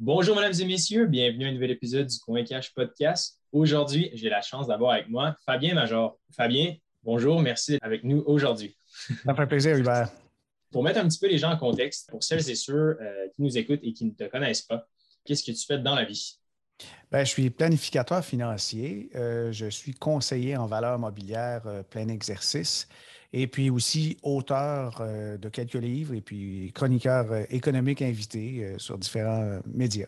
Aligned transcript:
Bonjour, 0.00 0.34
mesdames 0.34 0.60
et 0.60 0.64
messieurs. 0.64 1.06
Bienvenue 1.06 1.46
à 1.46 1.48
un 1.50 1.52
nouvel 1.52 1.70
épisode 1.70 2.08
du 2.08 2.18
Coin 2.18 2.42
Cash 2.42 2.74
Podcast. 2.74 3.38
Aujourd'hui, 3.52 4.10
j'ai 4.14 4.28
la 4.28 4.42
chance 4.42 4.66
d'avoir 4.66 4.94
avec 4.94 5.08
moi 5.08 5.36
Fabien 5.46 5.72
Major. 5.72 6.18
Fabien, 6.32 6.74
bonjour, 7.04 7.40
merci 7.40 7.72
d'être 7.72 7.84
avec 7.84 8.02
nous 8.02 8.24
aujourd'hui. 8.26 8.76
Ça 9.24 9.34
fait 9.36 9.46
plaisir, 9.46 9.76
Hubert. 9.76 10.10
Pour 10.72 10.82
mettre 10.82 10.98
un 10.98 11.06
petit 11.06 11.20
peu 11.20 11.28
les 11.28 11.38
gens 11.38 11.52
en 11.52 11.56
contexte, 11.56 12.10
pour 12.10 12.24
celles 12.24 12.50
et 12.50 12.56
ceux 12.56 12.98
euh, 13.00 13.28
qui 13.36 13.42
nous 13.42 13.56
écoutent 13.56 13.84
et 13.84 13.92
qui 13.92 14.04
ne 14.04 14.10
te 14.10 14.24
connaissent 14.24 14.62
pas, 14.62 14.84
qu'est-ce 15.24 15.44
que 15.44 15.52
tu 15.52 15.64
fais 15.64 15.78
dans 15.78 15.94
la 15.94 16.04
vie? 16.04 16.40
Bien, 17.12 17.22
je 17.22 17.30
suis 17.30 17.48
planificateur 17.50 18.24
financier. 18.24 19.10
Euh, 19.14 19.52
je 19.52 19.66
suis 19.66 19.94
conseiller 19.94 20.56
en 20.56 20.66
valeur 20.66 20.98
mobilière 20.98 21.62
euh, 21.66 21.84
plein 21.84 22.08
exercice 22.08 22.88
et 23.36 23.48
puis 23.48 23.68
aussi 23.68 24.16
auteur 24.22 25.02
de 25.02 25.48
quelques 25.48 25.74
livres 25.74 26.14
et 26.14 26.20
puis 26.20 26.70
chroniqueur 26.72 27.26
économique 27.50 28.00
invité 28.00 28.74
sur 28.78 28.96
différents 28.96 29.58
médias. 29.66 30.06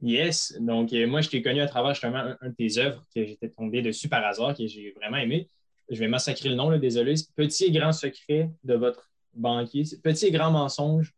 Yes. 0.00 0.56
Donc, 0.60 0.92
moi, 0.92 1.20
je 1.20 1.28
t'ai 1.28 1.42
connu 1.42 1.60
à 1.60 1.66
travers 1.66 1.94
justement 1.94 2.34
un, 2.40 2.48
de 2.48 2.54
tes 2.54 2.78
œuvres 2.78 3.02
que 3.14 3.24
j'étais 3.24 3.48
tombé 3.48 3.82
dessus 3.82 4.08
par 4.08 4.24
hasard, 4.24 4.56
que 4.56 4.66
j'ai 4.66 4.92
vraiment 4.96 5.16
aimé. 5.16 5.48
Je 5.90 5.98
vais 5.98 6.08
massacrer 6.08 6.48
le 6.48 6.54
nom, 6.54 6.70
là, 6.70 6.78
désolé. 6.78 7.14
Petit 7.36 7.64
et 7.64 7.72
grand 7.72 7.92
secret 7.92 8.50
de 8.62 8.74
votre 8.74 9.10
banquier. 9.34 9.84
Petit 10.02 10.26
et 10.26 10.30
grand 10.30 10.50
mensonge 10.50 11.14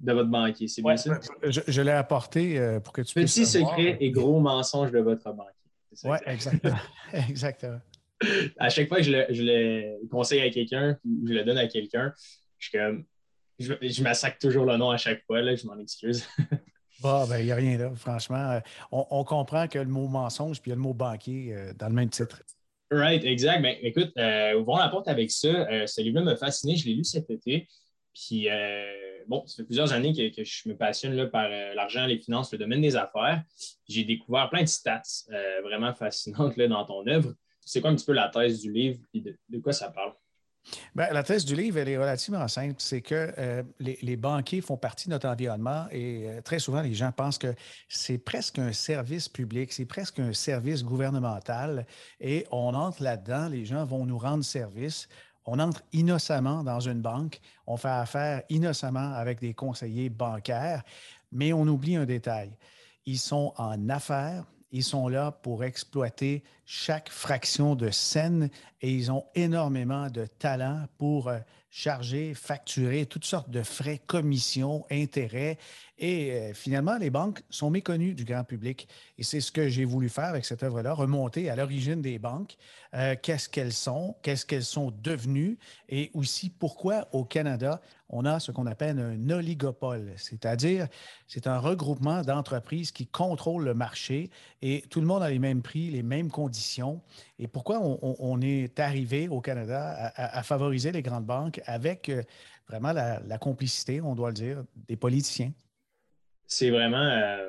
de 0.00 0.12
votre 0.12 0.28
banquier. 0.28 0.68
C'est 0.68 0.82
bien 0.82 0.96
ça? 0.96 1.18
Je, 1.42 1.82
l'ai 1.82 1.90
apporté 1.90 2.58
euh, 2.58 2.80
pour 2.80 2.92
que 2.92 3.02
tu 3.02 3.14
puisses. 3.14 3.34
Petit 3.34 3.46
secret 3.46 3.96
et 4.00 4.10
gros 4.10 4.40
mensonge 4.40 4.90
de 4.90 5.00
votre 5.00 5.32
banquier. 5.32 5.52
Oui, 6.04 6.18
exactement. 6.26 6.76
exactement. 7.28 7.80
À 8.58 8.68
chaque 8.68 8.88
fois 8.88 8.98
que 8.98 9.04
je 9.04 9.12
le, 9.12 10.08
conseille 10.08 10.40
à 10.40 10.50
quelqu'un, 10.50 10.98
je 11.26 11.32
le 11.32 11.44
donne 11.44 11.58
à 11.58 11.68
quelqu'un, 11.68 12.12
je 12.58 12.70
comme. 12.70 13.04
Je, 13.60 14.02
massacre 14.02 14.38
toujours 14.38 14.64
le 14.64 14.76
nom 14.76 14.90
à 14.90 14.98
chaque 14.98 15.24
fois, 15.26 15.42
là, 15.42 15.56
je 15.56 15.66
m'en 15.66 15.78
excuse. 15.78 16.24
Bon, 17.00 17.26
ben, 17.28 17.38
il 17.38 17.44
n'y 17.44 17.52
a 17.52 17.54
rien 17.54 17.78
là, 17.78 17.92
franchement. 17.94 18.50
Euh, 18.50 18.60
on, 18.90 19.22
comprend 19.22 19.68
que 19.68 19.78
le 19.78 19.86
mot 19.86 20.08
mensonge 20.08 20.60
puis 20.60 20.70
il 20.70 20.72
y 20.72 20.72
a 20.72 20.76
le 20.76 20.82
mot 20.82 20.94
banquier 20.94 21.54
euh, 21.54 21.72
dans 21.74 21.88
le 21.88 21.94
même 21.94 22.10
titre. 22.10 22.42
Right, 22.90 23.24
exact. 23.24 23.62
Ben, 23.62 23.76
écoute, 23.82 24.10
euh, 24.18 24.58
ouvrons 24.58 24.78
la 24.78 24.88
porte 24.88 25.06
avec 25.06 25.30
ça. 25.30 25.48
Euh, 25.48 25.86
ce 25.86 26.00
livre-là 26.00 26.24
m'a 26.24 26.36
fasciné. 26.36 26.74
Je 26.74 26.86
l'ai 26.86 26.94
lu 26.94 27.04
cet 27.04 27.30
été. 27.30 27.68
Puis, 28.14 28.48
bon, 29.28 29.46
ça 29.46 29.58
fait 29.58 29.64
plusieurs 29.64 29.92
années 29.92 30.12
que, 30.12 30.42
je 30.42 30.68
me 30.68 30.76
passionne 30.76 31.14
là, 31.14 31.26
par 31.26 31.48
l'argent, 31.48 32.04
les 32.04 32.18
finances, 32.18 32.50
le 32.50 32.58
domaine 32.58 32.80
des 32.80 32.96
affaires. 32.96 33.44
J'ai 33.88 34.02
découvert 34.02 34.50
plein 34.50 34.62
de 34.62 34.68
stats 34.68 35.02
vraiment 35.62 35.94
fascinantes 35.94 36.56
là, 36.56 36.66
dans 36.66 36.84
ton 36.84 37.06
œuvre. 37.06 37.32
C'est 37.68 37.82
quoi 37.82 37.90
un 37.90 37.96
petit 37.96 38.06
peu 38.06 38.12
la 38.12 38.30
thèse 38.30 38.60
du 38.60 38.72
livre 38.72 38.98
et 39.12 39.20
de 39.20 39.58
quoi 39.58 39.74
ça 39.74 39.90
parle? 39.90 40.14
Bien, 40.94 41.08
la 41.12 41.22
thèse 41.22 41.44
du 41.44 41.54
livre, 41.54 41.78
elle 41.78 41.88
est 41.88 41.98
relativement 41.98 42.48
simple. 42.48 42.76
C'est 42.78 43.02
que 43.02 43.32
euh, 43.36 43.62
les, 43.78 44.16
banquiers 44.16 44.62
font 44.62 44.78
partie 44.78 45.08
de 45.08 45.12
notre 45.12 45.28
environnement 45.28 45.86
et 45.90 46.28
euh, 46.28 46.40
très 46.40 46.60
souvent, 46.60 46.80
les 46.80 46.94
gens 46.94 47.12
pensent 47.12 47.36
que 47.36 47.54
c'est 47.88 48.16
presque 48.16 48.58
un 48.58 48.72
service 48.72 49.28
public, 49.28 49.72
c'est 49.72 49.84
presque 49.84 50.18
un 50.18 50.32
service 50.32 50.82
gouvernemental 50.82 51.86
et 52.20 52.46
on 52.50 52.74
entre 52.74 53.02
là-dedans, 53.02 53.48
les 53.48 53.66
gens 53.66 53.84
vont 53.84 54.06
nous 54.06 54.18
rendre 54.18 54.44
service. 54.44 55.06
On 55.44 55.58
entre 55.58 55.82
innocemment 55.92 56.62
dans 56.62 56.80
une 56.80 57.02
banque, 57.02 57.38
on 57.66 57.76
fait 57.76 57.88
affaire 57.88 58.42
innocemment 58.48 59.12
avec 59.14 59.40
des 59.40 59.52
conseillers 59.52 60.08
bancaires, 60.08 60.82
mais 61.32 61.52
on 61.52 61.66
oublie 61.66 61.96
un 61.96 62.06
détail. 62.06 62.50
Ils 63.06 63.18
sont 63.18 63.52
en 63.56 63.88
affaires, 63.88 64.44
ils 64.70 64.84
sont 64.84 65.08
là 65.08 65.32
pour 65.32 65.64
exploiter 65.64 66.42
chaque 66.66 67.08
fraction 67.08 67.74
de 67.74 67.90
scène 67.90 68.50
et 68.82 68.92
ils 68.92 69.10
ont 69.10 69.24
énormément 69.34 70.10
de 70.10 70.26
talent 70.26 70.86
pour 70.98 71.28
euh, 71.28 71.38
charger, 71.70 72.34
facturer 72.34 73.06
toutes 73.06 73.24
sortes 73.24 73.50
de 73.50 73.62
frais, 73.62 74.00
commissions, 74.06 74.84
intérêts. 74.90 75.58
Et 75.98 76.32
euh, 76.32 76.54
finalement, 76.54 76.96
les 76.96 77.10
banques 77.10 77.42
sont 77.50 77.70
méconnues 77.70 78.14
du 78.14 78.24
grand 78.24 78.44
public. 78.44 78.88
Et 79.18 79.22
c'est 79.22 79.40
ce 79.40 79.50
que 79.50 79.68
j'ai 79.68 79.84
voulu 79.84 80.08
faire 80.08 80.26
avec 80.26 80.44
cette 80.44 80.62
œuvre-là, 80.62 80.92
remonter 80.92 81.50
à 81.50 81.56
l'origine 81.56 82.00
des 82.00 82.18
banques, 82.18 82.56
euh, 82.94 83.16
qu'est-ce 83.20 83.48
qu'elles 83.48 83.72
sont, 83.72 84.16
qu'est-ce 84.22 84.46
qu'elles 84.46 84.64
sont 84.64 84.92
devenues? 85.02 85.58
Et 85.88 86.10
aussi 86.14 86.50
pourquoi 86.50 87.08
au 87.12 87.24
Canada, 87.24 87.80
on 88.08 88.24
a 88.24 88.40
ce 88.40 88.52
qu'on 88.52 88.66
appelle 88.66 88.98
un 88.98 89.30
oligopole, 89.30 90.12
c'est-à-dire 90.16 90.88
c'est 91.26 91.46
un 91.46 91.58
regroupement 91.58 92.22
d'entreprises 92.22 92.90
qui 92.90 93.06
contrôlent 93.06 93.64
le 93.64 93.74
marché 93.74 94.30
et 94.62 94.82
tout 94.88 95.00
le 95.00 95.06
monde 95.06 95.22
a 95.22 95.30
les 95.30 95.38
mêmes 95.38 95.62
prix, 95.62 95.90
les 95.90 96.02
mêmes 96.02 96.30
conditions. 96.30 97.02
Et 97.38 97.48
pourquoi 97.48 97.80
on, 97.80 98.40
est 98.40 98.80
arrivé 98.80 99.28
au 99.28 99.40
Canada 99.40 100.12
à, 100.14 100.42
favoriser 100.42 100.92
les 100.92 101.02
grandes 101.02 101.26
banques 101.26 101.60
avec 101.66 102.08
euh, 102.08 102.22
vraiment 102.68 102.92
la, 102.92 103.38
complicité, 103.38 104.00
on 104.00 104.14
doit 104.14 104.28
le 104.28 104.34
dire, 104.34 104.64
des 104.86 104.96
politiciens? 104.96 105.52
C'est 106.48 106.70
vraiment 106.70 106.96
euh, 106.96 107.48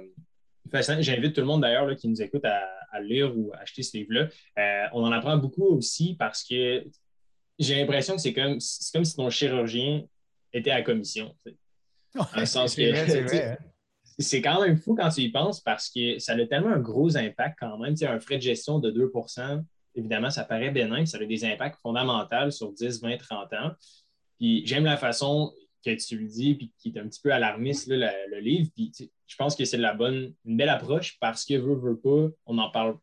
fascinant. 0.72 1.02
J'invite 1.02 1.34
tout 1.34 1.42
le 1.42 1.48
monde 1.48 1.62
d'ailleurs 1.62 1.96
qui 1.96 2.08
nous 2.08 2.22
écoute 2.22 2.46
à, 2.46 3.00
lire 3.02 3.36
ou 3.38 3.52
acheter 3.54 3.82
ce 3.82 3.96
livre-là. 3.98 4.28
Euh, 4.58 4.88
on 4.94 5.04
en 5.04 5.12
apprend 5.12 5.38
beaucoup 5.38 5.66
aussi 5.66 6.16
parce 6.16 6.44
que 6.44 6.84
j'ai 7.58 7.80
l'impression 7.80 8.16
que 8.16 8.22
c'est 8.22 8.34
comme, 8.34 8.58
comme 8.94 9.06
si 9.06 9.16
ton 9.16 9.30
chirurgien 9.30 10.04
était 10.52 10.72
à 10.72 10.82
commission. 10.82 11.34
C'est 14.18 14.42
quand 14.42 14.62
même 14.62 14.76
fou 14.76 14.96
quand 14.96 15.10
tu 15.10 15.22
y 15.22 15.30
penses 15.30 15.62
parce 15.62 15.90
que 15.90 16.20
ça 16.20 16.34
a 16.34 16.46
tellement 16.46 16.72
un 16.72 16.80
gros 16.80 17.16
impact 17.16 17.58
quand 17.60 17.78
même. 17.78 17.94
Tu 17.96 18.06
un 18.06 18.20
frais 18.20 18.38
de 18.38 18.42
gestion 18.42 18.80
de 18.80 18.92
2% 18.92 19.64
évidemment, 19.96 20.30
ça 20.30 20.44
paraît 20.44 20.72
bénin, 20.72 21.06
ça 21.06 21.18
a 21.18 21.26
des 21.26 21.46
impacts 21.46 21.80
fondamentaux 21.82 22.52
sur 22.52 22.72
10, 22.72 23.02
20, 23.02 23.18
30 23.18 23.54
ans. 23.54 23.72
Puis 24.38 24.66
j'aime 24.66 24.86
la 24.86 24.98
façon 24.98 25.54
que 25.84 25.96
tu 25.96 26.18
le 26.18 26.28
dis, 26.28 26.56
puis 26.56 26.72
qui 26.78 26.90
est 26.90 27.00
un 27.00 27.08
petit 27.08 27.22
peu 27.22 27.32
alarmiste, 27.32 27.88
le, 27.90 28.40
livre. 28.40 28.70
Puis 28.76 28.92
je 29.28 29.36
pense 29.36 29.56
que 29.56 29.66
c'est 29.66 29.78
la 29.78 29.94
bonne, 29.94 30.34
une 30.46 30.58
belle 30.58 30.70
approche 30.70 31.18
parce 31.20 31.46
que 31.46 31.56
veut, 31.56 31.76
veut 31.76 32.00
pas, 32.00 32.34
on 32.46 32.58
en 32.58 32.70
parle. 32.70 32.98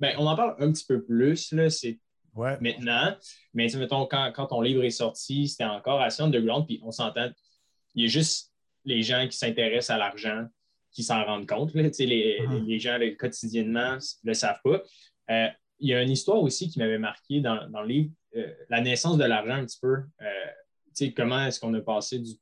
Ben, 0.00 0.14
on 0.18 0.26
en 0.26 0.36
parle 0.36 0.56
un 0.58 0.72
petit 0.72 0.84
peu 0.84 1.02
plus, 1.02 1.52
là, 1.52 1.70
c'est 1.70 1.98
maintenant. 2.34 3.16
Mais 3.54 3.68
mettons, 3.76 4.06
quand, 4.06 4.32
quand, 4.34 4.46
ton 4.46 4.60
livre 4.60 4.82
est 4.84 4.90
sorti, 4.90 5.48
c'était 5.48 5.64
encore 5.64 6.00
assez 6.00 6.22
underground, 6.22 6.66
puis 6.66 6.80
on 6.82 6.90
s'entend, 6.90 7.30
il 7.94 8.02
y 8.02 8.06
a 8.06 8.08
juste 8.08 8.52
les 8.84 9.02
gens 9.02 9.26
qui 9.28 9.36
s'intéressent 9.36 9.90
à 9.90 9.98
l'argent 9.98 10.46
qui 10.90 11.02
s'en 11.02 11.24
rendent 11.24 11.46
compte. 11.46 11.74
Là, 11.74 11.82
les, 11.82 11.88
uh-huh. 11.88 12.66
les, 12.66 12.78
gens 12.78 12.98
quotidiennement 13.18 13.94
ne 13.94 14.30
le 14.30 14.34
savent 14.34 14.60
pas. 14.62 14.82
Euh, 15.30 15.48
il 15.78 15.88
y 15.88 15.94
a 15.94 16.02
une 16.02 16.10
histoire 16.10 16.40
aussi 16.42 16.68
qui 16.68 16.78
m'avait 16.78 16.98
marqué 16.98 17.40
dans, 17.40 17.68
dans, 17.68 17.82
le 17.82 17.88
livre, 17.88 18.10
euh, 18.36 18.52
la 18.68 18.80
naissance 18.80 19.16
de 19.16 19.24
l'argent 19.24 19.54
un 19.54 19.64
petit 19.64 19.78
peu. 19.80 19.94
Euh, 20.20 20.46
comment 21.16 21.46
est-ce 21.46 21.60
qu'on 21.60 21.74
a 21.74 21.80
passé 21.80 22.18
du, 22.18 22.32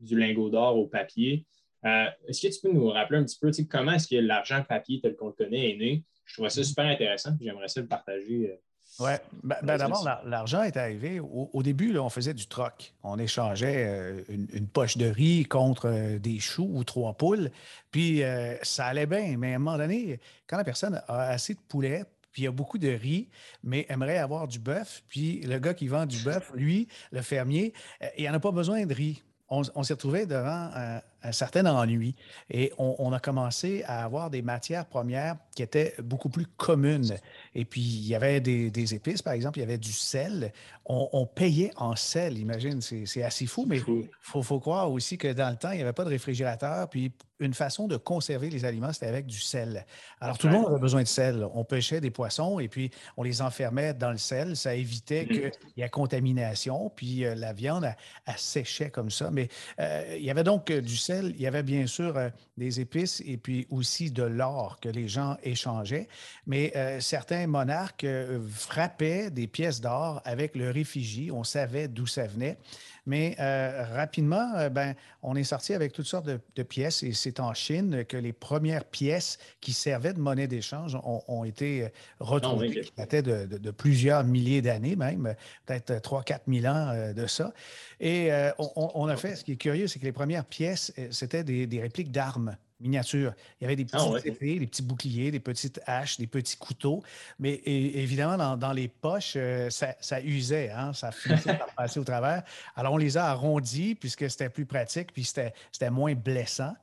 du 0.00 0.18
lingot 0.18 0.50
d'or 0.50 0.78
au 0.78 0.86
papier? 0.86 1.46
Euh, 1.84 2.06
est-ce 2.26 2.46
que 2.46 2.52
tu 2.52 2.60
peux 2.62 2.72
nous 2.72 2.88
rappeler 2.88 3.18
un 3.18 3.24
petit 3.24 3.38
peu 3.38 3.50
comment 3.70 3.92
est-ce 3.92 4.08
que 4.08 4.16
l'argent 4.16 4.62
papier 4.66 5.00
tel 5.00 5.16
qu'on 5.16 5.26
le 5.26 5.32
connaît 5.32 5.72
est 5.72 5.76
né? 5.76 6.02
Je 6.24 6.34
trouvais 6.34 6.48
ça 6.48 6.62
mm-hmm. 6.62 6.64
super 6.64 6.86
intéressant 6.86 7.30
j'aimerais 7.38 7.68
ça 7.68 7.80
le 7.82 7.86
partager. 7.86 8.58
oui, 9.00 9.10
ben, 9.42 9.56
ben 9.62 9.76
d'abord, 9.76 10.02
l'argent 10.24 10.62
est 10.62 10.78
arrivé. 10.78 11.20
Au, 11.20 11.62
début, 11.62 11.92
là, 11.92 12.02
on 12.02 12.08
faisait 12.08 12.32
du 12.32 12.46
troc. 12.46 12.94
On 13.02 13.18
échangeait 13.18 14.24
une, 14.28 14.66
poche 14.66 14.96
de 14.96 15.06
riz 15.06 15.44
contre 15.44 16.16
des 16.18 16.40
choux 16.40 16.70
ou 16.72 16.84
trois 16.84 17.12
poules. 17.12 17.50
Puis 17.90 18.22
ça 18.62 18.86
allait 18.86 19.06
bien. 19.06 19.36
Mais 19.36 19.52
à 19.52 19.56
un 19.56 19.58
moment 19.58 19.76
donné, 19.76 20.20
quand 20.46 20.56
la 20.56 20.64
personne 20.64 21.02
a 21.06 21.28
assez 21.28 21.52
de 21.52 21.60
poulet 21.68 22.04
puis 22.34 22.42
il 22.42 22.44
y 22.46 22.48
a 22.48 22.52
beaucoup 22.52 22.78
de 22.78 22.88
riz, 22.88 23.30
mais 23.62 23.86
aimerait 23.88 24.18
avoir 24.18 24.48
du 24.48 24.58
bœuf. 24.58 25.04
Puis 25.08 25.40
le 25.42 25.58
gars 25.60 25.72
qui 25.72 25.86
vend 25.86 26.04
du 26.04 26.18
bœuf, 26.18 26.50
lui, 26.54 26.88
le 27.12 27.22
fermier, 27.22 27.72
euh, 28.02 28.08
il 28.18 28.26
n'en 28.26 28.34
a 28.34 28.40
pas 28.40 28.50
besoin 28.50 28.84
de 28.84 28.92
riz. 28.92 29.22
On, 29.48 29.84
s'est 29.84 29.92
retrouvé 29.92 30.26
devant 30.26 30.70
un, 30.74 31.00
un, 31.24 31.32
certain 31.32 31.66
ennui 31.66 32.14
et 32.50 32.72
on, 32.78 33.12
a 33.12 33.18
commencé 33.18 33.82
à 33.86 34.04
avoir 34.04 34.30
des 34.30 34.42
matières 34.42 34.86
premières 34.86 35.36
qui 35.54 35.62
étaient 35.62 35.94
beaucoup 36.02 36.28
plus 36.28 36.46
communes. 36.46 37.16
Et 37.54 37.64
puis, 37.64 37.80
il 37.80 38.06
y 38.06 38.14
avait 38.14 38.40
des, 38.40 38.94
épices, 38.94 39.22
par 39.22 39.32
exemple, 39.32 39.58
il 39.58 39.62
y 39.62 39.64
avait 39.64 39.78
du 39.78 39.92
sel. 39.92 40.52
On, 40.86 41.26
payait 41.26 41.72
en 41.76 41.96
sel, 41.96 42.38
imagine, 42.38 42.80
c'est 42.80 43.22
assez 43.22 43.46
fou, 43.46 43.64
mais 43.66 43.76
il 43.76 44.08
faut, 44.20 44.42
faut, 44.42 44.60
croire 44.60 44.90
aussi 44.92 45.16
que 45.16 45.32
dans 45.32 45.50
le 45.50 45.56
temps, 45.56 45.70
il 45.70 45.76
n'y 45.76 45.82
avait 45.82 45.94
pas 45.94 46.04
de 46.04 46.10
réfrigérateur. 46.10 46.88
Puis, 46.90 47.12
une 47.40 47.54
façon 47.54 47.88
de 47.88 47.96
conserver 47.96 48.48
les 48.48 48.64
aliments, 48.64 48.92
c'était 48.92 49.06
avec 49.06 49.26
du 49.26 49.40
sel. 49.40 49.86
Alors, 50.20 50.38
tout 50.38 50.46
le 50.46 50.52
monde 50.52 50.66
avait 50.66 50.78
besoin 50.78 51.02
de 51.02 51.08
sel. 51.08 51.46
On 51.54 51.64
pêchait 51.64 52.00
des 52.00 52.10
poissons 52.10 52.60
et 52.60 52.68
puis 52.68 52.90
on 53.16 53.22
les 53.22 53.42
enfermait 53.42 53.92
dans 53.92 54.10
le 54.10 54.18
sel. 54.18 54.56
Ça 54.56 54.74
évitait 54.74 55.24
mm. 55.24 55.28
qu'il 55.28 55.52
y 55.76 55.82
ait 55.82 55.88
contamination. 55.88 56.90
Puis 56.94 57.24
euh, 57.24 57.34
la 57.34 57.52
viande, 57.52 57.84
elle, 58.26 58.34
séchait 58.36 58.90
comme 58.90 59.10
ça. 59.10 59.30
Mais 59.30 59.48
euh, 59.80 60.16
il 60.16 60.24
y 60.24 60.30
avait 60.30 60.44
donc 60.44 60.70
euh, 60.70 60.80
du 60.80 60.96
sel. 60.96 61.13
Il 61.22 61.40
y 61.40 61.46
avait 61.46 61.62
bien 61.62 61.86
sûr 61.86 62.18
des 62.56 62.80
épices 62.80 63.22
et 63.26 63.36
puis 63.36 63.66
aussi 63.70 64.10
de 64.10 64.22
l'or 64.22 64.78
que 64.80 64.88
les 64.88 65.08
gens 65.08 65.36
échangeaient. 65.42 66.08
Mais 66.46 66.72
certains 67.00 67.46
monarques 67.46 68.06
frappaient 68.50 69.30
des 69.30 69.46
pièces 69.46 69.80
d'or 69.80 70.20
avec 70.24 70.54
le 70.56 70.70
réfugié. 70.70 71.30
On 71.30 71.44
savait 71.44 71.88
d'où 71.88 72.06
ça 72.06 72.26
venait. 72.26 72.58
Mais 73.06 73.36
euh, 73.38 73.84
rapidement, 73.92 74.54
euh, 74.56 74.70
ben, 74.70 74.94
on 75.22 75.36
est 75.36 75.44
sorti 75.44 75.74
avec 75.74 75.92
toutes 75.92 76.06
sortes 76.06 76.26
de, 76.26 76.62
pièces 76.62 77.02
et 77.02 77.12
c'est 77.12 77.38
en 77.38 77.52
Chine 77.52 78.04
que 78.06 78.16
les 78.16 78.32
premières 78.32 78.84
pièces 78.84 79.38
qui 79.60 79.74
servaient 79.74 80.14
de 80.14 80.20
monnaie 80.20 80.46
d'échange 80.46 80.96
ont, 81.04 81.44
été 81.44 81.84
euh, 81.84 81.88
retrouvées, 82.20 82.80
qui 82.80 82.92
dataient 82.96 83.22
de, 83.22 83.70
plusieurs 83.70 84.24
milliers 84.24 84.62
d'années 84.62 84.96
même, 84.96 85.34
peut-être 85.66 85.92
3-4 85.92 86.38
000 86.48 86.74
ans 86.74 87.12
de 87.14 87.26
ça. 87.26 87.52
Et 88.00 88.30
on, 88.58 89.06
a 89.06 89.16
fait, 89.16 89.36
ce 89.36 89.44
qui 89.44 89.52
est 89.52 89.56
curieux, 89.56 89.86
c'est 89.86 89.98
que 89.98 90.04
les 90.04 90.12
premières 90.12 90.44
pièces, 90.44 90.92
c'était 91.10 91.44
des, 91.44 91.80
répliques 91.80 92.10
d'armes. 92.10 92.56
Miniature. 92.80 93.32
Il 93.60 93.64
y 93.64 93.66
avait 93.66 93.76
des 93.76 93.86
Ah 93.92 93.98
petites 93.98 94.26
épées, 94.26 94.58
des 94.58 94.66
petits 94.66 94.82
boucliers, 94.82 95.30
des 95.30 95.40
petites 95.40 95.80
haches, 95.86 96.18
des 96.18 96.26
petits 96.26 96.56
couteaux. 96.56 97.02
Mais 97.38 97.60
évidemment, 97.64 98.56
dans, 98.56 98.72
les 98.72 98.88
poches, 98.88 99.34
euh, 99.36 99.70
ça, 99.70 100.20
usait, 100.22 100.70
hein, 100.70 100.92
ça 100.92 101.12
finissait 101.12 101.56
par 101.56 101.74
passer 101.74 102.00
au 102.00 102.04
travers. 102.04 102.42
Alors, 102.76 102.92
on 102.92 102.98
les 102.98 103.16
a 103.16 103.26
arrondis 103.26 103.94
puisque 103.94 104.28
c'était 104.30 104.48
plus 104.48 104.66
pratique, 104.66 105.12
puis 105.12 105.24
c'était 105.24 105.90
moins 105.90 106.14
blessant. 106.14 106.74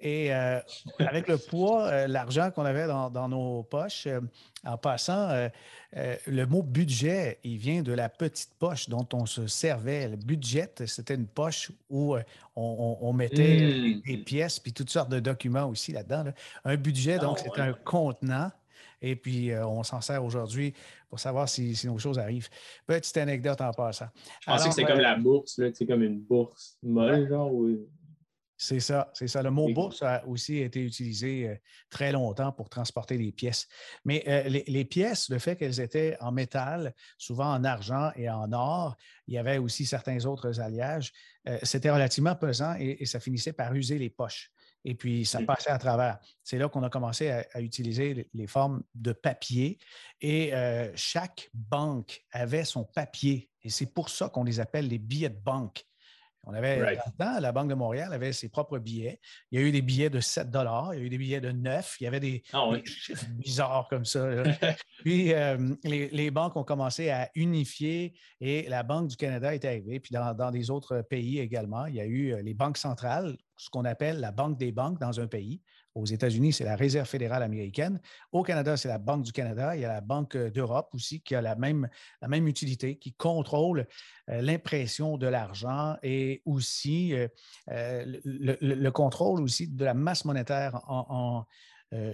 Et 0.00 0.32
euh, 0.32 0.60
avec 1.00 1.26
le 1.26 1.38
poids, 1.38 1.86
euh, 1.86 2.06
l'argent 2.06 2.50
qu'on 2.52 2.64
avait 2.64 2.86
dans, 2.86 3.28
nos 3.28 3.64
poches, 3.64 4.06
euh, 4.06 4.20
en 4.64 4.76
passant, 4.76 5.48
le 5.92 6.44
mot 6.44 6.62
budget, 6.62 7.38
il 7.42 7.58
vient 7.58 7.82
de 7.82 7.92
la 7.92 8.08
petite 8.08 8.52
poche 8.58 8.88
dont 8.88 9.06
on 9.12 9.26
se 9.26 9.46
servait. 9.46 10.08
Le 10.08 10.16
budget, 10.16 10.70
c'était 10.86 11.14
une 11.14 11.26
poche 11.26 11.72
où 11.90 12.16
on, 12.54 13.12
mettait 13.12 14.00
des, 14.04 14.16
mmh. 14.16 14.24
pièces 14.24 14.58
puis 14.58 14.72
toutes 14.72 14.90
sortes 14.90 15.10
de 15.10 15.20
documents 15.20 15.68
aussi 15.68 15.92
là-dedans. 15.92 16.24
Un 16.64 16.76
budget, 16.76 17.18
donc, 17.18 17.38
ah, 17.40 17.48
c'est 17.54 17.60
un 17.60 17.72
contenant. 17.72 18.50
Et 19.00 19.14
puis, 19.14 19.52
on 19.54 19.84
s'en 19.84 20.00
sert 20.00 20.24
aujourd'hui 20.24 20.74
pour 21.08 21.20
savoir 21.20 21.48
si, 21.48 21.74
nos 21.84 21.98
choses 21.98 22.18
arrivent. 22.18 22.48
Petite 22.86 23.16
anecdote 23.16 23.60
en 23.60 23.72
passant. 23.72 24.08
Je 24.40 24.46
pensais 24.46 24.68
que 24.68 24.74
c'est 24.74 24.84
comme 24.84 24.98
la 24.98 25.16
bourse, 25.16 25.60
c'est 25.72 25.86
comme 25.86 26.02
une 26.02 26.20
bourse 26.20 26.76
molle, 26.82 27.28
genre. 27.28 27.52
C'est 28.60 28.80
ça, 28.80 29.08
c'est 29.14 29.28
ça. 29.28 29.40
Le 29.40 29.52
mot 29.52 29.72
bourse 29.72 30.02
a 30.02 30.26
aussi 30.26 30.58
été 30.58 30.82
utilisé 30.82 31.48
euh, 31.48 31.54
très 31.90 32.10
longtemps 32.10 32.50
pour 32.50 32.68
transporter 32.68 33.16
les 33.16 33.30
pièces. 33.30 33.68
Mais 34.04 34.24
euh, 34.26 34.48
les, 34.48 34.84
pièces, 34.84 35.28
le 35.28 35.38
fait 35.38 35.54
qu'elles 35.54 35.78
étaient 35.78 36.16
en 36.18 36.32
métal, 36.32 36.92
souvent 37.18 37.52
en 37.52 37.62
argent 37.62 38.10
et 38.16 38.28
en 38.28 38.52
or, 38.52 38.96
il 39.28 39.34
y 39.34 39.38
avait 39.38 39.58
aussi 39.58 39.86
certains 39.86 40.26
autres 40.26 40.58
alliages, 40.58 41.12
euh, 41.46 41.56
c'était 41.62 41.90
relativement 41.90 42.34
pesant 42.34 42.74
et, 42.80 43.06
ça 43.06 43.20
finissait 43.20 43.52
par 43.52 43.72
user 43.74 43.96
les 43.96 44.10
poches. 44.10 44.50
Et 44.84 44.96
puis, 44.96 45.24
ça 45.24 45.40
passait 45.42 45.70
à 45.70 45.78
travers. 45.78 46.18
C'est 46.42 46.58
là 46.58 46.68
qu'on 46.68 46.82
a 46.82 46.90
commencé 46.90 47.30
à, 47.30 47.60
utiliser 47.60 48.28
les, 48.32 48.46
formes 48.46 48.82
de 48.94 49.12
papier. 49.12 49.78
Et 50.20 50.52
chaque 50.94 51.50
banque 51.52 52.24
avait 52.30 52.64
son 52.64 52.84
papier. 52.84 53.50
Et 53.62 53.70
c'est 53.70 53.92
pour 53.92 54.08
ça 54.08 54.28
qu'on 54.28 54.44
les 54.44 54.60
appelle 54.60 54.86
les 54.86 54.98
billets 54.98 55.30
de 55.30 55.38
banque. 55.38 55.84
On 56.44 56.54
avait, 56.54 56.98
la 57.18 57.52
Banque 57.52 57.68
de 57.68 57.74
Montréal 57.74 58.12
avait 58.12 58.32
ses 58.32 58.48
propres 58.48 58.78
billets. 58.78 59.20
Il 59.50 59.60
y 59.60 59.62
a 59.62 59.66
eu 59.66 59.70
des 59.70 59.82
billets 59.82 60.08
de 60.08 60.20
7 60.20 60.48
il 60.48 60.54
y 60.54 60.56
a 60.56 60.94
eu 60.96 61.08
des 61.08 61.18
billets 61.18 61.40
de 61.40 61.52
9, 61.52 61.96
il 62.00 62.04
y 62.04 62.06
avait 62.06 62.20
des, 62.20 62.42
ah 62.52 62.70
chiffres 62.84 63.26
bizarres 63.30 63.86
comme 63.90 64.04
ça. 64.04 64.26
Puis 65.04 65.34
euh, 65.34 65.74
les, 65.84 66.30
banques 66.30 66.56
ont 66.56 66.64
commencé 66.64 67.10
à 67.10 67.28
unifier 67.34 68.14
et 68.40 68.68
la 68.68 68.82
Banque 68.82 69.08
du 69.08 69.16
Canada 69.16 69.54
est 69.54 69.64
arrivée. 69.64 70.00
Puis 70.00 70.12
dans, 70.12 70.34
dans 70.34 70.50
des 70.50 70.70
autres 70.70 71.02
pays 71.02 71.38
également, 71.38 71.86
il 71.86 71.96
y 71.96 72.00
a 72.00 72.06
eu 72.06 72.32
euh, 72.32 72.42
les 72.42 72.54
banques 72.54 72.78
centrales, 72.78 73.36
ce 73.56 73.68
qu'on 73.70 73.84
appelle 73.84 74.20
la 74.20 74.32
banque 74.32 74.58
des 74.58 74.72
banques 74.72 75.00
dans 75.00 75.20
un 75.20 75.26
pays. 75.26 75.60
Aux 75.98 76.06
États-Unis, 76.06 76.52
c'est 76.52 76.64
la 76.64 76.76
Réserve 76.76 77.08
fédérale 77.08 77.42
américaine. 77.42 78.00
Au 78.30 78.44
Canada, 78.44 78.76
c'est 78.76 78.86
la 78.86 78.98
Banque 78.98 79.24
du 79.24 79.32
Canada. 79.32 79.74
Il 79.74 79.82
y 79.82 79.84
a 79.84 79.88
la 79.88 80.00
Banque 80.00 80.36
d'Europe 80.36 80.90
aussi 80.94 81.20
qui 81.20 81.34
a 81.34 81.42
la 81.42 81.56
même, 81.56 81.88
la 82.22 82.28
même 82.28 82.46
utilité, 82.46 82.98
qui 82.98 83.12
contrôle 83.14 83.88
euh, 84.28 84.40
l'impression 84.40 85.16
de 85.16 85.26
l'argent 85.26 85.96
et 86.04 86.40
aussi 86.44 87.14
euh, 87.14 87.26
euh, 87.70 88.04
le, 88.24 88.90
contrôle 88.90 89.42
aussi 89.42 89.66
de 89.66 89.84
la 89.84 89.94
masse 89.94 90.24
monétaire 90.24 90.80
en, 90.88 91.44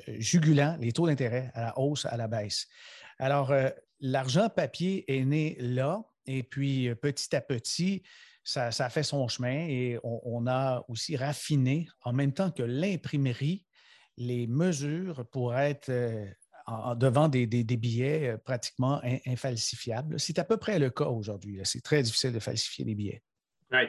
jugulant 0.07 0.77
les 0.81 0.93
taux 0.93 1.07
d'intérêt 1.07 1.51
à 1.53 1.63
la 1.63 1.79
hausse, 1.79 2.07
à 2.07 2.17
la 2.17 2.29
baisse. 2.29 2.69
Alors, 3.19 3.53
l'argent 4.01 4.49
papier 4.49 5.05
est 5.13 5.25
né 5.25 5.57
là 5.59 6.05
et 6.27 6.45
puis 6.45 6.95
petit 6.95 7.35
à 7.35 7.41
petit, 7.41 8.05
ça, 8.45 8.69
a 8.69 8.91
fait 8.91 9.03
son 9.03 9.27
chemin 9.27 9.67
et 9.69 9.99
on, 10.05 10.47
a 10.47 10.85
aussi 10.89 11.17
raffiné, 11.17 11.89
en 12.03 12.13
même 12.13 12.33
temps 12.33 12.51
que 12.51 12.63
l'imprimerie, 12.63 13.65
les 14.17 14.47
mesures 14.47 15.25
pour 15.31 15.57
être 15.57 15.91
euh, 15.91 16.27
devant 16.97 17.29
des, 17.29 17.47
billets 17.47 18.29
euh, 18.31 18.37
pratiquement 18.39 19.01
infalsifiables. 19.27 20.19
C'est 20.19 20.39
à 20.39 20.45
peu 20.45 20.57
près 20.57 20.79
le 20.79 20.91
cas 20.91 21.07
aujourd'hui. 21.07 21.61
C'est 21.65 21.83
très 21.83 22.03
difficile 22.03 22.33
de 22.33 22.39
falsifier 22.39 22.85
des 22.85 22.95
billets. 22.95 23.23
Oui. 23.71 23.81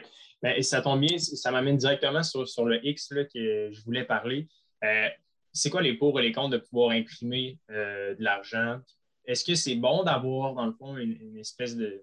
Ben, 0.42 0.62
ça 0.62 0.82
tombe 0.82 1.00
bien, 1.00 1.16
ça 1.18 1.50
m'amène 1.50 1.78
directement 1.78 2.22
sur, 2.22 2.64
le 2.66 2.86
X 2.86 3.08
que 3.08 3.70
je 3.72 3.82
voulais 3.84 4.04
parler. 4.04 4.46
Euh, 4.84 5.08
c'est 5.52 5.70
quoi 5.70 5.80
les 5.80 5.94
pour 5.94 6.20
et 6.20 6.22
les 6.22 6.32
contre 6.32 6.50
de 6.50 6.58
pouvoir 6.58 6.90
imprimer 6.90 7.58
de 7.70 8.22
l'argent? 8.22 8.78
Est-ce 9.24 9.42
que 9.42 9.54
c'est 9.54 9.76
bon 9.76 10.04
d'avoir, 10.04 10.52
dans 10.54 10.66
le 10.66 10.72
fond, 10.72 10.98
une 10.98 11.38
espèce 11.38 11.74
de, 11.74 12.02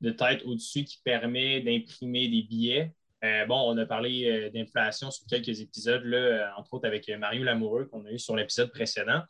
de 0.00 0.10
tête 0.10 0.42
au-dessus 0.44 0.84
qui 0.84 1.00
permet 1.04 1.60
d'imprimer 1.60 2.28
des 2.28 2.42
billets? 2.42 2.92
Euh, 3.24 3.46
bon, 3.46 3.72
on 3.72 3.78
a 3.78 3.86
parlé 3.86 4.26
euh, 4.28 4.50
d'inflation 4.50 5.10
sur 5.10 5.26
quelques 5.26 5.60
épisodes, 5.60 6.04
euh, 6.04 6.44
entre 6.58 6.74
autres 6.74 6.86
avec 6.86 7.08
Mario 7.08 7.42
Lamoureux 7.42 7.86
qu'on 7.86 8.04
a 8.04 8.10
eu 8.10 8.18
sur 8.18 8.36
l'épisode 8.36 8.70
précédent. 8.70 9.22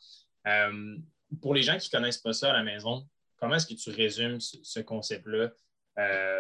pour 1.41 1.55
les 1.55 1.63
gens 1.63 1.79
qui 1.79 1.89
ne 1.93 1.99
connaissent 1.99 2.19
pas 2.19 2.33
ça 2.33 2.51
à 2.51 2.53
la 2.53 2.63
maison, 2.63 3.07
comment 3.37 3.55
est-ce 3.55 3.67
que 3.67 3.75
tu 3.75 3.91
résumes 3.91 4.41
ce, 4.41 4.81
concept-là 4.81 5.51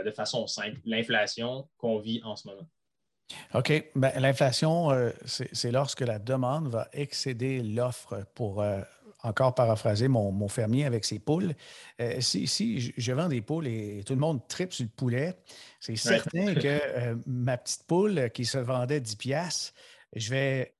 de 0.05 0.11
façon 0.11 0.47
simple, 0.47 0.81
l'inflation 0.85 1.69
qu'on 1.79 1.99
vit 1.99 2.21
en 2.25 2.37
ce 2.37 2.49
moment? 2.49 2.69
OK. 3.55 3.91
Ben, 3.95 4.12
l'inflation, 4.21 4.91
c'est 5.25 5.73
lorsque 5.73 6.03
la 6.03 6.19
demande 6.19 6.69
va 6.69 6.89
excéder 6.93 7.62
l'offre 7.62 8.25
pour 8.35 8.62
encore 9.25 9.55
paraphraser 9.55 10.06
mon, 10.06 10.49
fermier 10.49 10.85
avec 10.85 11.05
ses 11.05 11.19
poules. 11.19 11.55
Euh, 12.00 12.21
si, 12.21 12.93
je 12.97 13.12
vends 13.12 13.29
des 13.29 13.41
poules 13.41 13.67
et 13.67 14.03
tout 14.06 14.12
le 14.12 14.21
monde 14.21 14.47
tripe 14.47 14.73
sur 14.73 14.85
le 14.85 14.91
poulet, 14.91 15.35
c'est 15.81 15.97
certain 15.97 16.55
que 16.55 16.67
euh, 16.67 17.17
ma 17.26 17.56
petite 17.56 17.85
poule 17.85 18.31
qui 18.32 18.44
se 18.44 18.59
vendait 18.59 19.00
10 19.00 19.17
piastres, 19.17 19.73
je 20.15 20.31
vais 20.31 20.75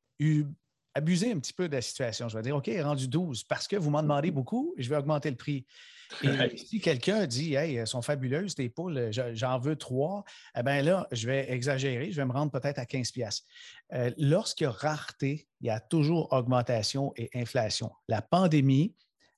abuser 0.95 1.33
un 1.33 1.39
petit 1.39 1.53
peu 1.53 1.69
de 1.69 1.75
la 1.75 1.83
situation. 1.83 2.29
Je 2.29 2.37
vais 2.37 2.43
dire, 2.43 2.57
OK, 2.57 2.71
rendu 2.83 3.09
12, 3.09 3.45
parce 3.45 3.67
que 3.67 3.77
vous 3.77 3.91
m'en 3.91 4.03
demandez 4.03 4.31
beaucoup, 4.31 4.75
je 4.79 4.89
vais 4.89 4.97
augmenter 4.97 5.31
le 5.31 5.37
prix. 5.37 5.67
Et 6.23 6.57
si 6.57 6.81
quelqu'un 6.81 7.27
dit, 7.27 7.55
hey, 7.55 7.75
elles 7.77 7.87
sont 7.87 8.03
fabuleuses, 8.03 8.55
tes 8.55 8.69
poules, 8.69 9.11
j'en 9.11 9.59
veux 9.59 9.77
trois, 9.77 10.25
eh 10.57 10.63
bien 10.63 10.83
là, 10.83 11.07
je 11.13 11.27
vais 11.27 11.51
exagérer, 11.51 12.11
je 12.11 12.17
vais 12.17 12.27
me 12.27 12.33
rendre 12.33 12.53
peut-être 12.53 12.79
à 12.79 12.87
15 12.87 13.11
pièces. 13.11 13.43
Euh, 13.93 14.11
lorsqu'il 14.19 14.65
y 14.65 14.69
a 14.69 14.71
rareté, 14.71 15.49
il 15.61 15.67
y 15.67 15.71
a 15.71 15.81
toujours 15.81 16.33
augmentation 16.33 17.13
et 17.17 17.31
inflation. 17.35 17.91
La 18.09 18.23
pandémie, 18.23 18.95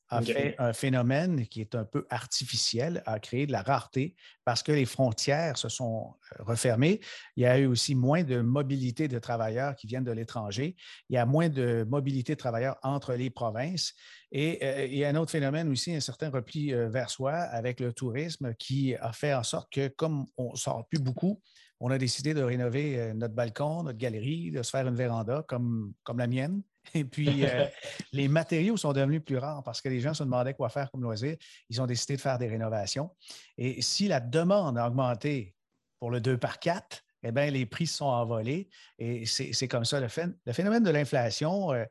a 0.09 0.23
fait 0.23 0.55
un 0.59 0.73
phénomène 0.73 1.47
qui 1.47 1.61
est 1.61 1.75
un 1.75 1.85
peu 1.85 2.07
artificiel, 2.11 3.03
a 3.07 3.19
créé 3.19 3.47
de 3.47 3.53
la 3.53 3.63
rareté 3.63 4.15
parce 4.45 4.63
que 4.63 4.71
les 4.71 4.85
frontières 4.85 5.59
se 5.59 5.69
sont 5.69 6.15
euh, 6.33 6.45
refermées. 6.45 7.01
Il 7.37 7.43
y 7.43 7.47
a 7.47 7.59
eu 7.59 7.67
aussi 7.67 7.95
moins 7.95 8.23
de 8.23 8.41
mobilité 8.41 9.09
de 9.09 9.19
travailleurs 9.19 9.75
qui 9.75 9.87
viennent 9.87 10.05
de 10.05 10.13
l'étranger. 10.13 10.77
Il 11.09 11.15
y 11.15 11.17
a 11.17 11.27
moins 11.27 11.49
de 11.49 11.85
mobilité 11.89 12.35
de 12.35 12.39
travailleurs 12.39 12.77
entre 12.83 13.15
les 13.15 13.31
provinces. 13.31 13.95
Et 14.31 14.65
euh, 14.65 14.87
il 14.87 14.97
y 14.97 15.05
a 15.05 15.09
un 15.09 15.17
autre 15.17 15.33
phénomène 15.33 15.69
aussi, 15.71 15.95
un 15.95 16.01
certain 16.01 16.31
repli 16.31 16.73
euh, 16.73 16.89
vers 16.89 17.11
soi 17.11 17.33
avec 17.33 17.81
le 17.81 17.93
tourisme 17.93 18.55
qui 18.55 18.95
a 18.95 19.13
fait 19.13 19.35
en 19.35 19.43
sorte 19.43 19.73
que, 19.73 19.89
comme 19.89 20.27
on 20.37 20.53
ne 20.53 20.57
sort 20.57 20.87
plus 20.89 21.01
beaucoup, 21.01 21.41
on 21.81 21.91
a 21.91 21.99
décidé 21.99 22.33
de 22.33 22.43
rénover 22.43 23.13
notre 23.15 23.35
balcon, 23.35 23.83
notre 23.83 23.99
galerie, 23.99 24.51
de 24.51 24.63
se 24.63 24.71
faire 24.71 24.87
une 24.87 24.95
véranda 24.95 25.45
comme, 25.47 25.93
comme 26.05 26.19
la 26.19 26.27
mienne. 26.27 26.63
Et 26.95 27.05
puis, 27.05 27.45
euh, 27.45 27.67
les 28.13 28.29
matériaux 28.29 28.77
sont 28.77 28.93
devenus 28.93 29.23
plus 29.25 29.39
rares 29.39 29.63
parce 29.63 29.81
que 29.81 29.89
les 29.89 30.01
gens 30.01 30.15
se 30.15 30.23
demandaient 30.23 30.55
quoi 30.55 30.69
faire 30.69 30.91
comme 30.91 31.03
loisir. 31.03 31.37
Ils 31.69 31.81
ont 31.81 31.87
décidé 31.87 32.17
de 32.17 32.21
faire 32.21 32.39
des 32.39 32.49
rénovations. 32.49 33.11
Et 33.59 33.83
si 33.83 34.09
la 34.09 34.21
demande 34.21 34.79
a 34.79 34.87
augmenté 34.87 35.55
pour 35.99 36.11
le 36.11 36.21
2 36.21 36.39
par 36.39 36.59
4, 36.59 37.03
eh 37.23 37.33
bien, 37.33 37.51
les 37.51 37.67
prix 37.67 37.87
sont 37.87 38.05
envolés. 38.05 38.69
Et 38.99 39.27
c'est 39.27 39.69
comme 39.69 39.85
ça. 39.85 40.01
Le, 40.01 40.53
phénomène 40.53 40.85
de 40.85 40.91
l'inflation, 40.91 41.73
euh, 41.73 41.85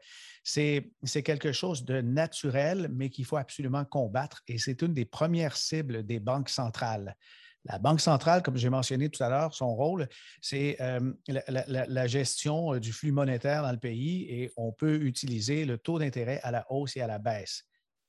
c'est 0.43 1.23
quelque 1.23 1.51
chose 1.51 1.83
de 1.83 2.01
naturel, 2.01 2.89
mais 2.93 3.09
qu'il 3.09 3.25
faut 3.25 3.37
absolument 3.37 3.83
combattre. 3.83 4.43
Et 4.47 4.57
c'est 4.57 4.81
une 4.81 4.93
des 4.93 5.05
premières 5.05 5.57
cibles 5.57 6.05
des 6.05 6.19
banques 6.19 6.49
centrales. 6.49 7.17
La 7.65 7.79
Banque 7.79 7.99
centrale, 7.99 8.43
comme 8.43 8.57
j'ai 8.57 8.69
mentionné 8.69 9.09
tout 9.09 9.23
à 9.23 9.29
l'heure, 9.29 9.55
son 9.55 9.75
rôle, 9.75 10.07
c'est 10.41 10.77
euh, 10.81 10.99
la, 11.27 12.07
gestion 12.07 12.75
euh, 12.75 12.79
du 12.79 12.93
flux 12.93 13.11
monétaire 13.11 13.63
dans 13.63 13.71
le 13.71 13.79
pays 13.79 14.27
et 14.29 14.51
on 14.55 14.71
peut 14.71 15.01
utiliser 15.01 15.65
le 15.65 15.79
taux 15.79 15.97
d'intérêt 15.97 16.39
à 16.43 16.51
la 16.51 16.71
hausse 16.71 16.95
et 16.95 17.01
à 17.01 17.07
la 17.07 17.17
baisse. 17.17 17.63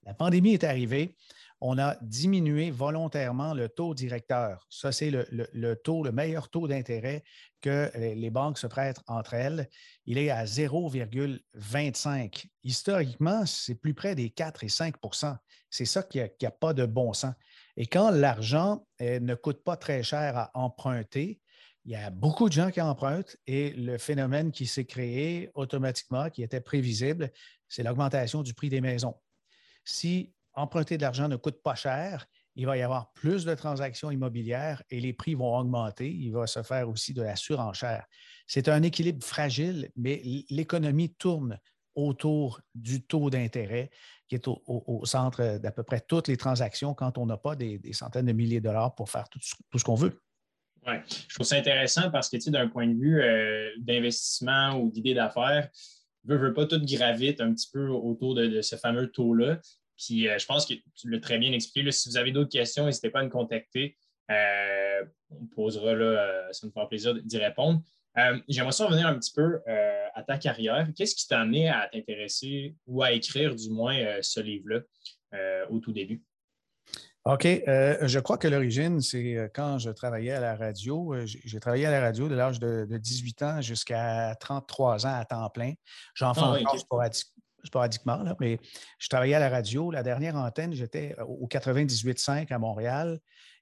La 0.04 0.12
pandémie 0.14 0.52
est 0.52 0.62
arrivée, 0.62 1.16
on 1.60 1.78
a 1.78 1.96
diminué 2.02 2.70
volontairement 2.70 3.54
le 3.54 3.68
taux 3.68 3.94
directeur. 3.94 4.66
Ça, 4.68 4.92
c'est 4.92 5.10
le, 5.10 6.12
meilleur 6.12 6.50
taux 6.50 6.68
d'intérêt 6.68 7.24
que 7.60 7.90
les 7.96 8.30
banques 8.30 8.58
se 8.58 8.66
prêtent 8.66 9.00
entre 9.06 9.34
elles. 9.34 9.68
Il 10.04 10.18
est 10.18 10.30
à 10.30 10.44
0,25. 10.44 12.46
Historiquement, 12.62 13.46
c'est 13.46 13.74
plus 13.74 13.94
près 13.94 14.14
des 14.14 14.30
4 14.30 14.64
et 14.64 14.68
5% 14.68 15.36
C'est 15.70 15.86
ça 15.86 16.02
qui 16.02 16.20
n'a 16.20 16.50
pas 16.50 16.74
de 16.74 16.84
bon 16.84 17.12
sens. 17.12 17.34
Et 17.76 17.86
quand 17.86 18.10
l'argent 18.10 18.86
eh, 18.98 19.20
ne 19.20 19.34
coûte 19.34 19.62
pas 19.62 19.76
très 19.76 20.02
cher 20.02 20.36
à 20.36 20.50
emprunter, 20.54 21.40
il 21.84 21.92
y 21.92 21.96
a 21.96 22.10
beaucoup 22.10 22.48
de 22.48 22.54
gens 22.54 22.70
qui 22.70 22.80
empruntent 22.80 23.36
et 23.46 23.70
le 23.70 23.98
phénomène 23.98 24.50
qui 24.50 24.66
s'est 24.66 24.86
créé 24.86 25.50
automatiquement, 25.54 26.30
qui 26.30 26.42
était 26.42 26.60
prévisible, 26.60 27.30
c'est 27.68 27.82
l'augmentation 27.82 28.42
du 28.42 28.54
prix 28.54 28.68
des 28.68 28.80
maisons. 28.80 29.14
Si 29.84 30.32
emprunter 30.54 30.96
de 30.96 31.02
l'argent 31.02 31.28
ne 31.28 31.36
coûte 31.36 31.62
pas 31.62 31.74
cher 31.74 32.26
il 32.56 32.64
va 32.64 32.76
y 32.76 32.82
avoir 32.82 33.12
plus 33.12 33.44
de 33.44 33.54
transactions 33.54 34.10
immobilières 34.10 34.82
et 34.88 34.98
les 34.98 35.12
prix 35.12 35.34
vont 35.34 35.54
augmenter. 35.56 36.10
Il 36.10 36.32
va 36.32 36.46
se 36.46 36.62
faire 36.62 36.88
aussi 36.88 37.12
de 37.12 37.22
la 37.22 37.36
surenchère. 37.36 38.06
C'est 38.46 38.68
un 38.68 38.82
équilibre 38.82 39.24
fragile, 39.24 39.90
mais 39.94 40.22
l'économie 40.48 41.14
tourne 41.14 41.60
autour 41.96 42.60
du 42.74 43.04
taux 43.04 43.30
d'intérêt 43.30 43.90
qui 44.28 44.34
est 44.34 44.48
au, 44.48 45.02
centre 45.04 45.58
d'à 45.58 45.70
peu 45.70 45.82
près 45.82 46.00
toutes 46.00 46.28
les 46.28 46.36
transactions 46.36 46.94
quand 46.94 47.18
on 47.18 47.26
n'a 47.26 47.36
pas 47.36 47.56
des, 47.56 47.80
centaines 47.92 48.26
de 48.26 48.32
milliers 48.32 48.60
de 48.60 48.64
dollars 48.64 48.94
pour 48.94 49.08
faire 49.08 49.28
tout, 49.28 49.38
ce 49.40 49.84
qu'on 49.84 49.94
veut. 49.94 50.20
Oui, 50.86 50.94
je 51.28 51.34
trouve 51.34 51.46
ça 51.46 51.56
intéressant 51.56 52.10
parce 52.10 52.28
que, 52.28 52.50
d'un 52.50 52.68
point 52.68 52.86
de 52.86 52.94
vue 52.94 53.20
euh, 53.20 53.70
d'investissement 53.78 54.78
ou 54.78 54.90
d'idée 54.90 55.14
d'affaires, 55.14 55.68
veut, 56.24 56.36
veut 56.36 56.54
pas 56.54 56.66
tout 56.66 56.80
gravite 56.84 57.40
un 57.40 57.52
petit 57.52 57.68
peu 57.72 57.88
autour 57.88 58.34
de, 58.34 58.60
ce 58.62 58.76
fameux 58.76 59.10
taux-là. 59.10 59.58
Puis 59.96 60.28
euh, 60.28 60.38
je 60.38 60.46
pense 60.46 60.66
que 60.66 60.74
tu 60.94 61.10
l'as 61.10 61.20
très 61.20 61.38
bien 61.38 61.52
expliqué. 61.52 61.90
si 61.90 62.08
vous 62.08 62.16
avez 62.16 62.30
d'autres 62.30 62.50
questions, 62.50 62.86
n'hésitez 62.86 63.10
pas 63.10 63.20
à 63.20 63.22
nous 63.24 63.30
contacter. 63.30 63.96
Euh, 64.30 65.04
on 65.30 65.46
posera 65.46 65.94
là, 65.94 66.48
ça 66.52 66.66
nous 66.66 66.72
fera 66.72 66.88
plaisir 66.88 67.14
d'y 67.14 67.38
répondre. 67.38 67.80
J'aimerais 68.48 68.72
ça 68.72 68.86
revenir 68.86 69.06
un 69.06 69.18
petit 69.18 69.32
peu 69.32 69.60
à 70.14 70.22
ta 70.22 70.38
carrière. 70.38 70.88
Qu'est-ce 70.96 71.14
qui 71.14 71.26
t'a 71.26 71.40
amené 71.40 71.68
à 71.68 71.88
t'intéresser 71.92 72.74
ou 72.86 73.02
à 73.02 73.12
écrire 73.12 73.54
du 73.54 73.70
moins 73.70 73.96
ce 74.22 74.40
livre-là 74.40 74.80
au 75.68 75.80
tout 75.80 75.92
début? 75.92 76.22
OK. 77.26 77.44
Euh, 77.44 77.96
je 78.02 78.20
crois 78.20 78.38
que 78.38 78.46
l'origine, 78.46 79.00
c'est 79.00 79.36
euh, 79.36 79.48
quand 79.52 79.78
je 79.78 79.90
travaillais 79.90 80.30
à 80.30 80.38
la 80.38 80.54
radio. 80.54 81.12
Euh, 81.12 81.24
j'ai 81.26 81.58
travaillé 81.58 81.84
à 81.84 81.90
la 81.90 82.00
radio 82.00 82.28
de 82.28 82.36
l'âge 82.36 82.60
de, 82.60 82.86
18 82.88 83.42
ans 83.42 83.60
jusqu'à 83.60 84.36
33 84.38 85.06
ans 85.06 85.14
à 85.18 85.24
temps 85.24 85.50
plein. 85.50 85.72
J'en 86.14 86.34
fais 86.34 86.42
ah 86.44 86.52
encore 86.52 86.78
sporadiquement, 87.64 88.22
mais 88.38 88.60
je 89.00 89.08
travaillais 89.08 89.34
à 89.34 89.40
la 89.40 89.48
radio. 89.48 89.90
La 89.90 90.04
dernière 90.04 90.36
antenne, 90.36 90.72
j'étais 90.72 91.16
au 91.26 91.48
98.5 91.48 92.52
à 92.52 92.58
Montréal. 92.60 93.18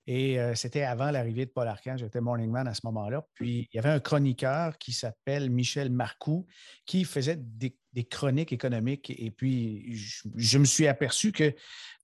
Et 0.06 0.38
c'était 0.54 0.82
avant 0.82 1.10
l'arrivée 1.10 1.46
de 1.46 1.50
Paul 1.50 1.66
Arcand. 1.66 1.96
J'étais 1.96 2.20
morning 2.20 2.50
man 2.50 2.68
à 2.68 2.74
ce 2.74 2.80
moment-là. 2.84 3.26
Puis 3.34 3.68
il 3.72 3.76
y 3.76 3.78
avait 3.78 3.88
un 3.88 4.00
chroniqueur 4.00 4.76
qui 4.76 4.92
s'appelle 4.92 5.50
Michel 5.50 5.90
Marcoux 5.90 6.46
qui 6.84 7.04
faisait 7.04 7.36
des, 7.36 7.74
chroniques 8.02 8.52
économiques. 8.52 9.10
Et 9.16 9.30
puis 9.30 9.96
je, 10.34 10.58
me 10.58 10.64
suis 10.64 10.88
aperçu 10.88 11.30
que 11.30 11.54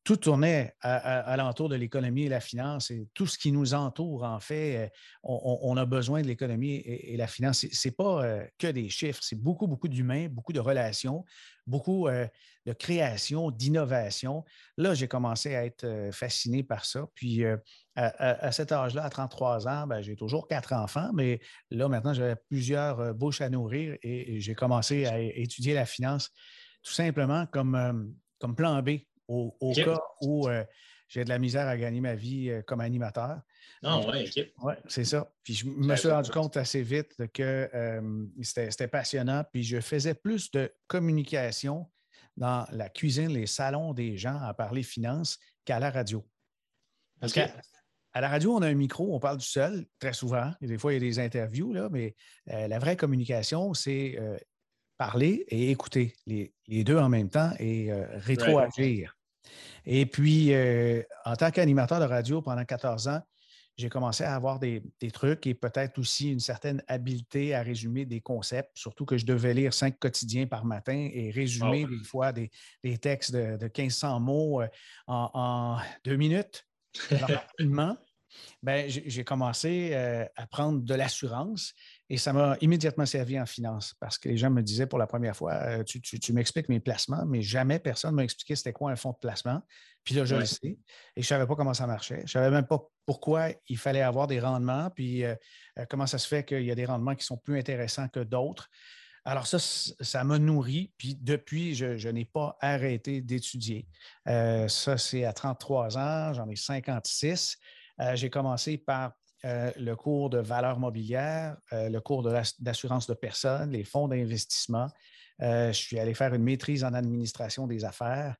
tout 0.02 0.16
tournait 0.16 0.74
à, 0.80 1.36
l'entour 1.36 1.68
de 1.68 1.76
l'économie 1.76 2.24
et 2.24 2.28
la 2.28 2.40
finance 2.40 2.90
et 2.90 3.06
tout 3.12 3.26
ce 3.26 3.36
qui 3.36 3.52
nous 3.52 3.74
entoure, 3.74 4.24
en 4.24 4.40
fait, 4.40 4.76
euh, 4.76 4.88
on, 5.22 5.76
a 5.76 5.84
besoin 5.84 6.22
de 6.22 6.26
l'économie 6.26 6.76
et, 6.76 7.16
la 7.18 7.26
finance. 7.26 7.66
Ce 7.70 7.88
n'est 7.88 7.92
pas 7.92 8.24
euh, 8.24 8.44
que 8.58 8.68
des 8.68 8.88
chiffres, 8.88 9.20
c'est 9.22 9.36
beaucoup, 9.36 9.66
beaucoup 9.66 9.88
d'humains, 9.88 10.28
beaucoup 10.28 10.54
de 10.54 10.60
relations, 10.60 11.24
beaucoup 11.66 12.08
euh, 12.08 12.26
de 12.64 12.72
création, 12.72 13.50
d'innovation. 13.50 14.42
Là, 14.78 14.94
j'ai 14.94 15.06
commencé 15.06 15.54
à 15.54 15.66
être 15.66 16.10
fasciné 16.12 16.62
par 16.62 16.86
ça. 16.86 17.06
Puis, 17.14 17.44
à, 17.94 18.52
cet 18.52 18.72
âge-là, 18.72 19.04
à 19.04 19.10
33 19.10 19.68
ans, 19.68 19.86
ben, 19.86 20.00
j'ai 20.00 20.16
toujours 20.16 20.48
quatre 20.48 20.72
enfants, 20.72 21.10
mais 21.12 21.40
là, 21.70 21.88
maintenant, 21.88 22.14
j'avais 22.14 22.36
plusieurs 22.36 23.14
bouches 23.14 23.40
à 23.42 23.50
nourrir 23.50 23.96
et, 24.02 24.40
j'ai 24.40 24.54
commencé 24.54 25.06
à 25.06 25.18
étudier 25.20 25.74
la 25.74 25.79
finance 25.86 26.30
tout 26.82 26.92
simplement 26.92 27.46
comme, 27.46 28.14
comme 28.38 28.56
plan 28.56 28.82
B 28.82 29.00
au, 29.30 29.72
cas 29.74 30.00
où 30.20 30.48
euh, 30.48 30.64
j'ai 31.08 31.24
de 31.24 31.28
la 31.28 31.38
misère 31.38 31.66
à 31.66 31.76
gagner 31.76 32.00
ma 32.00 32.14
vie 32.14 32.50
euh, 32.50 32.62
comme 32.62 32.80
animateur. 32.80 33.40
Non, 33.82 34.04
ah, 34.06 34.10
oui, 34.12 34.30
Oui, 34.62 34.74
c'est 34.88 35.04
ça. 35.04 35.32
Puis 35.42 35.54
je 35.54 35.66
me 35.66 35.96
suis 35.96 36.10
rendu 36.10 36.30
compte 36.30 36.56
assez 36.56 36.82
vite 36.82 37.14
que 37.32 37.70
euh, 37.72 38.26
c'était 38.42 38.88
passionnant. 38.88 39.44
Puis 39.52 39.62
je 39.62 39.80
faisais 39.80 40.14
plus 40.14 40.50
de 40.50 40.72
communication 40.86 41.90
dans 42.36 42.66
la 42.72 42.88
cuisine, 42.88 43.28
les 43.28 43.46
salons 43.46 43.92
des 43.92 44.16
gens 44.16 44.38
à 44.40 44.54
parler 44.54 44.82
finances 44.82 45.38
qu'à 45.64 45.78
la 45.78 45.90
radio. 45.90 46.26
Parce 47.20 47.32
qu'à 47.32 47.50
à 48.12 48.20
la 48.20 48.28
radio, 48.28 48.56
on 48.56 48.62
a 48.62 48.66
un 48.66 48.74
micro, 48.74 49.14
on 49.14 49.20
parle 49.20 49.36
du 49.36 49.46
seul 49.46 49.86
très 50.00 50.12
souvent. 50.12 50.52
des 50.60 50.78
fois, 50.78 50.92
il 50.92 50.94
y 50.94 50.96
a 50.96 51.00
des 51.00 51.20
interviews, 51.20 51.72
là, 51.72 51.88
mais 51.92 52.16
la 52.46 52.80
vraie 52.80 52.96
communication, 52.96 53.72
c'est 53.72 54.18
parler 55.00 55.46
et 55.48 55.70
écouter 55.70 56.14
les, 56.26 56.52
deux 56.84 56.98
en 56.98 57.08
même 57.08 57.30
temps 57.30 57.52
et 57.58 57.90
rétroagir. 58.16 59.16
Et 59.86 60.06
puis, 60.06 60.52
euh, 60.52 61.02
en 61.24 61.36
tant 61.36 61.50
qu'animateur 61.50 62.00
de 62.00 62.04
radio 62.04 62.42
pendant 62.42 62.64
14 62.64 63.08
ans, 63.08 63.20
j'ai 63.76 63.88
commencé 63.88 64.24
à 64.24 64.34
avoir 64.34 64.58
des, 64.58 64.82
trucs 65.12 65.46
et 65.46 65.54
peut-être 65.54 65.98
aussi 65.98 66.30
une 66.30 66.40
certaine 66.40 66.82
habileté 66.86 67.54
à 67.54 67.62
résumer 67.62 68.04
des 68.04 68.20
concepts, 68.20 68.70
surtout 68.74 69.06
que 69.06 69.16
je 69.16 69.24
devais 69.24 69.54
lire 69.54 69.72
cinq 69.72 69.98
quotidiens 69.98 70.46
par 70.46 70.66
matin 70.66 71.08
et 71.12 71.30
résumer 71.30 71.86
des 71.86 72.04
fois 72.04 72.32
des, 72.32 72.50
textes 72.98 73.32
de, 73.32 73.56
de, 73.56 73.64
1500 73.64 74.20
mots 74.20 74.60
euh, 74.60 74.68
en, 75.06 75.78
deux 76.04 76.16
minutes. 76.16 76.66
rapidement, 77.10 77.96
ben, 78.62 78.88
j'ai 78.88 79.24
commencé 79.24 79.90
euh, 79.92 80.24
à 80.36 80.46
prendre 80.46 80.80
de 80.80 80.94
l'assurance 80.94 81.74
et 82.08 82.16
ça 82.16 82.32
m'a 82.32 82.56
immédiatement 82.60 83.06
servi 83.06 83.40
en 83.40 83.46
finance 83.46 83.94
parce 84.00 84.18
que 84.18 84.28
les 84.28 84.36
gens 84.36 84.50
me 84.50 84.62
disaient 84.62 84.86
pour 84.86 84.98
la 84.98 85.06
première 85.06 85.36
fois, 85.36 85.54
euh, 85.54 85.84
tu, 85.84 86.32
m'expliques 86.32 86.68
mes 86.68 86.80
placements, 86.80 87.24
mais 87.26 87.42
jamais 87.42 87.78
personne 87.78 88.12
ne 88.12 88.16
m'a 88.16 88.24
expliqué 88.24 88.56
c'était 88.56 88.72
quoi 88.72 88.90
un 88.90 88.96
fonds 88.96 89.12
de 89.12 89.18
placement. 89.20 89.62
Puis 90.04 90.14
là, 90.14 90.24
je 90.24 90.34
le 90.36 90.46
sais 90.46 90.58
et 90.62 90.78
je 91.16 91.20
ne 91.20 91.24
savais 91.24 91.46
pas 91.46 91.56
comment 91.56 91.74
ça 91.74 91.86
marchait. 91.86 92.18
Je 92.18 92.22
ne 92.22 92.26
savais 92.28 92.50
même 92.50 92.66
pas 92.66 92.80
pourquoi 93.06 93.48
il 93.68 93.78
fallait 93.78 94.02
avoir 94.02 94.26
des 94.26 94.40
rendements, 94.40 94.90
puis 94.90 95.24
euh, 95.24 95.34
comment 95.88 96.06
ça 96.06 96.18
se 96.18 96.26
fait 96.26 96.44
qu'il 96.44 96.64
y 96.64 96.70
a 96.70 96.74
des 96.74 96.86
rendements 96.86 97.14
qui 97.14 97.24
sont 97.24 97.36
plus 97.36 97.58
intéressants 97.58 98.08
que 98.08 98.20
d'autres. 98.20 98.68
Alors 99.24 99.46
ça, 99.46 99.58
ça 99.58 100.24
m'a 100.24 100.38
nourri, 100.38 100.92
puis 100.96 101.14
depuis, 101.20 101.74
je, 101.74 102.08
n'ai 102.08 102.24
pas 102.24 102.56
arrêté 102.60 103.20
d'étudier. 103.20 103.86
ça, 104.24 104.96
c'est 104.96 105.24
à 105.24 105.34
33 105.34 105.98
ans, 105.98 106.32
j'en 106.32 106.48
ai 106.48 106.56
56. 106.56 107.58
Euh, 108.00 108.16
j'ai 108.16 108.30
commencé 108.30 108.78
par 108.78 109.12
euh, 109.44 109.70
le 109.76 109.96
cours 109.96 110.30
de 110.30 110.38
valeur 110.38 110.78
mobilière, 110.78 111.56
euh, 111.72 111.88
le 111.88 112.00
cours 112.00 112.22
d'assurance 112.58 113.06
de, 113.06 113.14
personnes, 113.14 113.70
les 113.70 113.84
fonds 113.84 114.08
d'investissement. 114.08 114.88
je 115.40 115.72
suis 115.72 115.98
allé 115.98 116.14
faire 116.14 116.34
une 116.34 116.42
maîtrise 116.42 116.84
en 116.84 116.92
administration 116.92 117.66
des 117.66 117.84
affaires. 117.84 118.36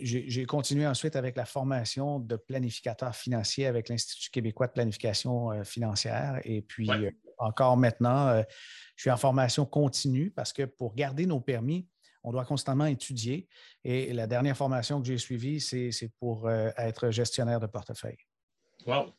j'ai 0.00 0.44
continué 0.46 0.86
ensuite 0.86 1.16
avec 1.16 1.36
la 1.36 1.46
formation 1.46 2.18
de 2.18 2.36
planificateur 2.36 3.14
financier 3.14 3.66
avec 3.66 3.88
l'Institut 3.88 4.30
québécois 4.30 4.66
de 4.66 4.72
planification 4.72 5.64
financière. 5.64 6.40
Et 6.44 6.60
puis, 6.60 6.90
encore 7.38 7.78
maintenant, 7.78 8.42
je 8.96 9.02
suis 9.02 9.10
en 9.10 9.16
formation 9.16 9.64
continue 9.64 10.30
parce 10.30 10.52
que 10.52 10.64
pour 10.64 10.94
garder 10.94 11.24
nos 11.24 11.40
permis, 11.40 11.88
on 12.24 12.32
doit 12.32 12.44
constamment 12.44 12.86
étudier. 12.86 13.46
Et 13.84 14.12
la 14.12 14.26
dernière 14.26 14.56
formation 14.56 15.00
que 15.00 15.06
j'ai 15.06 15.18
suivie, 15.18 15.60
c'est 15.60 16.10
pour 16.18 16.48
euh, 16.48 16.70
être 16.76 17.10
gestionnaire 17.10 17.60
de 17.60 17.66
portefeuille. 17.66 18.18
Wow! 18.86 19.12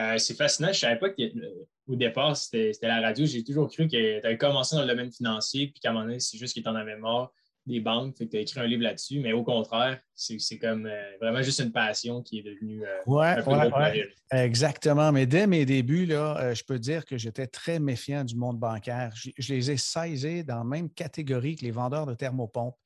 Euh, 0.00 0.18
c'est 0.18 0.34
fascinant. 0.34 0.68
Je 0.68 0.86
ne 0.86 0.92
savais 0.92 0.98
pas 0.98 1.10
qu'au 1.10 1.96
départ, 1.96 2.36
c'était 2.36 2.72
la 2.82 3.00
radio. 3.00 3.26
J'ai 3.26 3.44
toujours 3.44 3.68
cru 3.68 3.88
que 3.88 4.20
tu 4.20 4.26
avais 4.26 4.38
commencé 4.38 4.76
dans 4.76 4.82
le 4.82 4.88
domaine 4.88 5.12
financier, 5.12 5.68
puis 5.68 5.80
qu'à 5.80 5.90
un 5.90 5.92
moment 5.92 6.04
donné, 6.06 6.20
c'est 6.20 6.38
juste 6.38 6.56
que 6.56 6.60
tu 6.60 6.68
en 6.68 6.74
avais 6.74 6.96
marre 6.96 7.32
des 7.66 7.80
banques, 7.80 8.14
tu 8.16 8.36
as 8.36 8.40
écrit 8.40 8.60
un 8.60 8.66
livre 8.66 8.82
là-dessus, 8.82 9.20
mais 9.20 9.32
au 9.32 9.42
contraire, 9.42 9.98
c'est 10.14 10.58
comme 10.58 10.86
euh, 10.86 11.16
vraiment 11.20 11.42
juste 11.42 11.60
une 11.60 11.72
passion 11.72 12.22
qui 12.22 12.38
est 12.38 12.42
devenue 12.42 12.84
euh, 12.84 13.20
un 13.20 13.42
peu 13.42 14.08
Exactement. 14.30 15.12
Mais 15.12 15.26
dès 15.26 15.46
mes 15.46 15.66
débuts, 15.66 16.06
là, 16.06 16.36
euh, 16.38 16.54
je 16.54 16.64
peux 16.64 16.78
dire 16.78 17.04
que 17.04 17.18
j'étais 17.18 17.46
très 17.46 17.78
méfiant 17.78 18.24
du 18.24 18.36
monde 18.36 18.58
bancaire. 18.58 19.12
Je, 19.14 19.52
les 19.52 19.70
ai 19.70 19.76
saisés 19.76 20.42
dans 20.42 20.58
la 20.58 20.64
même 20.64 20.90
catégorie 20.90 21.56
que 21.56 21.64
les 21.64 21.70
vendeurs 21.70 22.06
de 22.06 22.14
thermopompes. 22.14 22.76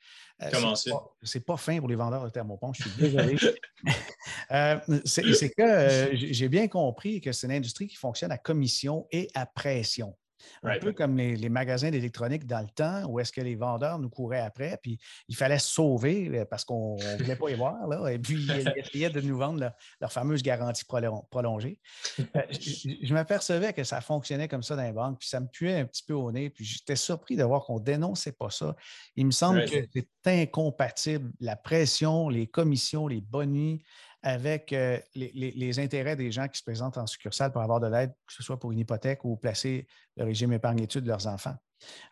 Comment 0.51 0.75
ça? 0.75 0.91
C'est 1.23 1.45
pas, 1.45 1.59
fin 1.59 1.79
pour 1.79 1.89
les 1.89 1.97
vendeurs 1.97 2.25
de 2.25 2.31
thermopompes, 2.31 2.75
je 2.77 2.89
suis 2.89 2.99
désolé. 2.99 3.37
c'est 5.05 5.51
que 5.51 6.11
j'ai 6.15 6.49
bien 6.49 6.67
compris 6.67 7.21
que 7.21 7.33
c'est 7.33 7.47
une 7.47 7.53
industrie 7.53 7.87
qui 7.87 7.97
fonctionne 7.97 8.33
à 8.33 8.39
commission 8.39 9.07
et 9.13 9.29
à 9.35 9.45
pression. 9.45 10.17
Un 10.63 10.79
peu 10.79 10.93
comme 10.93 11.17
les, 11.17 11.49
magasins 11.49 11.91
d'électronique 11.91 12.47
dans 12.47 12.61
le 12.61 12.69
temps, 12.69 13.05
où 13.07 13.19
est-ce 13.21 13.33
que 13.33 13.41
les 13.41 13.57
vendeurs 13.57 13.99
nous 13.99 14.09
couraient 14.09 14.41
après, 14.41 14.79
puis 14.83 14.99
il 15.29 15.37
fallait 15.37 15.59
se 15.59 15.69
sauver 15.69 16.29
euh, 16.29 16.45
parce 16.45 16.65
qu'on 16.65 16.97
ne 16.97 17.23
voulait 17.23 17.37
pas 17.37 17.51
y 17.51 17.55
voir, 17.55 17.87
là, 17.87 18.09
et 18.09 18.19
puis 18.19 18.35
ils 18.35 18.73
essayaient 18.77 19.11
de 19.11 19.21
nous 19.21 19.37
vendre 19.37 19.73
leur, 20.01 20.13
fameuse 20.13 20.43
garantie 20.43 20.85
prolongée. 20.85 21.79
Euh, 22.19 22.43
je, 22.51 23.13
m'apercevais 23.13 23.73
que 23.73 23.85
ça 23.85 24.01
fonctionnait 24.01 24.49
comme 24.49 24.63
ça 24.63 24.77
dans 24.77 24.83
les 24.83 24.93
banques, 24.93 25.19
puis 25.19 25.29
ça 25.29 25.41
me 25.41 25.47
puait 25.47 25.79
un 25.79 25.87
petit 25.87 26.05
peu 26.05 26.15
au 26.15 26.31
nez, 26.31 26.51
puis 26.51 26.65
j'étais 26.65 26.97
surpris 26.97 27.37
de 27.37 27.45
voir 27.45 27.65
qu'on 27.65 27.79
ne 27.79 27.85
dénonçait 27.85 28.33
pas 28.33 28.51
ça. 28.51 28.75
Il 29.17 29.27
me 29.27 29.33
semble 29.33 29.65
que 29.65 29.77
c'est 29.93 30.09
incompatible, 30.43 31.33
la 31.41 31.57
pression, 31.57 32.29
les 32.29 32.47
commissions, 32.47 33.09
les 33.09 33.21
bonnies, 33.21 33.83
avec 34.23 34.73
euh, 34.73 34.99
les, 35.15 35.79
intérêts 35.79 36.17
des 36.17 36.31
gens 36.31 36.47
qui 36.49 36.59
se 36.59 36.63
présentent 36.63 36.99
en 36.99 37.07
succursale 37.07 37.53
pour 37.53 37.63
avoir 37.63 37.81
de 37.81 37.87
l'aide, 37.87 38.13
que 38.27 38.33
ce 38.33 38.43
soit 38.43 38.59
pour 38.59 38.73
une 38.73 38.79
hypothèque 38.79 39.25
ou 39.25 39.37
placer 39.37 39.87
le 40.17 40.25
régime 40.25 40.53
épargne-études 40.53 41.05
de 41.05 41.09
leurs 41.09 41.27
enfants. 41.27 41.57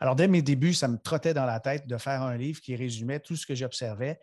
Alors, 0.00 0.16
dès 0.16 0.28
mes 0.28 0.40
débuts, 0.40 0.72
ça 0.72 0.88
me 0.88 0.96
trottait 0.96 1.34
dans 1.34 1.44
la 1.44 1.60
tête 1.60 1.86
de 1.86 1.98
faire 1.98 2.22
un 2.22 2.36
livre 2.36 2.60
qui 2.60 2.74
résumait 2.76 3.20
tout 3.20 3.36
ce 3.36 3.46
que 3.46 3.54
j'observais. 3.54 4.18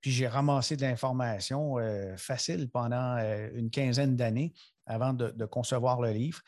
Puis 0.00 0.10
j'ai 0.10 0.28
ramassé 0.28 0.76
de 0.76 0.82
l'information 0.82 1.78
euh, 1.78 2.16
facile 2.16 2.68
pendant 2.70 3.16
euh, 3.16 3.48
une 3.54 3.70
quinzaine 3.70 4.16
d'années 4.16 4.52
avant 4.86 5.12
de, 5.12 5.44
concevoir 5.44 6.00
le 6.00 6.12
livre. 6.12 6.40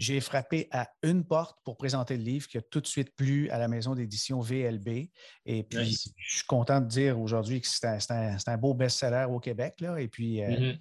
J'ai 0.00 0.18
frappé 0.20 0.66
à 0.70 0.88
une 1.02 1.26
porte 1.26 1.58
pour 1.62 1.76
présenter 1.76 2.16
le 2.16 2.22
livre 2.22 2.48
qui 2.48 2.56
a 2.56 2.62
tout 2.62 2.80
de 2.80 2.86
suite 2.86 3.14
plu 3.14 3.50
à 3.50 3.58
la 3.58 3.68
maison 3.68 3.94
d'édition 3.94 4.40
VLB. 4.40 5.10
Et 5.44 5.62
puis, 5.62 5.94
je 6.16 6.36
suis 6.36 6.46
content 6.46 6.80
de 6.80 6.86
dire 6.86 7.20
aujourd'hui 7.20 7.60
que 7.60 7.68
c'est 7.68 8.10
un, 8.10 8.56
beau 8.56 8.72
best-seller 8.72 9.26
au 9.28 9.38
Québec. 9.40 9.74
Là. 9.80 10.00
Et 10.00 10.08
puis, 10.08 10.42
euh, 10.42 10.48
mm-hmm. 10.48 10.80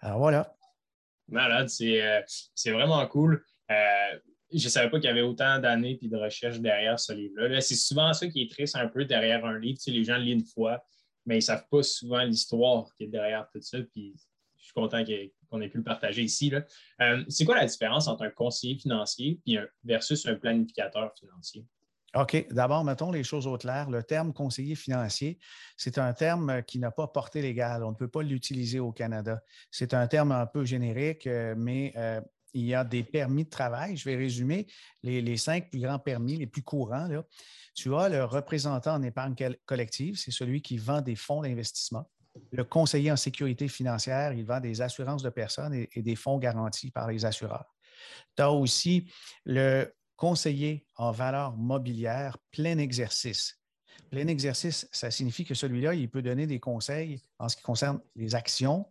alors 0.00 0.18
voilà. 0.18 0.56
Malade, 1.28 1.68
c'est 1.68 2.02
euh, 2.02 2.22
vraiment 2.66 3.06
cool. 3.06 3.44
Euh, 3.70 4.18
je 4.50 4.64
ne 4.64 4.70
savais 4.70 4.88
pas 4.88 4.98
qu'il 4.98 5.08
y 5.08 5.12
avait 5.12 5.20
autant 5.20 5.58
d'années 5.58 5.98
et 6.00 6.08
de 6.08 6.16
recherches 6.16 6.58
derrière 6.58 6.98
ce 6.98 7.12
livre-là. 7.12 7.60
c'est 7.60 7.76
souvent 7.76 8.14
ça 8.14 8.28
qui 8.28 8.40
est 8.40 8.50
triste 8.50 8.76
un 8.76 8.88
peu 8.88 9.04
derrière 9.04 9.44
un 9.44 9.58
livre. 9.58 9.78
les 9.88 10.04
gens 10.04 10.16
lisent 10.16 10.32
une 10.32 10.46
fois, 10.46 10.82
mais 11.26 11.34
ils 11.34 11.40
ne 11.40 11.42
savent 11.42 11.66
pas 11.70 11.82
souvent 11.82 12.22
l'histoire 12.22 12.86
qui 12.96 13.04
est 13.04 13.08
derrière 13.08 13.46
tout 13.52 13.60
ça. 13.60 13.76
Puis 13.92 14.14
je 14.56 14.64
suis 14.64 14.72
content 14.72 15.04
qu'on 15.50 15.60
ait 15.60 15.68
pu 15.68 15.78
le 15.78 15.84
partager 15.84 16.22
ici. 16.22 16.52
Euh, 17.00 17.24
c'est 17.28 17.44
quoi 17.44 17.56
la 17.56 17.66
différence 17.66 18.08
entre 18.08 18.24
un 18.24 18.30
conseiller 18.30 18.78
financier 18.78 19.40
versus 19.84 20.26
un 20.26 20.34
planificateur 20.34 21.12
financier? 21.18 21.64
OK. 22.14 22.46
D'abord, 22.50 22.84
mettons 22.84 23.10
les 23.10 23.22
choses 23.22 23.46
au 23.46 23.58
clair. 23.58 23.90
Le 23.90 24.02
terme 24.02 24.32
conseiller 24.32 24.74
financier, 24.74 25.38
c'est 25.76 25.98
un 25.98 26.12
terme 26.14 26.62
qui 26.62 26.78
n'a 26.78 26.90
pas 26.90 27.06
portée 27.06 27.42
légale. 27.42 27.84
On 27.84 27.90
ne 27.90 27.96
peut 27.96 28.08
pas 28.08 28.22
l'utiliser 28.22 28.80
au 28.80 28.92
Canada. 28.92 29.42
C'est 29.70 29.92
un 29.92 30.06
terme 30.06 30.32
un 30.32 30.46
peu 30.46 30.64
générique, 30.64 31.26
euh, 31.26 31.54
mais 31.56 31.92
euh, 31.96 32.20
il 32.54 32.64
y 32.64 32.74
a 32.74 32.82
des 32.82 33.04
permis 33.04 33.44
de 33.44 33.50
travail. 33.50 33.96
Je 33.96 34.04
vais 34.06 34.16
résumer 34.16 34.66
les, 35.02 35.36
cinq 35.36 35.70
plus 35.70 35.80
grands 35.80 35.98
permis, 35.98 36.36
les 36.36 36.46
plus 36.46 36.62
courants. 36.62 37.08
Tu 37.74 37.94
as 37.94 38.08
le 38.08 38.24
représentant 38.24 38.94
en 38.94 39.02
épargne 39.02 39.34
collective, 39.66 40.16
c'est 40.16 40.30
celui 40.30 40.62
qui 40.62 40.78
vend 40.78 41.02
des 41.02 41.14
fonds 41.14 41.42
d'investissement. 41.42 42.08
Le 42.52 42.64
conseiller 42.64 43.10
en 43.10 43.16
sécurité 43.16 43.68
financière, 43.68 44.32
il 44.32 44.44
vend 44.44 44.60
des 44.60 44.80
assurances 44.80 45.22
de 45.22 45.30
personnes 45.30 45.74
et, 45.74 46.02
des 46.02 46.16
fonds 46.16 46.38
garantis 46.38 46.90
par 46.90 47.08
les 47.08 47.24
assureurs. 47.24 47.74
Tu 48.36 48.42
as 48.42 48.50
aussi 48.50 49.10
le 49.44 49.92
conseiller 50.16 50.86
en 50.96 51.12
valeur 51.12 51.56
mobilière 51.56 52.38
plein 52.50 52.78
exercice. 52.78 53.60
Plein 54.10 54.26
exercice, 54.26 54.88
ça 54.90 55.10
signifie 55.10 55.44
que 55.44 55.54
celui-là, 55.54 55.94
il 55.94 56.08
peut 56.08 56.22
donner 56.22 56.46
des 56.46 56.60
conseils 56.60 57.22
en 57.38 57.48
ce 57.48 57.56
qui 57.56 57.62
concerne 57.62 58.00
les 58.16 58.34
actions, 58.34 58.86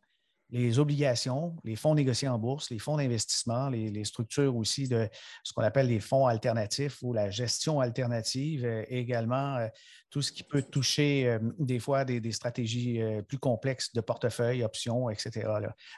les 0.50 0.80
obligations, 0.80 1.56
les 1.64 1.76
fonds 1.76 1.94
négociés 1.94 2.30
en 2.30 2.40
bourse, 2.40 2.70
les 2.70 2.80
fonds 2.80 2.98
d'investissement, 2.98 3.70
les, 3.70 4.04
structures 4.06 4.56
aussi 4.56 4.88
de 4.88 5.10
ce 5.44 5.52
qu'on 5.54 5.64
appelle 5.64 5.88
les 5.88 6.00
fonds 6.00 6.26
alternatifs 6.26 7.02
ou 7.02 7.14
la 7.14 7.30
gestion 7.30 7.82
alternative, 7.82 8.64
euh, 8.64 8.84
également 8.88 9.58
euh, 9.58 9.68
tout 10.10 10.22
ce 10.22 10.32
qui 10.32 10.44
peut 10.44 10.62
toucher 10.62 11.28
euh, 11.28 11.40
des 11.60 11.80
fois 11.80 12.06
des, 12.06 12.32
stratégies 12.32 13.02
plus 13.28 13.40
complexes 13.40 13.94
de 13.94 14.02
portefeuille, 14.02 14.64
options, 14.64 15.10
etc. 15.10 15.48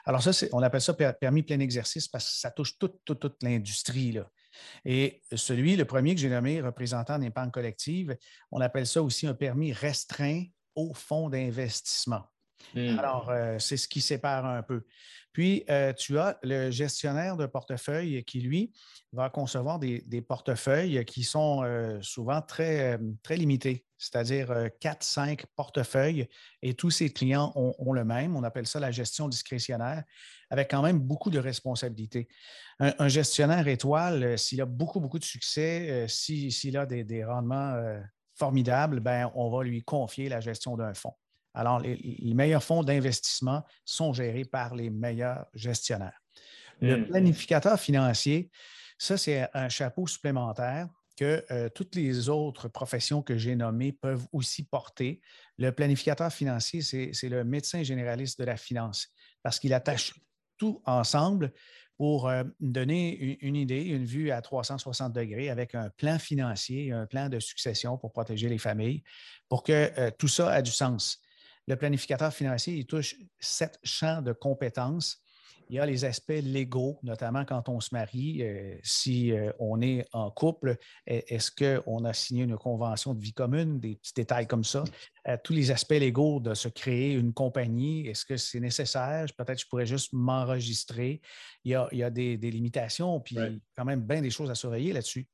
Alors 0.04 0.22
ça, 0.22 0.46
on 0.52 0.62
appelle 0.62 0.80
ça 0.80 0.94
permis 0.94 1.42
plein 1.42 1.60
exercice 1.60 2.08
parce 2.08 2.24
que 2.24 2.38
ça 2.38 2.50
touche 2.50 2.78
toute, 2.78 3.04
toute, 3.04 3.42
l'industrie. 3.42 4.18
Et 4.84 5.22
celui, 5.32 5.76
le 5.76 5.84
premier 5.84 6.14
que 6.14 6.20
j'ai 6.20 6.28
nommé 6.28 6.60
représentant 6.60 7.18
d'épargne 7.18 7.50
collective, 7.50 8.16
on 8.50 8.60
appelle 8.60 8.86
ça 8.86 9.02
aussi 9.02 9.26
un 9.26 9.34
permis 9.34 9.72
restreint 9.72 10.44
aux 10.74 10.94
fonds 10.94 11.28
d'investissement. 11.28 12.24
Hmm. 12.74 12.98
Alors, 12.98 13.30
euh, 13.30 13.58
c'est 13.58 13.76
ce 13.76 13.88
qui 13.88 14.00
sépare 14.00 14.46
un 14.46 14.62
peu. 14.62 14.84
Puis, 15.32 15.64
euh, 15.70 15.92
tu 15.92 16.18
as 16.18 16.38
le 16.42 16.70
gestionnaire 16.70 17.36
de 17.36 17.46
portefeuille 17.46 18.24
qui, 18.24 18.40
lui, 18.40 18.72
va 19.12 19.30
concevoir 19.30 19.78
des, 19.78 20.24
portefeuilles 20.26 21.04
qui 21.04 21.22
sont 21.22 21.62
euh, 21.62 22.00
souvent 22.02 22.42
très, 22.42 22.98
très 23.22 23.36
limités, 23.36 23.86
c'est-à-dire 23.96 24.50
4-5 24.80 25.44
portefeuilles 25.54 26.28
et 26.62 26.74
tous 26.74 26.90
ses 26.90 27.12
clients 27.12 27.52
ont, 27.54 27.92
le 27.92 28.04
même. 28.04 28.34
On 28.34 28.42
appelle 28.42 28.66
ça 28.66 28.80
la 28.80 28.90
gestion 28.90 29.28
discrétionnaire, 29.28 30.02
avec 30.50 30.68
quand 30.70 30.82
même 30.82 30.98
beaucoup 30.98 31.30
de 31.30 31.38
responsabilités. 31.38 32.28
Un, 32.80 33.08
gestionnaire 33.08 33.68
étoile, 33.68 34.36
s'il 34.36 34.60
a 34.60 34.66
beaucoup, 34.66 34.98
beaucoup 34.98 35.18
de 35.20 35.24
succès, 35.24 36.06
s'il 36.08 36.76
a 36.76 36.86
des, 36.86 37.04
des 37.04 37.24
rendements 37.24 37.80
formidables, 38.34 38.98
ben, 39.00 39.30
on 39.34 39.48
va 39.48 39.62
lui 39.62 39.82
confier 39.82 40.28
la 40.28 40.40
gestion 40.40 40.76
d'un 40.76 40.94
fonds. 40.94 41.14
Alors, 41.54 41.80
les, 41.80 41.98
meilleurs 42.34 42.62
fonds 42.62 42.82
d'investissement 42.82 43.64
sont 43.84 44.12
gérés 44.12 44.44
par 44.44 44.74
les 44.74 44.90
meilleurs 44.90 45.46
gestionnaires. 45.54 46.20
Le 46.80 46.98
hmm. 46.98 47.06
planificateur 47.08 47.78
financier, 47.78 48.50
ça, 48.98 49.16
c'est 49.16 49.48
un 49.54 49.68
chapeau 49.68 50.06
supplémentaire 50.06 50.88
que 51.16 51.44
euh, 51.50 51.68
toutes 51.68 51.96
les 51.96 52.28
autres 52.28 52.68
professions 52.68 53.20
que 53.20 53.36
j'ai 53.36 53.54
nommées 53.54 53.92
peuvent 53.92 54.26
aussi 54.32 54.64
porter. 54.64 55.20
Le 55.58 55.70
planificateur 55.70 56.32
financier, 56.32 56.80
c'est 56.80 57.28
le 57.28 57.44
médecin 57.44 57.82
généraliste 57.82 58.38
de 58.38 58.44
la 58.44 58.56
finance 58.56 59.08
parce 59.42 59.58
qu'il 59.58 59.74
attache 59.74 60.14
tout 60.56 60.82
ensemble 60.86 61.52
pour 61.98 62.28
euh, 62.28 62.44
donner 62.60 63.38
une, 63.42 63.56
idée, 63.56 63.82
une 63.82 64.06
vue 64.06 64.30
à 64.30 64.40
360 64.40 65.12
degrés 65.12 65.50
avec 65.50 65.74
un 65.74 65.90
plan 65.90 66.18
financier, 66.18 66.92
un 66.92 67.04
plan 67.04 67.28
de 67.28 67.38
succession 67.38 67.98
pour 67.98 68.12
protéger 68.12 68.48
les 68.48 68.56
familles, 68.56 69.02
pour 69.50 69.62
que 69.62 69.92
euh, 69.98 70.10
tout 70.18 70.28
ça 70.28 70.58
ait 70.58 70.62
du 70.62 70.70
sens. 70.70 71.20
Le 71.70 71.76
planificateur 71.76 72.34
financier, 72.34 72.74
il 72.74 72.84
touche 72.84 73.14
sept 73.38 73.78
champs 73.84 74.22
de 74.22 74.32
compétences. 74.32 75.22
Il 75.68 75.76
y 75.76 75.78
a 75.78 75.86
les 75.86 76.04
aspects 76.04 76.42
légaux, 76.42 76.98
notamment 77.04 77.44
quand 77.44 77.68
on 77.68 77.78
se 77.78 77.90
marie, 77.92 78.42
euh, 78.42 78.76
si 78.82 79.30
euh, 79.30 79.52
on 79.60 79.80
est 79.80 80.04
en 80.12 80.32
couple, 80.32 80.78
est-ce 81.06 81.52
qu'on 81.52 82.04
a 82.04 82.12
signé 82.12 82.42
une 82.42 82.56
convention 82.56 83.14
de 83.14 83.20
vie 83.20 83.32
commune, 83.32 83.78
des 83.78 83.94
petits 83.94 84.14
détails 84.16 84.48
comme 84.48 84.64
ça? 84.64 84.82
Euh, 85.28 85.36
tous 85.44 85.52
les 85.52 85.70
aspects 85.70 85.92
légaux 85.92 86.40
de 86.40 86.54
se 86.54 86.66
créer 86.66 87.12
une 87.12 87.32
compagnie, 87.32 88.08
est-ce 88.08 88.24
que 88.24 88.36
c'est 88.36 88.58
nécessaire? 88.58 89.26
Peut-être 89.38 89.60
je 89.60 89.66
pourrais 89.68 89.86
juste 89.86 90.12
m'enregistrer. 90.12 91.20
Il 91.62 91.70
y 91.70 92.02
a, 92.02 92.10
des, 92.10 92.36
limitations, 92.36 93.20
puis 93.20 93.36
quand 93.76 93.84
même 93.84 94.00
bien 94.00 94.22
des 94.22 94.30
choses 94.30 94.50
à 94.50 94.56
surveiller 94.56 94.92
là-dessus. 94.92 95.28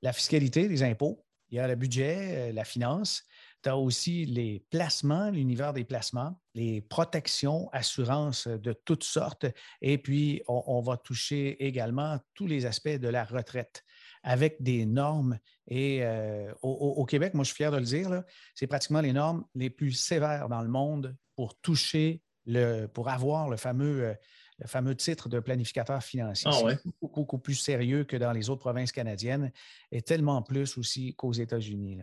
La 0.00 0.12
fiscalité, 0.12 0.68
les 0.68 0.84
impôts, 0.84 1.24
il 1.50 1.56
y 1.56 1.58
a 1.58 1.66
le 1.66 1.74
budget, 1.74 2.52
la 2.52 2.64
finance. 2.64 3.24
Tu 3.62 3.68
as 3.68 3.76
aussi 3.76 4.24
les 4.24 4.64
placements, 4.70 5.30
l'univers 5.30 5.72
des 5.72 5.84
placements, 5.84 6.38
les 6.54 6.80
protections, 6.80 7.68
assurances 7.72 8.48
de 8.48 8.72
toutes 8.72 9.04
sortes. 9.04 9.46
Et 9.80 9.98
puis, 9.98 10.42
on, 10.48 10.80
va 10.80 10.96
toucher 10.96 11.64
également 11.64 12.18
tous 12.34 12.46
les 12.46 12.66
aspects 12.66 12.88
de 12.88 13.08
la 13.08 13.24
retraite 13.24 13.84
avec 14.22 14.62
des 14.62 14.84
normes. 14.86 15.38
Et 15.68 16.00
euh, 16.02 16.52
au, 16.62 17.04
Québec, 17.04 17.34
moi, 17.34 17.44
je 17.44 17.48
suis 17.48 17.56
fier 17.56 17.70
de 17.70 17.78
le 17.78 17.84
dire, 17.84 18.22
c'est 18.54 18.66
pratiquement 18.66 19.00
les 19.00 19.12
normes 19.12 19.44
les 19.54 19.70
plus 19.70 19.92
sévères 19.92 20.48
dans 20.48 20.62
le 20.62 20.68
monde 20.68 21.16
pour 21.36 21.58
toucher, 21.60 22.22
le, 22.46 22.86
pour 22.86 23.08
avoir 23.08 23.48
le 23.48 23.56
fameux, 23.56 24.04
euh, 24.04 24.14
le 24.58 24.66
fameux 24.66 24.94
titre 24.94 25.28
de 25.28 25.40
planificateur 25.40 26.02
financier. 26.02 26.50
Ah 26.52 26.58
c'est 26.68 26.90
beaucoup, 27.00 27.20
beaucoup, 27.20 27.38
plus 27.38 27.54
sérieux 27.54 28.04
que 28.04 28.16
dans 28.16 28.32
les 28.32 28.50
autres 28.50 28.60
provinces 28.60 28.92
canadiennes 28.92 29.52
et 29.90 30.02
tellement 30.02 30.42
plus 30.42 30.78
aussi 30.78 31.14
qu'aux 31.14 31.32
États-Unis. 31.32 32.00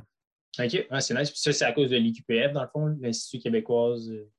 OK, 0.57 0.87
c'est 0.99 1.13
nice. 1.13 1.31
ça, 1.35 1.53
c'est 1.53 1.65
à 1.65 1.71
cause 1.71 1.89
de 1.89 1.97
l'IQPF, 1.97 2.53
dans 2.53 2.63
le 2.63 2.69
fond, 2.69 2.97
l'Institut 2.99 3.39
québécois. 3.39 3.97
Euh. 4.09 4.29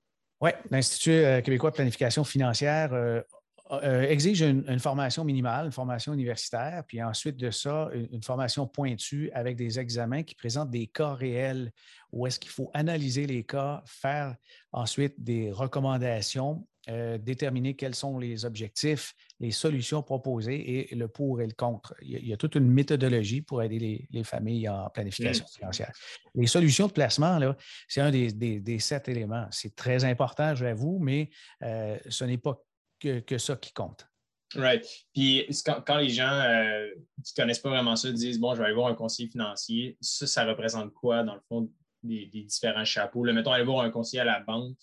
Oui, 0.41 0.51
l'Institut 0.71 1.11
euh, 1.11 1.41
québécois 1.41 1.71
de 1.71 1.77
planification 1.77 2.25
financière 2.25 2.93
euh, 2.93 4.03
exige 4.03 4.43
une, 4.43 4.81
formation 4.81 5.23
minimale, 5.23 5.67
une 5.67 5.73
formation 5.73 6.13
universitaire, 6.13 6.83
puis 6.87 7.01
ensuite 7.03 7.37
de 7.37 7.51
ça, 7.51 7.89
une, 7.95 8.23
formation 8.23 8.67
pointue 8.67 9.31
avec 9.33 9.57
des 9.57 9.79
examens 9.79 10.25
qui 10.25 10.35
présentent 10.35 10.71
des 10.71 10.89
cas 10.89 11.15
réels 11.15 11.71
où 12.11 12.27
est-ce 12.27 12.41
qu'il 12.41 12.51
faut 12.51 12.71
analyser 12.75 13.27
les 13.27 13.45
cas, 13.45 13.83
faire 13.87 14.35
ensuite 14.73 15.15
des 15.23 15.53
recommandations 15.53 16.67
euh, 16.89 17.19
déterminer 17.19 17.77
quels 17.77 17.95
sont 17.95 18.19
les 18.19 18.47
objectifs, 18.47 19.15
les 19.39 19.51
solutions 19.51 20.03
proposées 20.03 20.91
et 20.91 20.95
le 20.95 21.09
pour 21.09 21.43
et 21.43 21.47
le 21.47 21.53
contre. 21.53 21.95
Il 22.01 22.27
y 22.27 22.33
a, 22.33 22.39
toute 22.39 22.55
une 22.55 22.71
méthodologie 22.71 23.43
pour 23.43 23.63
aider 23.63 24.09
les, 24.11 24.25
familles 24.25 24.69
en 24.69 24.89
planification 24.89 25.45
mmh. 25.45 25.59
financière. 25.59 25.93
Les 26.35 26.47
solutions 26.47 26.87
de 26.87 26.93
placement, 26.93 27.39
c'est 27.87 28.01
un 28.01 28.11
des, 28.11 28.79
sept 28.79 29.09
éléments. 29.09 29.47
C'est 29.51 29.77
très 29.77 30.05
important, 30.05 30.55
j'avoue, 30.55 30.99
mais 31.01 31.29
euh, 31.63 31.99
ce 32.09 32.25
n'est 32.25 32.39
pas 32.39 32.59
que, 32.99 33.39
ça 33.39 33.57
qui 33.57 33.73
compte. 33.73 34.07
Right. 34.55 34.85
Puis 35.15 35.47
quand, 35.87 35.97
les 35.99 36.09
gens 36.09 36.33
euh, 36.33 36.89
qui 37.25 37.35
ne 37.37 37.43
connaissent 37.43 37.61
pas 37.61 37.71
vraiment 37.71 37.95
ça 37.95 38.11
disent 38.11 38.41
Bon, 38.41 38.55
je 38.55 38.59
vais 38.59 38.65
aller 38.65 38.75
voir 38.75 38.89
un 38.89 38.95
conseiller 38.95 39.29
financier, 39.29 39.97
ça, 40.01 40.27
ça 40.27 40.45
représente 40.45 40.93
quoi, 40.93 41.23
dans 41.23 41.35
le 41.35 41.41
fond, 41.49 41.71
des, 42.03 42.27
différents 42.27 42.85
chapeaux? 42.85 43.23
Mettons, 43.25 43.53
aller 43.53 43.65
voir 43.65 43.85
un 43.85 43.91
conseiller 43.91 44.23
à 44.23 44.25
la 44.25 44.41
banque, 44.41 44.79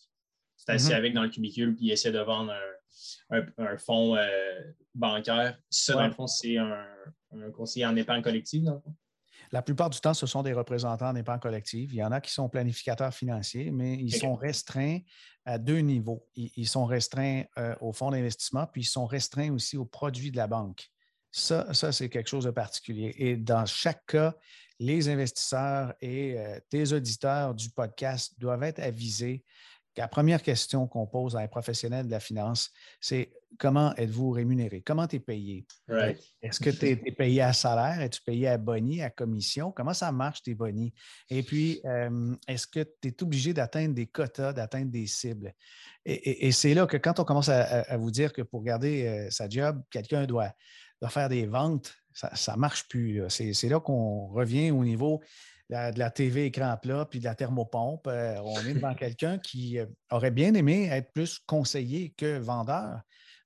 c'est 0.57 0.71
assis 0.71 0.89
mm-hmm. 0.89 0.95
avec 0.95 1.13
dans 1.13 1.23
le 1.23 1.29
cubicule, 1.29 1.75
puis 1.75 1.85
il 1.85 1.91
essaie 1.91 2.11
de 2.11 2.19
vendre 2.19 2.53
un, 3.29 3.77
fonds 3.77 4.15
euh, 4.15 4.61
bancaire. 4.93 5.57
Ça, 5.69 5.93
dans 5.93 6.07
le 6.07 6.13
fond, 6.13 6.27
c'est 6.27 6.57
un, 6.57 6.85
conseiller 7.53 7.85
en 7.85 7.95
épargne 7.95 8.21
collective, 8.21 8.63
dans 8.63 8.75
le 8.75 8.79
fond? 8.79 8.95
La 9.51 9.61
plupart 9.61 9.89
du 9.89 9.99
temps, 9.99 10.13
ce 10.13 10.25
sont 10.25 10.43
des 10.43 10.51
représentants 10.51 11.09
en 11.09 11.15
épargne 11.15 11.39
collective. 11.39 11.93
Il 11.93 11.97
y 11.97 12.03
en 12.03 12.11
a 12.11 12.19
qui 12.19 12.31
sont 12.31 12.49
planificateurs 12.49 13.13
financiers, 13.13 13.71
mais 13.71 13.93
ils 13.93 14.13
sont 14.13 14.35
restreints 14.35 14.99
à 15.45 15.57
deux 15.57 15.79
niveaux. 15.79 16.27
Ils, 16.35 16.67
sont 16.67 16.85
restreints 16.85 17.43
euh, 17.57 17.73
au 17.79 17.93
fonds 17.93 18.11
d'investissement, 18.11 18.67
puis 18.67 18.81
ils 18.81 18.85
sont 18.85 19.05
restreints 19.05 19.53
aussi 19.53 19.77
aux 19.77 19.85
produits 19.85 20.31
de 20.31 20.37
la 20.37 20.47
banque. 20.47 20.89
Ça, 21.31 21.73
ça 21.73 21.93
c'est 21.93 22.09
quelque 22.09 22.27
chose 22.27 22.43
de 22.43 22.51
particulier. 22.51 23.15
Et 23.17 23.37
dans 23.37 23.65
chaque 23.65 24.05
cas, 24.07 24.35
les 24.79 25.07
investisseurs 25.07 25.93
et 26.01 26.37
euh, 26.37 26.59
tes 26.69 26.91
auditeurs 26.91 27.55
du 27.55 27.69
podcast 27.69 28.33
doivent 28.37 28.63
être 28.63 28.79
avisés 28.79 29.43
la 29.97 30.07
première 30.07 30.41
question 30.41 30.87
qu'on 30.87 31.07
pose 31.07 31.35
à 31.35 31.39
un 31.39 31.47
professionnel 31.47 32.05
de 32.05 32.11
la 32.11 32.19
finance, 32.19 32.71
c'est 33.01 33.31
comment 33.57 33.95
êtes-vous 33.95 34.31
rémunéré? 34.31 34.81
Comment 34.81 35.07
tu 35.07 35.17
es 35.17 35.19
payé? 35.19 35.65
Est-ce 36.41 36.59
que 36.59 36.69
tu 36.69 36.87
es, 36.87 36.95
payé 36.95 37.41
à 37.41 37.53
salaire? 37.53 38.01
Es-tu 38.01 38.21
payé 38.21 38.47
à 38.47 38.57
boni, 38.57 39.01
à 39.01 39.09
commission? 39.09 39.71
Comment 39.71 39.93
ça 39.93 40.11
marche 40.11 40.43
tes 40.43 40.53
bonis? 40.53 40.93
Et 41.29 41.43
puis, 41.43 41.81
euh, 41.85 42.35
est-ce 42.47 42.67
que 42.67 42.81
tu 43.01 43.07
es 43.09 43.23
obligé 43.23 43.53
d'atteindre 43.53 43.95
des 43.95 44.05
quotas, 44.05 44.53
d'atteindre 44.53 44.91
des 44.91 45.07
cibles? 45.07 45.53
Et, 46.05 46.51
c'est 46.51 46.73
là 46.73 46.87
que 46.87 46.97
quand 46.97 47.19
on 47.19 47.25
commence 47.25 47.49
à, 47.49 47.97
vous 47.97 48.11
dire 48.11 48.31
que 48.31 48.41
pour 48.41 48.63
garder 48.63 49.05
euh, 49.07 49.29
sa 49.29 49.49
job, 49.49 49.81
quelqu'un 49.89 50.25
doit, 50.25 50.53
faire 51.09 51.29
des 51.29 51.45
ventes, 51.45 51.93
ça 52.13 52.53
ne 52.53 52.59
marche 52.59 52.87
plus. 52.87 53.21
C'est 53.29 53.69
là 53.69 53.79
qu'on 53.79 54.27
revient 54.27 54.71
au 54.71 54.83
niveau 54.83 55.21
de 55.69 55.99
la 55.99 56.11
TV 56.11 56.45
écran 56.45 56.75
plat 56.81 57.05
puis 57.05 57.19
de 57.19 57.25
la 57.25 57.35
thermopompe. 57.35 58.07
Euh, 58.07 58.37
on 58.43 58.59
est 58.65 58.73
devant 58.73 58.93
quelqu'un 58.95 59.37
qui 59.37 59.77
aurait 60.11 60.31
bien 60.31 60.53
aimé 60.53 60.87
être 60.91 61.11
plus 61.11 61.39
conseiller 61.39 62.13
que 62.17 62.37
vendeur 62.37 63.01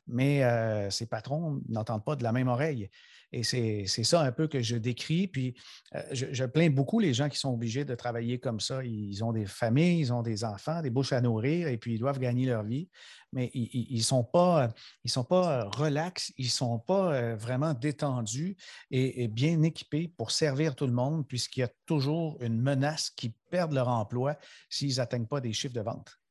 mais 0.08 0.44
euh, 0.44 0.90
ses 0.90 1.06
patrons 1.06 1.62
n'entendent 1.70 2.04
pas 2.04 2.16
de 2.16 2.24
la 2.24 2.32
même 2.32 2.48
oreille. 2.48 2.90
Et 3.34 3.44
c'est 3.44 3.86
ça 3.86 4.22
un 4.22 4.32
peu 4.34 4.48
que 4.48 4.62
je 4.62 4.76
décris. 4.76 5.28
Puis 5.28 5.56
euh, 5.96 6.02
je, 6.12 6.44
plains 6.44 6.70
beaucoup 6.70 7.00
les 7.00 7.14
gens 7.14 7.30
qui 7.30 7.38
sont 7.38 7.54
obligés 7.54 7.86
de 7.86 7.96
travailler 7.96 8.40
comme 8.40 8.60
ça. 8.60 8.84
Ils 8.84 9.24
ont 9.24 9.32
des 9.32 9.46
familles, 9.46 10.00
ils 10.00 10.14
ont 10.14 10.22
des 10.22 10.44
enfants, 10.44 10.82
des 10.82 10.90
bouches 10.90 11.14
à 11.14 11.22
nourrir, 11.22 11.70
et 11.70 11.78
puis 11.78 11.94
ils 11.94 12.00
doivent 12.00 12.20
gagner 12.20 12.46
leur 12.46 12.64
vie. 12.64 12.90
Mais 13.34 13.50
ils 13.54 13.98
ne 13.98 14.04
sont 14.04 14.24
pas, 14.24 14.74
ils 15.04 15.12
sont 15.12 15.24
pas 15.24 15.66
relax, 15.70 16.34
ils 16.38 16.46
ne 16.46 16.52
sont 16.52 16.80
pas 16.80 17.14
euh, 17.14 17.36
vraiment 17.36 17.74
détendus 17.74 18.58
et, 18.90 19.28
bien 19.30 19.62
équipés 19.64 20.12
pour 20.18 20.32
servir 20.32 20.76
tout 20.76 20.86
le 20.86 20.94
monde, 20.94 21.26
puisqu'il 21.28 21.62
y 21.62 21.64
a 21.64 21.70
toujours 21.86 22.38
une 22.42 22.62
menace 22.62 23.10
qu'ils 23.10 23.34
perdent 23.50 23.74
leur 23.74 23.88
emploi 23.88 24.38
s'ils 24.70 24.98
n'atteignent 24.98 25.28
pas 25.28 25.40
des 25.40 25.54
chiffres 25.54 25.74
de 25.74 25.82
vente 25.82 26.22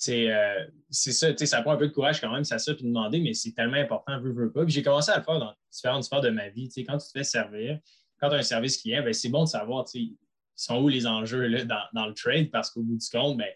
c'est 0.00 0.32
euh, 0.32 0.64
ça, 0.88 1.36
ça 1.36 1.60
prend 1.60 1.72
un 1.72 1.76
peu 1.76 1.88
de 1.88 1.92
courage 1.92 2.22
quand 2.22 2.32
même, 2.32 2.42
ça 2.42 2.58
ça, 2.58 2.72
puis 2.72 2.84
demander, 2.84 3.20
mais 3.20 3.34
c'est 3.34 3.52
tellement 3.52 3.76
important, 3.76 4.18
veux, 4.18 4.32
veux 4.32 4.50
pas. 4.50 4.64
Puis 4.64 4.72
j'ai 4.72 4.82
commencé 4.82 5.10
à 5.10 5.18
le 5.18 5.22
faire 5.22 5.38
dans 5.38 5.54
différentes 5.70 6.04
sphères 6.04 6.22
de 6.22 6.30
ma 6.30 6.48
vie. 6.48 6.70
quand 6.88 6.96
tu 6.96 7.06
te 7.06 7.18
fais 7.18 7.22
servir, 7.22 7.78
quand 8.18 8.30
tu 8.30 8.34
as 8.34 8.38
un 8.38 8.42
service 8.42 8.78
client, 8.78 9.02
ben, 9.02 9.12
c'est 9.12 9.28
bon 9.28 9.44
de 9.44 9.48
savoir 9.50 9.84
ils 9.92 10.16
sont 10.56 10.80
où 10.80 10.88
les 10.88 11.06
enjeux 11.06 11.46
là, 11.46 11.64
dans, 11.92 12.06
le 12.06 12.14
trade 12.14 12.50
parce 12.50 12.70
qu'au 12.70 12.80
bout 12.80 12.96
du 12.96 13.08
compte, 13.10 13.36
ben, 13.36 13.50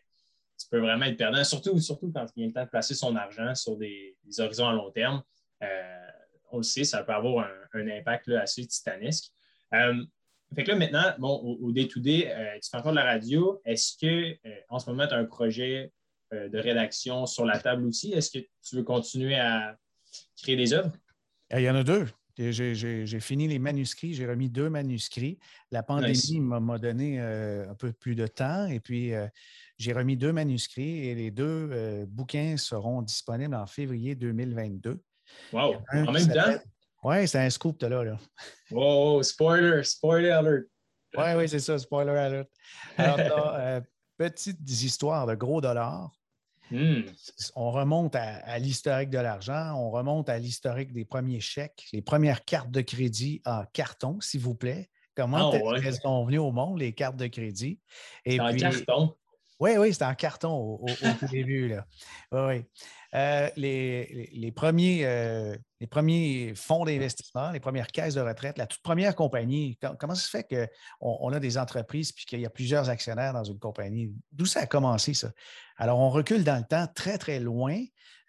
tu 0.64 0.70
peux 0.70 0.80
vraiment 0.80 1.04
être 1.04 1.16
perdant, 1.16 1.44
surtout, 1.44 1.78
surtout 1.78 2.10
quand 2.12 2.26
il 2.36 2.40
vient 2.40 2.46
le 2.46 2.52
temps 2.52 2.64
de 2.64 2.70
placer 2.70 2.94
son 2.94 3.14
argent 3.16 3.54
sur 3.54 3.76
des, 3.76 4.16
horizons 4.38 4.68
à 4.68 4.72
long 4.72 4.90
terme. 4.90 5.22
Euh, 5.62 6.08
on 6.50 6.58
le 6.58 6.62
sait, 6.62 6.84
ça 6.84 7.02
peut 7.02 7.12
avoir 7.12 7.48
un, 7.74 7.88
impact 7.88 8.28
assez 8.28 8.66
titanesque. 8.66 9.30
Euh, 9.74 10.04
fait 10.54 10.64
que 10.64 10.70
là, 10.70 10.76
maintenant, 10.76 11.14
bon, 11.18 11.58
au 11.60 11.72
day-to-day, 11.72 12.32
tu 12.62 12.70
fais 12.70 12.76
encore 12.76 12.92
de 12.92 12.96
la 12.96 13.04
radio. 13.04 13.60
Est-ce 13.64 13.96
que 14.00 14.38
en 14.68 14.78
ce 14.78 14.88
moment, 14.88 15.06
tu 15.06 15.14
as 15.14 15.18
un 15.18 15.24
projet 15.24 15.92
euh, 16.34 16.48
de 16.48 16.58
rédaction 16.58 17.26
sur 17.26 17.44
la 17.44 17.58
table 17.58 17.84
aussi? 17.86 18.12
Est-ce 18.12 18.30
que 18.30 18.44
tu 18.62 18.76
veux 18.76 18.82
continuer 18.82 19.36
à 19.36 19.76
créer 20.42 20.56
des 20.56 20.72
œuvres? 20.72 20.92
Il 21.50 21.60
y 21.60 21.70
en 21.70 21.74
a 21.74 21.84
deux. 21.84 22.06
J'ai 22.36 23.20
fini 23.20 23.46
les 23.46 23.58
manuscrits, 23.58 24.14
j'ai 24.14 24.26
remis 24.26 24.48
deux 24.48 24.68
manuscrits. 24.68 25.38
La 25.70 25.82
pandémie 25.82 26.40
m'a 26.40 26.78
donné 26.78 27.20
euh, 27.20 27.70
un 27.70 27.74
peu 27.74 27.92
plus 27.92 28.14
de 28.14 28.26
temps 28.26 28.66
et 28.66 28.80
puis 28.80 29.12
euh, 29.12 29.26
j'ai 29.78 29.92
remis 29.92 30.16
deux 30.16 30.32
manuscrits 30.32 31.08
et 31.08 31.14
les 31.14 31.30
deux 31.30 32.06
bouquins 32.06 32.56
seront 32.56 33.02
disponibles 33.02 33.54
en 33.54 33.66
février 33.66 34.14
2022. 34.14 35.00
Wow! 35.52 35.76
En 35.92 36.12
même 36.12 36.28
temps? 36.28 36.58
Oui, 37.02 37.28
c'est 37.28 37.38
un 37.38 37.50
scoop, 37.50 37.82
là. 37.82 38.02
là. 38.02 38.18
Wow, 38.70 39.22
spoiler, 39.22 39.82
spoiler 39.84 40.30
alert. 40.30 40.64
Oui, 41.16 41.24
oui, 41.36 41.48
c'est 41.48 41.60
ça, 41.60 41.78
spoiler 41.78 42.12
alert. 42.12 42.48
Alors, 42.96 43.56
petites 44.16 44.68
histoires 44.68 45.26
de 45.26 45.34
gros 45.34 45.60
dollars. 45.60 46.10
Hmm. 46.70 47.02
On 47.56 47.70
remonte 47.70 48.16
à, 48.16 48.58
l'historique 48.58 49.10
de 49.10 49.18
l'argent, 49.18 49.74
on 49.76 49.90
remonte 49.90 50.30
à 50.30 50.38
l'historique 50.38 50.92
des 50.92 51.04
premiers 51.04 51.40
chèques, 51.40 51.86
les 51.92 52.00
premières 52.00 52.44
cartes 52.44 52.70
de 52.70 52.80
crédit 52.80 53.42
en 53.44 53.64
carton, 53.72 54.18
s'il 54.20 54.40
vous 54.40 54.54
plaît. 54.54 54.88
Comment 55.14 55.52
ah, 55.52 55.76
elles 55.76 55.94
sont 55.94 56.24
venues 56.24 56.38
au 56.38 56.50
monde, 56.50 56.80
les 56.80 56.92
cartes 56.92 57.16
de 57.16 57.26
crédit? 57.26 57.80
Et 58.24 58.40
en 58.40 58.56
carton? 58.56 59.14
Oui, 59.60 59.76
oui, 59.78 59.92
c'était 59.92 60.04
en 60.04 60.14
carton 60.14 60.52
au, 60.52 60.86
début. 61.30 61.68
Là. 61.68 61.86
Oui, 62.32 62.64
euh, 63.14 63.48
les, 63.56 64.52
premiers, 64.54 65.06
euh, 65.06 65.56
les 65.80 65.86
premiers 65.86 66.52
fonds 66.56 66.84
d'investissement, 66.84 67.52
les 67.52 67.60
premières 67.60 67.86
caisses 67.86 68.14
de 68.14 68.20
retraite, 68.20 68.58
la 68.58 68.66
toute 68.66 68.82
première 68.82 69.14
compagnie, 69.14 69.78
comment 69.98 70.16
ça 70.16 70.22
se 70.22 70.30
fait 70.30 70.44
qu'on 70.44 71.18
on 71.20 71.32
a 71.32 71.38
des 71.38 71.56
entreprises 71.56 72.10
puis 72.10 72.24
qu'il 72.24 72.40
y 72.40 72.46
a 72.46 72.50
plusieurs 72.50 72.90
actionnaires 72.90 73.32
dans 73.32 73.44
une 73.44 73.60
compagnie? 73.60 74.12
D'où 74.32 74.46
ça 74.46 74.60
a 74.60 74.66
commencé, 74.66 75.14
ça? 75.14 75.30
Alors, 75.76 76.00
on 76.00 76.10
recule 76.10 76.42
dans 76.42 76.56
le 76.56 76.64
temps 76.64 76.86
très, 76.92 77.18
très 77.18 77.38
loin. 77.38 77.80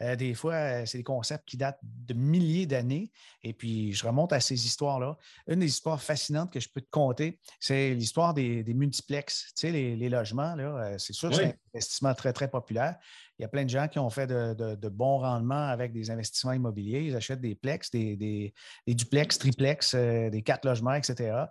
Euh, 0.02 0.16
des 0.16 0.34
fois, 0.34 0.54
euh, 0.54 0.86
c'est 0.86 0.98
des 0.98 1.04
concepts 1.04 1.48
qui 1.48 1.58
datent 1.58 1.80
de 1.84 2.14
milliers 2.14 2.66
d'années. 2.66 3.12
Et 3.44 3.54
puis, 3.54 3.94
je 3.94 4.06
remonte 4.06 4.34
à 4.34 4.40
ces 4.40 4.66
histoires-là. 4.66 5.18
Une 5.48 5.60
des 5.60 5.68
histoires 5.68 6.02
fascinantes 6.02 6.52
que 6.52 6.60
je 6.60 6.70
peux 6.70 6.82
te 6.82 6.90
conter, 6.90 7.40
c'est 7.60 7.94
l'histoire 7.94 8.34
des, 8.34 8.64
multiplex. 8.68 9.54
Tu 9.56 9.68
sais, 9.68 9.72
les, 9.72 10.10
logements, 10.10 10.56
là, 10.56 10.64
euh, 10.64 10.98
c'est 10.98 11.14
sûr 11.14 11.30
que 11.30 11.36
c'est 11.36 11.46
un 11.46 11.54
investissement 11.74 12.14
très, 12.14 12.34
très 12.34 12.50
populaire. 12.50 12.98
Il 13.38 13.42
y 13.42 13.46
a 13.46 13.48
plein 13.48 13.66
de 13.66 13.70
gens 13.70 13.88
qui 13.88 14.00
ont 14.00 14.10
fait 14.10 14.28
de, 14.28 14.90
bons 14.90 15.18
rendements 15.18 15.68
avec 15.68 15.92
des 15.92 16.10
investissements 16.10 16.54
immobiliers. 16.54 17.02
Ils 17.02 17.16
achètent 17.16 17.42
des 17.42 17.56
plex, 17.56 17.92
des, 17.92 18.54
duplex, 18.88 19.38
triplex, 19.38 19.94
des 19.96 20.42
quatre 20.42 20.66
logements, 20.66 20.94
etc. 20.94 21.46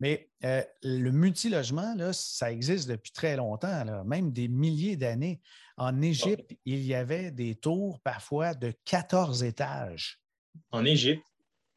Mais 0.00 0.28
le 0.42 1.10
multilogement, 1.10 1.94
là, 1.94 2.12
ça 2.12 2.52
existe 2.52 2.88
depuis 2.88 3.12
très 3.12 3.36
longtemps, 3.36 4.04
même 4.04 4.32
des 4.32 4.48
milliers 4.48 4.96
d'années. 4.96 5.40
En 5.76 6.02
Égypte, 6.02 6.52
il 6.66 6.82
y 6.82 6.94
avait 6.94 7.30
des 7.30 7.54
tours 7.54 8.00
parfois 8.00 8.52
de 8.54 8.74
14 8.84 9.42
étages. 9.44 10.20
En 10.72 10.84
Égypte? 10.84 11.24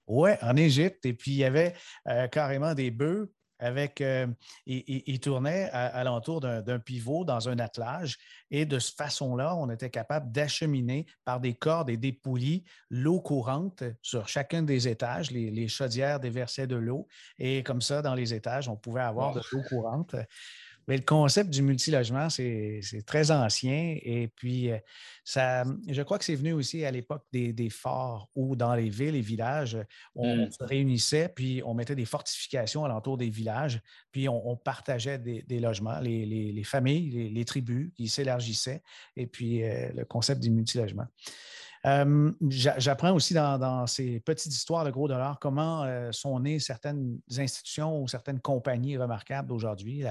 Oui, 0.08 0.32
en 0.42 0.56
Égypte. 0.58 1.06
Et 1.06 1.14
puis, 1.14 1.32
il 1.32 1.38
y 1.38 1.46
avait 1.46 1.74
euh, 2.08 2.28
carrément 2.28 2.74
des 2.74 2.92
bœufs 2.92 3.32
avec. 3.64 4.02
Euh, 4.02 4.28
ils, 4.66 5.20
tournaient 5.20 5.70
à, 5.72 6.04
l'entour 6.04 6.42
d'un 6.42 6.80
pivot 6.80 7.24
dans 7.24 7.50
un 7.50 7.60
attelage. 7.60 8.18
Et 8.52 8.66
de 8.66 8.80
cette 8.80 8.98
façon-là, 8.98 9.56
on 9.56 9.70
était 9.70 9.90
capable 9.90 10.32
d'acheminer 10.32 11.06
par 11.26 11.40
des 11.40 11.54
cordes 11.54 11.90
et 11.90 11.98
des 11.98 12.14
poulies 12.14 12.64
l'eau 12.90 13.20
courante 13.20 13.84
sur 14.02 14.28
chacun 14.28 14.64
des 14.64 14.88
étages. 14.88 15.32
Les, 15.32 15.68
chaudières 15.68 16.20
déversaient 16.20 16.68
de 16.68 16.76
l'eau. 16.76 17.08
Et 17.40 17.64
comme 17.64 17.82
ça, 17.82 18.02
dans 18.02 18.16
les 18.16 18.34
étages, 18.34 18.68
on 18.68 18.76
pouvait 18.76 19.02
avoir 19.02 19.34
de 19.34 19.42
l'eau 19.52 19.62
courante. 19.70 20.16
Mais 20.88 20.98
le 20.98 21.04
concept 21.04 21.50
du 21.50 21.62
multilogement, 21.62 22.30
c'est 22.30 22.82
très 23.06 23.32
ancien. 23.32 23.98
Et 24.02 24.28
puis, 24.36 24.72
euh, 24.72 24.78
ça, 25.24 25.64
je 25.88 26.02
crois 26.02 26.20
que 26.20 26.26
c'est 26.26 26.36
venu 26.36 26.54
aussi 26.54 26.84
à 26.86 26.92
l'époque 26.92 27.24
des, 27.32 27.70
forts 27.70 28.30
où 28.36 28.56
dans 28.56 28.76
les 28.76 28.90
villes 28.90 29.16
et 29.16 29.22
villages, 29.22 29.78
on, 30.16 30.36
mmh. 30.36 30.52
se 30.52 30.64
réunissait, 30.64 31.30
puis 31.34 31.62
on 31.66 31.74
mettait 31.74 31.96
des 31.96 32.06
fortifications 32.06 32.86
alentour 32.86 33.18
des 33.18 33.30
villages, 33.30 33.82
puis 34.12 34.28
on, 34.30 34.56
partageait 34.58 35.18
des, 35.18 35.60
logements, 35.60 36.00
les, 36.00 36.64
familles, 36.64 37.30
les, 37.30 37.46
tribus 37.46 37.92
qui 37.96 38.08
s'élargissaient, 38.08 38.82
et 39.16 39.28
puis 39.28 39.64
euh, 39.64 39.90
le 39.94 40.06
concept 40.06 40.42
du 40.42 40.52
multilogement. 40.52 41.06
J'apprends 41.86 43.12
aussi 43.14 43.34
dans, 43.34 43.88
ces 43.88 44.22
petites 44.22 44.54
histoires 44.54 44.86
de 44.86 44.92
gros 44.92 45.08
dollars 45.08 45.38
comment 45.40 45.84
euh, 45.84 46.12
sont 46.14 46.40
nées 46.40 46.60
certaines 46.60 47.20
institutions 47.38 48.02
ou 48.02 48.08
certaines 48.08 48.40
compagnies 48.40 48.98
remarquables 48.98 49.50
d'aujourd'hui. 49.50 50.04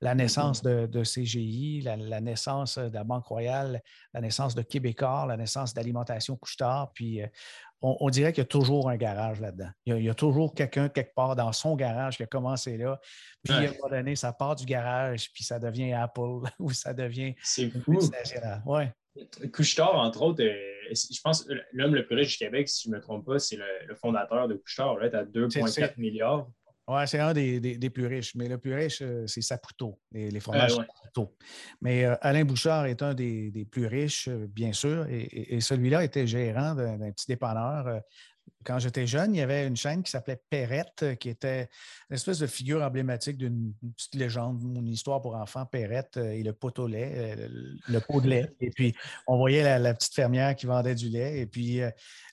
La, 0.00 0.14
mmh 0.14 0.18
naissance 0.18 0.62
de, 0.62 1.02
CGI, 1.02 1.80
la, 1.82 2.20
naissance 2.20 2.78
de 2.78 2.94
la 2.94 3.02
Banque 3.02 3.26
Royale, 3.26 3.82
la 4.14 4.20
naissance 4.20 4.54
de 4.54 4.62
Québécois, 4.62 5.24
la 5.26 5.36
naissance 5.36 5.74
d'Alimentation 5.74 6.36
Couchetard. 6.36 6.92
Puis 6.92 7.22
euh, 7.22 7.26
on, 7.82 8.08
dirait 8.08 8.32
qu'il 8.32 8.42
y 8.42 8.46
a 8.46 8.48
toujours 8.48 8.88
un 8.88 8.96
garage 8.96 9.40
là-dedans. 9.40 9.70
Il, 9.84 10.02
y 10.02 10.08
a 10.08 10.14
toujours 10.14 10.54
quelqu'un 10.54 10.88
quelque 10.88 11.14
part 11.14 11.34
dans 11.34 11.52
son 11.52 11.74
garage 11.76 12.18
qui 12.18 12.22
a 12.22 12.26
commencé 12.26 12.76
là. 12.76 13.00
Puis 13.42 13.52
à 13.52 13.58
un 13.58 13.66
moment 13.72 13.88
donné, 13.90 14.16
ça 14.16 14.32
part 14.32 14.54
du 14.54 14.64
garage, 14.64 15.32
puis 15.32 15.44
ça 15.44 15.58
devient 15.58 15.92
Apple 15.92 16.40
ou 16.60 16.70
ça 16.70 16.94
devient. 16.94 17.34
C'est 17.42 17.70
fou. 17.70 17.98
Ouais. 18.64 18.92
Couchetard, 19.52 19.94
entre 19.94 20.22
autres, 20.22 20.42
euh, 20.42 20.92
je 20.92 21.20
pense 21.22 21.46
l'homme 21.72 21.94
le 21.94 22.06
plus 22.06 22.16
riche 22.16 22.38
du 22.38 22.44
Québec, 22.44 22.68
si 22.68 22.84
je 22.84 22.90
ne 22.90 22.96
me 22.96 23.00
trompe 23.00 23.26
pas, 23.26 23.38
c'est 23.38 23.56
le, 23.56 23.94
fondateur 23.94 24.48
de 24.48 24.54
Couchetard, 24.54 24.98
là, 24.98 25.06
à 25.12 25.24
2,4 25.24 25.94
milliards. 25.98 26.48
Oui, 26.88 27.00
c'est 27.06 27.18
un 27.18 27.32
des, 27.32 27.90
plus 27.90 28.06
riches, 28.06 28.36
mais 28.36 28.48
le 28.48 28.58
plus 28.58 28.72
riche, 28.72 29.02
euh, 29.02 29.26
c'est 29.26 29.40
Saputo, 29.40 29.98
les, 30.12 30.30
les 30.30 30.38
fromages 30.38 30.76
Saputo. 30.76 31.34
Mais 31.80 32.04
euh, 32.04 32.14
Alain 32.20 32.44
Bouchard 32.44 32.86
est 32.86 33.02
un 33.02 33.12
des, 33.12 33.66
plus 33.70 33.86
riches, 33.86 34.28
bien 34.28 34.72
sûr, 34.72 35.06
et, 35.08 35.56
et 35.56 35.60
celui-là 35.60 36.04
était 36.04 36.28
gérant 36.28 36.74
d'un 36.74 37.10
petit 37.10 37.26
dépanneur 37.26 38.02
quand 38.64 38.78
j'étais 38.80 39.06
jeune, 39.06 39.34
il 39.34 39.38
y 39.38 39.42
avait 39.42 39.66
une 39.66 39.76
chaîne 39.76 40.02
qui 40.02 40.10
s'appelait 40.10 40.40
Perrette, 40.50 41.02
euh, 41.04 41.14
qui 41.14 41.28
était 41.28 41.68
une 42.10 42.16
espèce 42.16 42.40
de 42.40 42.46
figure 42.46 42.82
emblématique 42.82 43.38
d'une 43.38 43.72
petite 43.96 44.16
légende, 44.16 44.60
une 44.62 44.88
histoire 44.88 45.22
pour 45.22 45.36
enfants, 45.36 45.64
Perrette 45.66 46.16
euh, 46.16 46.32
et 46.32 46.42
le 46.42 46.52
pot 46.52 46.76
au 46.78 46.88
lait, 46.88 47.36
euh, 47.38 47.48
le 47.88 48.00
pot 48.00 48.20
de 48.20 48.28
lait. 48.28 48.52
Et 48.60 48.70
puis, 48.70 48.94
on 49.26 49.36
voyait 49.36 49.78
la, 49.78 49.94
petite 49.94 50.14
fermière 50.14 50.56
qui 50.56 50.66
vendait 50.66 50.96
du 50.96 51.08
lait. 51.08 51.38
Et 51.38 51.46
puis, 51.46 51.80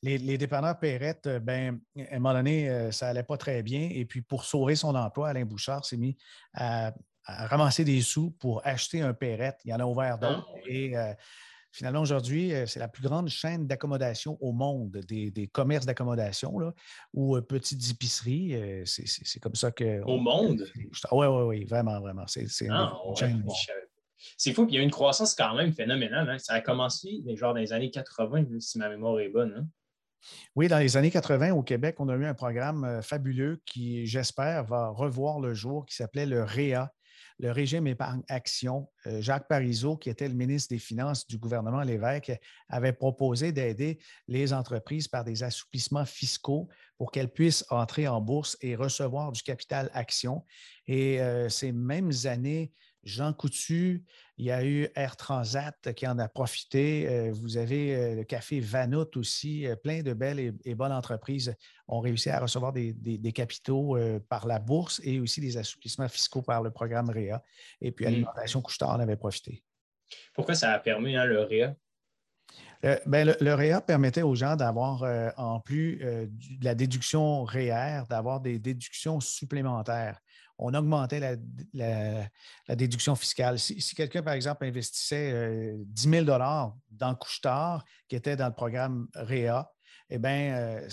les, 0.02 0.18
les, 0.18 0.38
dépanneurs 0.38 0.80
Perrette, 0.80 1.28
ben, 1.42 1.80
à 1.98 2.16
un 2.16 2.20
moment 2.20 2.34
donné, 2.34 2.92
ça 2.92 3.08
n'allait 3.08 3.24
pas 3.24 3.38
très 3.38 3.62
bien. 3.62 3.90
Et 3.92 4.06
puis, 4.06 4.22
pour 4.22 4.44
sauver 4.44 4.76
son 4.76 4.96
emploi, 4.96 5.30
Alain 5.30 5.46
Bouchard 5.46 5.86
s'est 5.86 5.98
mis 5.98 6.18
à 6.54 6.94
ramasser 7.26 7.84
des 7.84 8.02
sous 8.02 8.32
pour 8.32 8.66
acheter 8.66 9.02
un 9.02 9.14
Perrette. 9.14 9.60
Il 9.66 9.72
y 9.72 9.74
en 9.74 9.80
a 9.80 9.86
ouvert 9.86 10.18
ah, 10.22 10.26
d'autres. 10.26 10.50
Et 10.68 10.98
euh, 10.98 11.14
finalement, 11.74 12.02
aujourd'hui, 12.02 12.54
euh, 12.54 12.66
c'est 12.66 12.80
la 12.80 12.88
plus 12.88 13.04
grande 13.04 13.28
chaîne 13.28 13.68
d'accommodation 13.68 14.38
au 14.40 14.54
monde, 14.54 14.92
des, 15.08 15.50
commerces 15.52 15.86
d'accommodation 15.86 16.54
ou 17.14 17.42
petites 17.42 17.92
épiceries. 17.92 18.84
c'est 18.86 19.40
comme 19.42 19.56
ça 19.56 19.72
que. 19.72 20.02
Au 20.04 20.18
monde? 20.18 20.66
Oui, 20.76 21.28
oui, 21.28 21.44
oui, 21.44 21.66
vraiment, 21.66 22.00
vraiment. 22.00 22.26
C'est 22.28 22.48
ah, 22.70 22.94
C'est 24.38 24.54
fou, 24.54 24.66
puis 24.66 24.76
il 24.76 24.78
y 24.78 24.82
a 24.82 24.84
une 24.84 24.92
croissance 24.92 25.36
quand 25.36 25.56
même 25.56 25.74
phénoménale. 25.74 26.30
Hein. 26.30 26.38
Ça 26.38 26.54
a 26.54 26.62
commencé 26.62 27.22
genre 27.36 27.54
dans 27.54 27.60
les 27.60 27.74
années 27.74 27.92
80, 27.92 28.46
si 28.60 28.78
ma 28.78 28.88
mémoire 28.88 29.20
est 29.20 29.30
bonne. 29.30 29.54
Hein. 29.58 29.68
Oui, 30.56 30.68
dans 30.68 30.80
les 30.80 30.98
années 30.98 31.12
80, 31.12 31.52
au 31.52 31.64
Québec, 31.64 31.96
on 32.00 32.10
a 32.10 32.16
eu 32.16 32.26
un 32.26 32.34
programme 32.34 32.84
euh, 32.86 33.02
fabuleux 33.02 33.62
qui, 33.66 34.06
j'espère, 34.06 34.64
va 34.66 34.90
revoir 34.90 35.40
le 35.40 35.54
jour, 35.54 35.86
qui 35.86 35.96
s'appelait 35.96 36.26
le 36.26 36.44
REA, 36.44 36.90
le 37.40 37.52
régime 37.52 37.88
épargne 37.88 38.22
action. 38.28 38.90
Euh, 39.08 39.22
Jacques 39.22 39.48
Parizeau, 39.48 39.98
qui 39.98 40.10
était 40.10 40.28
le 40.28 40.34
ministre 40.34 40.70
des 40.70 40.80
Finances 40.80 41.28
du 41.28 41.38
gouvernement 41.38 41.82
Lévesque, 41.82 42.32
avait 42.70 42.94
proposé 42.94 43.52
d'aider 43.52 44.00
les 44.28 44.54
entreprises 44.54 45.08
par 45.08 45.24
des 45.24 45.44
assouplissements 45.44 46.06
fiscaux 46.06 46.68
pour 46.98 47.12
qu'elles 47.12 47.32
puissent 47.32 47.66
entrer 47.70 48.08
en 48.08 48.22
bourse 48.22 48.58
et 48.62 48.76
recevoir 48.76 49.32
du 49.32 49.42
capital 49.42 49.90
action. 49.94 50.44
Et 50.88 51.22
euh, 51.22 51.50
ces 51.50 51.72
mêmes 51.72 52.12
années, 52.26 52.72
Jean 53.04 53.34
Coutu, 53.34 54.04
il 54.38 54.46
y 54.46 54.52
a 54.52 54.64
eu 54.64 54.88
Air 54.96 55.18
Transat 55.18 55.94
qui 55.94 56.08
en 56.08 56.18
a 56.20 56.28
profité. 56.28 57.08
Euh, 57.08 57.32
vous 57.34 57.58
avez 57.58 57.96
euh, 57.96 58.16
le 58.16 58.24
café 58.24 58.60
Vanout 58.60 59.18
aussi. 59.18 59.68
Euh, 59.68 59.76
plein 59.76 60.02
de 60.02 60.14
belles 60.14 60.56
et, 60.64 60.76
bonnes 60.76 60.92
entreprises 60.92 61.54
ont 61.88 62.00
réussi 62.00 62.30
à 62.30 62.40
recevoir 62.40 62.72
des, 62.72 62.94
capitaux 63.34 63.98
par 64.30 64.48
la 64.48 64.60
bourse 64.60 65.02
et 65.04 65.20
aussi 65.20 65.42
des 65.42 65.58
assouplissements 65.58 66.08
fiscaux 66.08 66.42
par 66.42 66.62
le 66.62 66.72
programme 66.72 67.10
REA. 67.10 67.42
Et 67.82 67.92
puis, 67.92 68.06
mmh. 68.06 68.08
Alimentation 68.08 68.62
Couchetard 68.62 68.92
en 68.92 69.00
avait 69.00 69.18
profité. 69.18 69.64
Pourquoi 70.34 70.56
ça 70.56 70.72
a 70.72 70.80
permis 70.80 71.16
hein, 71.16 71.26
le 71.26 71.42
REA? 71.42 71.76
Ben, 73.06 73.34
le, 73.40 73.54
REA 73.54 73.82
permettait 73.82 74.24
aux 74.24 74.36
gens 74.36 74.56
d'avoir, 74.56 75.04
en 75.38 75.60
plus 75.60 75.98
de 75.98 76.66
la 76.66 76.76
déduction 76.76 77.44
REER, 77.44 78.04
d'avoir 78.10 78.42
des 78.42 78.60
déductions 78.60 79.20
supplémentaires 79.20 80.20
on 80.58 80.74
augmentait 80.74 81.38
la, 81.74 82.76
déduction 82.76 83.16
fiscale. 83.16 83.60
Si, 83.60 83.96
quelqu'un, 83.96 84.24
par 84.24 84.34
exemple, 84.34 84.66
investissait 84.66 85.74
10 85.78 86.08
euh, 86.08 86.26
000 86.26 86.26
dans 86.26 87.16
Couchetard, 87.16 87.84
qui 88.08 88.16
était 88.16 88.36
dans 88.36 88.48
le 88.48 88.54
programme 88.54 89.08
REA, 89.16 89.66
eh 90.10 90.20
bien, 90.20 90.56
euh, 90.56 90.90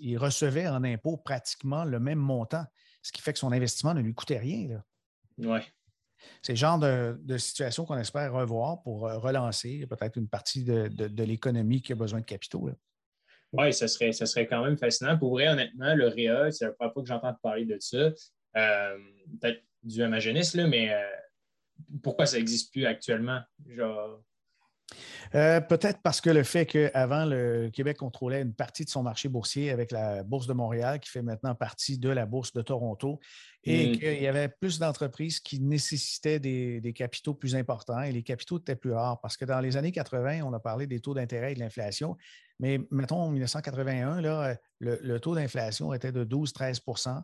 il 0.00 0.18
recevait 0.18 0.66
en 0.66 0.82
impôt 0.84 1.16
pratiquement 1.16 1.84
le 1.84 2.00
même 2.00 2.18
montant, 2.18 2.64
ce 3.02 3.12
qui 3.12 3.22
fait 3.22 3.32
que 3.32 3.38
son 3.38 3.52
investissement 3.52 3.94
ne 3.94 4.00
lui 4.00 4.14
coûtait 4.14 4.38
rien. 4.38 4.82
Oui. 5.38 5.60
C'est 6.42 6.52
le 6.52 6.56
genre 6.56 6.78
de, 6.78 7.36
situation 7.38 7.84
qu'on 7.84 7.98
espère 7.98 8.32
revoir 8.32 8.82
pour 8.82 9.06
euh, 9.06 9.18
relancer 9.18 9.86
peut-être 9.88 10.16
une 10.16 10.28
partie 10.28 10.64
de, 10.64 11.22
l'économie 11.22 11.82
qui 11.82 11.92
a 11.92 11.96
besoin 11.96 12.20
de 12.20 12.24
capitaux. 12.24 12.70
Oui, 13.52 13.72
ce 13.72 13.86
serait, 13.86 14.12
ça 14.12 14.26
serait 14.26 14.46
quand 14.46 14.64
même 14.64 14.76
fascinant. 14.76 15.16
Pour 15.16 15.30
vrai, 15.30 15.48
honnêtement, 15.48 15.94
le 15.94 16.08
REA, 16.08 16.50
c'est 16.50 16.64
la 16.64 16.72
première 16.72 16.92
fois 16.92 17.02
que 17.02 17.08
j'entends 17.08 17.34
parler 17.42 17.64
de 17.64 17.76
ça. 17.78 18.10
Euh, 18.56 18.98
peut-être 19.40 19.62
dû 19.82 20.02
à 20.02 20.08
ma 20.08 20.20
jeunesse, 20.20 20.54
là, 20.54 20.66
mais 20.66 20.92
euh, 20.92 21.02
pourquoi 22.02 22.26
ça 22.26 22.36
n'existe 22.36 22.72
plus 22.72 22.86
actuellement? 22.86 23.40
Euh, 25.34 25.60
peut-être 25.60 26.00
parce 26.02 26.20
que 26.20 26.30
le 26.30 26.42
fait 26.42 26.66
qu'avant, 26.66 27.24
le 27.24 27.70
Québec 27.70 27.96
contrôlait 27.96 28.42
une 28.42 28.54
partie 28.54 28.84
de 28.84 28.90
son 28.90 29.02
marché 29.02 29.28
boursier 29.28 29.70
avec 29.70 29.90
la 29.90 30.22
Bourse 30.22 30.46
de 30.46 30.52
Montréal, 30.52 31.00
qui 31.00 31.10
fait 31.10 31.22
maintenant 31.22 31.54
partie 31.54 31.98
de 31.98 32.08
la 32.08 32.26
Bourse 32.26 32.52
de 32.52 32.62
Toronto, 32.62 33.18
et 33.64 33.88
mm. 33.88 33.98
qu'il 33.98 34.22
y 34.22 34.26
avait 34.26 34.48
plus 34.48 34.78
d'entreprises 34.78 35.40
qui 35.40 35.60
nécessitaient 35.60 36.38
des, 36.38 36.92
capitaux 36.94 37.34
plus 37.34 37.56
importants 37.56 38.02
et 38.02 38.12
les 38.12 38.22
capitaux 38.22 38.58
étaient 38.58 38.76
plus 38.76 38.92
rares. 38.92 39.20
Parce 39.20 39.36
que 39.36 39.44
dans 39.44 39.60
les 39.60 39.76
années 39.76 39.92
80, 39.92 40.42
on 40.42 40.52
a 40.52 40.60
parlé 40.60 40.86
des 40.86 41.00
taux 41.00 41.14
d'intérêt 41.14 41.52
et 41.52 41.54
de 41.54 41.60
l'inflation, 41.60 42.16
mais 42.60 42.80
mettons 42.90 43.20
en 43.20 43.30
1981, 43.30 44.20
là, 44.20 44.56
le, 44.78 45.18
taux 45.18 45.34
d'inflation 45.34 45.92
était 45.92 46.12
de 46.12 46.24
12-13% 46.24 47.22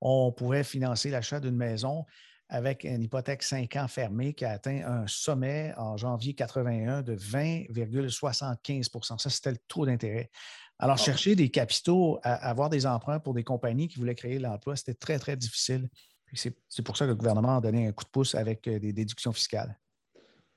On 0.00 0.32
pouvait 0.32 0.64
financer 0.64 1.10
l'achat 1.10 1.40
d'une 1.40 1.56
maison 1.56 2.06
avec 2.48 2.84
une 2.84 3.02
hypothèque 3.02 3.42
5 3.42 3.76
ans 3.76 3.88
fermée 3.88 4.34
qui 4.34 4.44
a 4.44 4.50
atteint 4.50 4.82
un 4.84 5.06
sommet 5.06 5.72
en 5.76 5.96
janvier 5.96 6.34
81 6.34 7.02
de 7.02 7.16
20,75% 7.16 9.18
Ça, 9.18 9.30
c'était 9.30 9.52
le 9.52 9.58
taux 9.68 9.86
d'intérêt. 9.86 10.30
Alors, 10.78 10.96
ah 10.98 11.02
chercher 11.02 11.36
des 11.36 11.50
capitaux, 11.50 12.18
à 12.22 12.34
avoir 12.48 12.70
des 12.70 12.86
emprunts 12.86 13.20
pour 13.20 13.34
des 13.34 13.44
compagnies 13.44 13.86
qui 13.86 13.98
voulaient 13.98 14.14
créer 14.14 14.38
l'emploi, 14.38 14.76
c'était 14.76 14.94
très, 14.94 15.18
très 15.18 15.36
difficile. 15.36 15.88
C'est 16.32 16.82
pour 16.82 16.96
ça 16.96 17.04
que 17.04 17.10
le 17.10 17.16
gouvernement 17.16 17.58
a 17.58 17.60
donné 17.60 17.86
un 17.86 17.92
coup 17.92 18.04
de 18.04 18.10
pouce 18.10 18.34
avec 18.34 18.66
euh, 18.66 18.78
des 18.78 18.92
déductions 18.92 19.32
fiscales. 19.32 19.78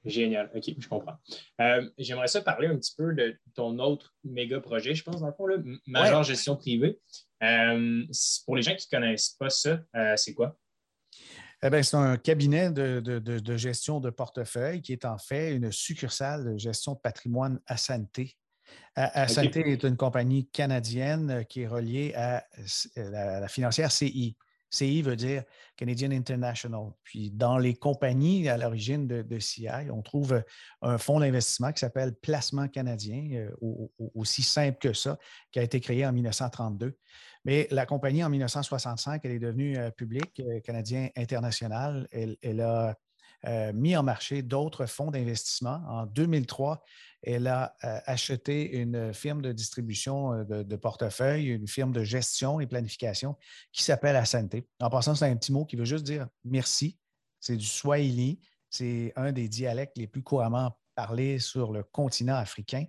Génial. 0.05 0.51
OK, 0.53 0.63
je 0.77 0.87
comprends. 0.87 1.15
Euh, 1.61 1.89
j'aimerais 1.97 2.27
ça 2.27 2.41
parler 2.41 2.67
un 2.67 2.77
petit 2.77 2.93
peu 2.95 3.13
de 3.13 3.37
ton 3.55 3.79
autre 3.79 4.13
méga 4.23 4.59
projet, 4.59 4.93
je 4.93 5.03
pense, 5.03 5.21
dans 5.21 5.27
le 5.27 5.33
fond, 5.33 5.47
là, 5.47 5.57
Major 5.87 6.23
Gestion 6.23 6.57
Privée. 6.57 6.99
Euh, 7.41 8.03
pour 8.45 8.55
les 8.55 8.61
gens 8.61 8.75
qui 8.75 8.87
ne 8.91 8.97
connaissent 8.97 9.35
pas 9.39 9.49
ça, 9.49 9.79
euh, 9.95 10.15
c'est 10.17 10.33
quoi? 10.33 10.57
Eh 11.65 11.83
c'est 11.83 11.95
un 11.95 12.17
cabinet 12.17 12.71
de, 12.71 13.57
gestion 13.57 14.01
de 14.01 14.09
portefeuille 14.09 14.81
qui 14.81 14.91
est 14.91 15.05
en 15.05 15.17
fait 15.17 15.55
une 15.55 15.71
succursale 15.71 16.53
de 16.53 16.57
gestion 16.57 16.93
de 16.93 16.99
patrimoine 16.99 17.61
à 17.65 17.77
Santé. 17.77 18.35
À, 18.95 19.25
est 19.25 19.83
une 19.83 19.97
compagnie 19.97 20.49
canadienne 20.49 21.45
qui 21.47 21.61
est 21.61 21.67
reliée 21.67 22.13
à 22.15 22.45
la 22.95 23.47
financière 23.47 23.91
CI. 23.91 24.35
CI 24.73 25.01
veut 25.01 25.15
dire 25.15 25.43
Canadian 25.77 26.11
International. 26.11 26.91
Puis 27.03 27.31
dans 27.31 27.57
les 27.57 27.75
compagnies 27.75 28.49
à 28.49 28.57
l'origine 28.57 29.07
de, 29.07 29.39
CI, 29.39 29.67
on 29.91 30.01
trouve 30.01 30.33
euh, 30.33 30.41
un 30.81 30.97
fonds 30.97 31.19
d'investissement 31.19 31.71
qui 31.71 31.79
s'appelle 31.79 32.13
Placement 32.15 32.67
canadien, 32.67 33.29
euh, 33.33 33.77
aussi 34.15 34.43
simple 34.43 34.77
que 34.79 34.93
ça, 34.93 35.17
qui 35.51 35.59
a 35.59 35.63
été 35.63 35.79
créé 35.79 36.05
en 36.05 36.11
1932. 36.11 36.97
Mais 37.45 37.67
la 37.71 37.85
compagnie, 37.85 38.23
en 38.23 38.29
1965, 38.29 39.21
elle 39.23 39.31
est 39.31 39.39
devenue 39.39 39.77
euh, 39.77 39.91
publique, 39.91 40.41
Canadien 40.63 41.09
International. 41.15 42.07
elle 42.11 42.61
a 42.61 42.95
mis 43.73 43.95
en 43.97 44.03
marché 44.03 44.41
d'autres 44.41 44.85
fonds 44.85 45.11
d'investissement. 45.11 45.81
En 45.87 46.05
2003, 46.05 46.83
elle 47.23 47.47
a 47.47 47.75
euh, 47.83 47.99
acheté 48.05 48.75
une 48.75 49.13
firme 49.13 49.41
de 49.41 49.51
distribution 49.53 50.33
euh, 50.33 50.63
de, 50.63 50.75
portefeuille, 50.75 51.47
une 51.47 51.67
firme 51.67 51.93
de 51.93 52.03
gestion 52.03 52.59
et 52.59 52.67
planification 52.67 53.37
qui 53.71 53.83
s'appelle 53.83 54.15
Asante. 54.15 54.55
En 54.81 54.89
passant, 54.89 55.15
c'est 55.15 55.25
un 55.25 55.35
petit 55.35 55.53
mot 55.53 55.65
qui 55.65 55.77
veut 55.77 55.85
juste 55.85 56.03
dire 56.03 56.27
merci. 56.43 56.99
C'est 57.39 57.57
du 57.57 57.65
Swahili. 57.65 58.39
C'est 58.69 59.13
un 59.15 59.31
des 59.31 59.47
dialectes 59.47 59.97
les 59.97 60.07
plus 60.07 60.23
couramment 60.23 60.77
parlés 60.95 61.39
sur 61.39 61.71
le 61.71 61.83
continent 61.83 62.35
africain. 62.35 62.85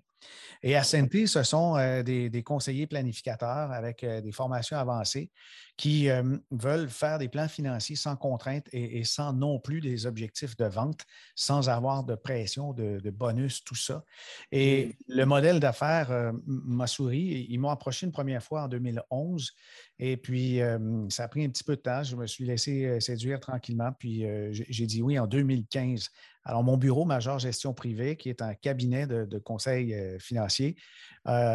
Et 0.62 0.76
à 0.76 0.82
Santé, 0.82 1.26
ce 1.26 1.42
sont 1.42 1.76
euh, 1.76 2.02
des, 2.02 2.42
conseillers 2.42 2.86
planificateurs 2.86 3.70
avec 3.70 4.02
euh, 4.02 4.22
des 4.22 4.32
formations 4.32 4.78
avancées 4.78 5.30
qui 5.76 6.08
euh, 6.08 6.38
veulent 6.50 6.88
faire 6.88 7.18
des 7.18 7.28
plans 7.28 7.48
financiers 7.48 7.96
sans 7.96 8.16
contrainte 8.16 8.66
et, 8.72 9.04
sans 9.04 9.34
non 9.34 9.58
plus 9.58 9.82
des 9.82 10.06
objectifs 10.06 10.56
de 10.56 10.64
vente, 10.64 11.02
sans 11.34 11.68
avoir 11.68 12.04
de 12.04 12.14
pression, 12.14 12.72
de, 12.72 13.10
bonus, 13.10 13.62
tout 13.62 13.74
ça. 13.74 14.04
Et 14.52 14.96
le 15.06 15.24
modèle 15.26 15.60
d'affaires 15.60 16.32
m'a 16.46 16.86
souri. 16.86 17.46
Ils 17.50 17.58
m'ont 17.58 17.70
approché 17.70 18.06
une 18.06 18.12
première 18.12 18.42
fois 18.42 18.62
en 18.62 18.68
2011 18.68 19.50
et 19.98 20.16
puis 20.16 20.60
ça 21.08 21.24
a 21.24 21.28
pris 21.28 21.44
un 21.44 21.48
petit 21.48 21.64
peu 21.64 21.76
de 21.76 21.80
temps. 21.80 22.02
Je 22.02 22.16
me 22.16 22.26
suis 22.26 22.44
laissé 22.44 23.00
séduire 23.00 23.40
tranquillement, 23.40 23.92
puis 23.98 24.26
j'ai 24.52 24.86
dit 24.86 25.02
oui 25.02 25.18
en 25.18 25.26
2015 25.26 26.10
alors, 26.46 26.62
mon 26.62 26.76
bureau 26.76 27.06
Major 27.06 27.38
Gestion 27.38 27.72
Privée, 27.72 28.16
qui 28.16 28.28
est 28.28 28.42
un 28.42 28.54
cabinet 28.54 29.06
de, 29.06 29.38
conseil 29.38 29.96
financier, 30.20 30.76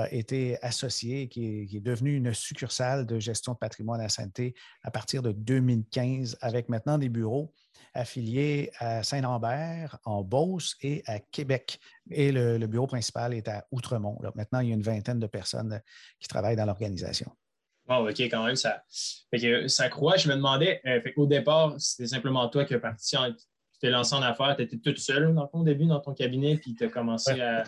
été 0.09 0.57
associé, 0.63 1.27
qui 1.27 1.69
est, 1.71 1.79
devenu 1.79 2.15
une 2.15 2.33
succursale 2.33 3.05
de 3.05 3.19
gestion 3.19 3.53
de 3.53 3.59
patrimoine 3.59 4.01
à 4.01 4.09
santé 4.09 4.55
à 4.83 4.89
partir 4.89 5.21
de 5.21 5.31
2015, 5.31 6.37
avec 6.41 6.69
maintenant 6.69 6.97
des 6.97 7.09
bureaux 7.09 7.53
affiliés 7.93 8.71
à 8.79 9.03
Saint-Lambert, 9.03 9.99
en 10.05 10.23
Beauce 10.23 10.75
et 10.81 11.03
à 11.05 11.19
Québec. 11.19 11.79
Et 12.09 12.31
le, 12.31 12.65
bureau 12.65 12.87
principal 12.87 13.35
est 13.35 13.47
à 13.47 13.67
Outremont. 13.71 14.17
maintenant, 14.33 14.59
il 14.59 14.69
y 14.69 14.71
a 14.71 14.75
une 14.75 14.81
vingtaine 14.81 15.19
de 15.19 15.27
personnes 15.27 15.81
qui 16.19 16.27
travaillent 16.27 16.55
dans 16.55 16.65
l'organisation. 16.65 17.31
Bon, 17.89 18.07
OK, 18.07 18.19
quand 18.21 18.45
même, 18.45 18.55
ça, 18.55 18.83
ça 19.67 19.89
croît. 19.89 20.15
Je 20.15 20.29
me 20.29 20.35
demandais, 20.35 20.79
euh, 20.85 21.01
au 21.17 21.25
départ, 21.25 21.73
c'était 21.79 22.07
simplement 22.07 22.47
toi 22.47 22.63
qui 22.63 22.75
es 22.75 22.79
parti 22.79 23.17
en, 23.17 23.31
tu 23.31 23.39
t'es 23.81 23.89
lancé 23.89 24.13
en 24.13 24.21
affaires, 24.21 24.55
tu 24.55 24.61
étais 24.61 24.77
toute 24.77 24.99
seule 24.99 25.33
dans 25.33 25.47
ton 25.47 25.63
début 25.63 25.87
dans 25.87 25.99
ton 25.99 26.13
cabinet, 26.13 26.57
puis 26.57 26.75
tu 26.75 26.85
as 26.85 26.89
commencé 26.89 27.41
à. 27.41 27.63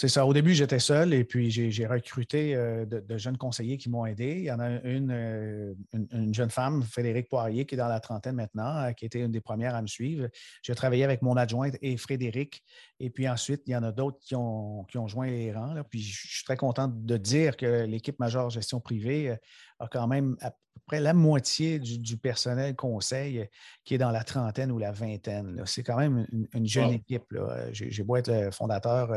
C'est 0.00 0.08
ça. 0.08 0.24
Au 0.24 0.32
début, 0.32 0.54
j'étais 0.54 0.78
seul 0.78 1.12
et 1.12 1.24
puis 1.24 1.50
j'ai 1.50 1.86
recruté 1.86 2.54
euh, 2.54 2.86
de, 2.86 3.18
jeunes 3.18 3.36
conseillers 3.36 3.76
qui 3.76 3.90
m'ont 3.90 4.06
aidé. 4.06 4.36
Il 4.38 4.44
y 4.44 4.50
en 4.50 4.58
a 4.58 4.80
une, 4.80 5.10
euh, 5.10 5.74
une, 5.92 6.32
jeune 6.32 6.48
femme, 6.48 6.82
Frédéric 6.82 7.28
Poirier, 7.28 7.66
qui 7.66 7.74
est 7.74 7.78
dans 7.78 7.86
la 7.86 8.00
trentaine 8.00 8.36
maintenant, 8.36 8.78
euh, 8.78 8.92
qui 8.92 9.04
était 9.04 9.20
une 9.20 9.30
des 9.30 9.42
premières 9.42 9.74
à 9.74 9.82
me 9.82 9.86
suivre. 9.86 10.26
J'ai 10.62 10.74
travaillé 10.74 11.04
avec 11.04 11.20
mon 11.20 11.36
adjointe 11.36 11.76
et 11.82 11.98
Frédéric. 11.98 12.64
Et 12.98 13.10
puis 13.10 13.28
ensuite, 13.28 13.60
il 13.66 13.72
y 13.72 13.76
en 13.76 13.82
a 13.82 13.92
d'autres 13.92 14.16
qui 14.22 14.34
ont, 14.34 14.84
qui 14.84 14.96
ont 14.96 15.06
joint 15.06 15.26
les 15.26 15.52
rangs. 15.52 15.74
Puis 15.90 16.00
je 16.00 16.28
suis 16.28 16.44
très 16.46 16.56
content 16.56 16.88
de 16.88 17.16
dire 17.18 17.58
que 17.58 17.84
l'équipe 17.84 18.18
majeure 18.20 18.48
gestion 18.48 18.80
privée 18.80 19.36
a 19.80 19.86
quand 19.86 20.06
même 20.06 20.34
à 20.40 20.52
peu 20.52 20.80
près 20.86 21.00
la 21.00 21.12
moitié 21.12 21.78
du, 21.78 22.16
personnel 22.16 22.74
conseil 22.74 23.46
qui 23.84 23.96
est 23.96 23.98
dans 23.98 24.12
la 24.12 24.24
trentaine 24.24 24.72
ou 24.72 24.78
la 24.78 24.92
vingtaine. 24.92 25.62
C'est 25.66 25.82
quand 25.82 25.98
même 25.98 26.26
une, 26.54 26.66
jeune 26.66 26.92
équipe. 26.92 27.36
J'ai 27.72 28.02
beau 28.02 28.16
être 28.16 28.32
le 28.32 28.50
fondateur 28.50 29.12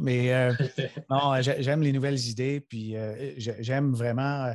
mais 0.00 0.32
euh, 0.32 0.52
non, 1.10 1.40
j'aime 1.40 1.82
les 1.82 1.92
nouvelles 1.92 2.18
idées, 2.28 2.60
puis 2.60 2.96
euh, 2.96 3.34
j'aime 3.36 3.92
vraiment 3.92 4.54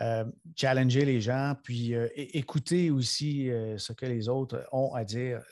euh, 0.00 0.24
challenger 0.56 1.04
les 1.04 1.20
gens, 1.20 1.54
puis 1.62 1.94
écouter 2.14 2.90
aussi 2.90 3.50
ce 3.76 3.92
que 3.92 4.06
les 4.06 4.28
autres 4.28 4.64
ont 4.72 4.94
à 4.94 5.04
dire. 5.04 5.42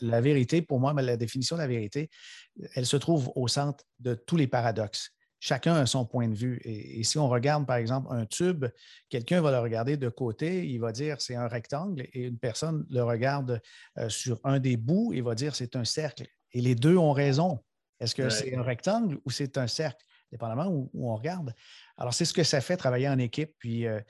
La, 0.00 0.20
vérité, 0.20 0.62
pour 0.62 0.80
moi, 0.80 0.92
la 0.94 1.16
définition 1.16 1.56
de 1.56 1.62
la 1.62 1.68
vérité, 1.68 2.10
elle 2.74 2.86
se 2.86 2.96
trouve 2.96 3.30
au 3.34 3.48
centre 3.48 3.84
de 4.00 4.14
tous 4.14 4.36
les 4.36 4.46
paradoxes. 4.46 5.10
Chacun 5.38 5.74
a 5.74 5.86
son 5.86 6.06
point 6.06 6.28
de 6.28 6.36
vue. 6.36 6.60
Et, 6.64 7.02
si 7.02 7.18
on 7.18 7.28
regarde, 7.28 7.66
par 7.66 7.76
exemple, 7.76 8.06
un 8.10 8.26
tube, 8.26 8.66
quelqu'un 9.08 9.40
va 9.40 9.50
le 9.50 9.58
regarder 9.58 9.96
de 9.96 10.08
côté, 10.08 10.68
il 10.68 10.78
va 10.78 10.92
dire 10.92 11.20
c'est 11.20 11.34
un 11.34 11.48
rectangle, 11.48 12.06
et 12.12 12.26
une 12.26 12.38
personne 12.38 12.86
le 12.90 13.02
regarde 13.02 13.60
sur 14.08 14.40
un 14.44 14.60
des 14.60 14.76
bouts 14.76 15.12
et 15.12 15.20
va 15.20 15.34
dire 15.34 15.54
c'est 15.56 15.74
un 15.76 15.84
cercle. 15.84 16.26
Et 16.52 16.60
les 16.60 16.74
deux 16.74 16.96
ont 16.96 17.12
raison. 17.12 17.60
Est-ce 18.02 18.14
que 18.16 18.28
c'est 18.28 18.54
un 18.54 18.62
rectangle 18.62 19.18
ou 19.24 19.30
c'est 19.30 19.56
un 19.58 19.68
cercle, 19.68 20.04
dépendamment 20.32 20.66
où, 20.66 20.90
on 20.94 21.14
regarde? 21.14 21.54
Alors, 21.96 22.12
c'est 22.12 22.24
ce 22.24 22.34
que 22.34 22.42
ça 22.42 22.60
fait 22.60 22.76
travailler 22.76 23.08
en 23.08 23.18
équipe. 23.18 23.52
Puis, 23.58 23.86
euh, 23.86 24.00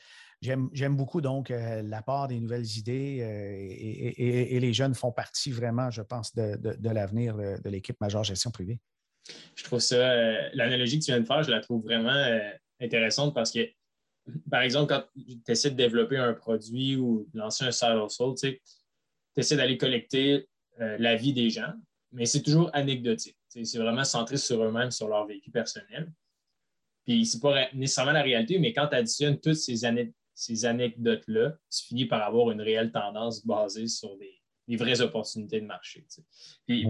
j'aime 0.41 0.97
beaucoup 0.97 1.21
donc 1.21 1.51
euh, 1.51 1.83
l'apport 1.83 2.27
des 2.27 2.41
nouvelles 2.41 2.67
idées 2.79 3.21
euh, 3.21 3.55
et, 3.59 4.59
les 4.59 4.73
jeunes 4.73 4.95
font 4.95 5.13
partie 5.13 5.53
vraiment, 5.53 5.91
je 5.91 6.01
pense, 6.01 6.35
de, 6.35 6.59
l'avenir 6.89 7.37
de, 7.37 7.69
l'équipe 7.69 8.01
majeure 8.01 8.25
gestion 8.25 8.51
privée. 8.51 8.81
Je 9.55 9.65
trouve 9.65 9.81
ça, 9.81 10.51
l'analogie 10.55 10.99
que 10.99 11.05
tu 11.05 11.13
viens 11.13 11.21
de 11.21 11.27
faire, 11.27 11.43
je 11.43 11.51
la 11.51 11.61
trouve 11.61 11.85
vraiment 11.85 12.41
intéressante 12.81 13.35
parce 13.35 13.53
que, 13.53 13.61
par 14.51 14.63
exemple, 14.63 14.89
quand 14.89 15.05
tu 15.15 15.53
essaies 15.53 15.71
de 15.71 15.77
développer 15.77 16.17
un 16.17 16.33
produit 16.33 16.97
ou 16.97 17.29
de 17.33 17.39
lancer 17.39 17.65
un 17.65 17.69
hustle, 17.69 18.35
tu 18.41 18.61
essaies 19.37 19.57
d'aller 19.57 19.77
collecter 19.77 20.49
la 20.79 21.15
vie 21.15 21.35
des 21.35 21.51
gens, 21.51 21.73
mais 22.11 22.27
c'est 22.27 22.43
toujours 22.43 22.71
anecdotique. 22.73 23.37
C'est 23.53 23.79
vraiment 23.79 24.05
centré 24.05 24.37
sur 24.37 24.63
eux-mêmes, 24.63 24.91
sur 24.91 25.09
leur 25.09 25.27
vécu 25.27 25.51
personnel. 25.51 26.11
Puis 27.05 27.27
c'est 27.27 27.41
pas 27.41 27.69
nécessairement 27.75 28.13
la 28.13 28.23
réalité, 28.23 28.59
mais 28.59 28.73
quand 28.73 28.89
tu 28.89 28.97
additionnes 28.97 29.39
toutes 29.41 29.57
ces, 29.57 29.77
ces 30.35 30.65
anecdotes-là, 30.65 31.57
tu 31.71 31.87
finis 31.87 32.07
par 32.07 32.23
avoir 32.23 32.51
une 32.51 32.61
réelle 32.63 32.93
tendance 32.93 33.45
basée 33.45 33.89
sur 33.89 34.17
des, 34.17 34.39
vraies 34.77 35.03
opportunités 35.03 35.61
de 35.61 35.67
marché. 35.67 36.07
Puis, 36.67 36.87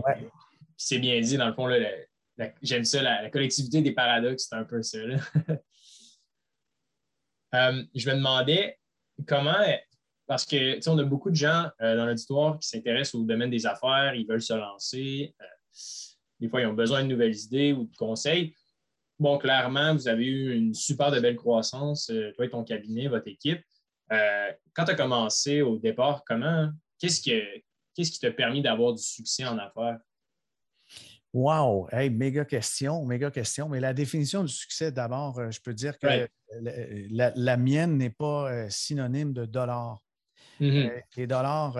c'est 0.77 0.99
bien 0.99 1.21
dit, 1.21 1.37
dans 1.37 1.49
le 1.49 1.55
fond, 1.55 1.69
j'aime 2.63 2.85
ça, 2.85 3.03
la, 3.03 3.31
collectivité 3.31 3.83
des 3.83 3.93
paradoxes, 3.93 4.47
c'est 4.49 4.57
un 4.57 4.65
peu 4.65 4.83
ça. 4.83 4.99
Euh, 7.55 7.85
je 7.95 8.09
me 8.09 8.15
demandais 8.15 8.79
comment, 9.27 9.63
parce 10.27 10.47
que 10.47 10.89
on 10.89 10.97
a 10.97 11.05
beaucoup 11.05 11.29
de 11.29 11.37
gens 11.37 11.69
euh, 11.83 11.97
dans 11.99 12.07
l'auditoire 12.07 12.59
qui 12.59 12.67
s'intéressent 12.67 13.17
au 13.17 13.25
domaine 13.25 13.51
des 13.51 13.67
affaires, 13.67 14.15
ils 14.15 14.27
veulent 14.27 14.41
se 14.41 14.55
lancer. 14.55 15.35
Euh, 15.39 15.45
des 16.43 16.49
fois, 16.49 16.61
ils 16.61 16.67
ont 16.67 16.75
besoin 16.75 17.05
de 17.05 17.09
nouvelles 17.09 17.37
idées 17.37 17.73
ou 17.73 17.85
de 17.85 17.97
conseils. 17.97 18.55
Bon, 19.21 19.39
clairement, 19.39 19.95
vous 19.95 20.09
avez 20.09 20.27
eu 20.27 20.53
une 20.53 20.75
super 20.75 21.13
de 21.13 21.21
belle 21.21 21.37
croissance, 21.37 22.11
euh, 22.11 22.33
toi 22.33 22.45
et 22.45 22.51
ton 22.51 22.65
cabinet, 22.65 23.07
votre 23.07 23.29
équipe. 23.29 23.61
Euh, 24.11 24.51
quand 24.75 24.85
tu 24.85 24.91
as 24.91 24.95
commencé 24.97 25.63
au 25.63 25.79
départ, 25.79 26.25
comment, 26.27 26.69
qu'est-ce, 26.99 27.23
qu'est-ce 27.23 28.11
qui 28.11 28.19
t'a 28.19 28.33
permis 28.33 28.61
d'avoir 28.61 28.93
du 28.93 29.03
succès 29.03 29.45
en 29.45 29.57
affaires? 29.59 30.01
Wow! 31.33 31.89
Hey, 31.93 32.11
méga 32.11 32.45
question, 32.45 33.05
méga 33.05 33.31
question. 33.31 33.69
Mais 33.69 33.79
la 33.79 33.95
définition 33.95 34.43
du 34.43 34.53
succès, 34.53 34.91
d'abord, 34.91 35.39
euh, 35.39 35.53
je 35.53 35.61
peux 35.61 35.75
dire 35.75 35.97
que 35.97 36.29
la, 36.59 37.57
mienne 37.57 37.97
n'est 37.97 38.11
pas 38.11 38.69
synonyme 38.69 39.33
de 39.33 39.45
dollars. 39.45 40.03
Mm-hmm. 40.61 41.03
les 41.17 41.27
dollars, 41.27 41.77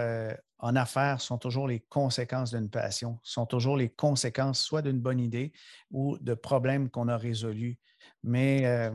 en 0.63 0.77
affaires 0.77 1.21
sont 1.21 1.39
toujours 1.39 1.67
les 1.67 1.81
conséquences 1.81 2.55
d'une 2.55 2.71
passion, 2.71 3.19
sont 3.25 3.47
toujours 3.47 3.77
les 3.77 3.89
conséquences 3.91 4.61
soit 4.61 4.81
d'une 4.81 5.01
bonne 5.01 5.19
idée 5.19 5.53
ou 5.91 6.17
de 6.19 6.35
problèmes 6.35 6.89
qu'on 6.89 7.09
a 7.09 7.17
résolus. 7.17 7.79
Mais 8.23 8.65
euh, 8.65 8.91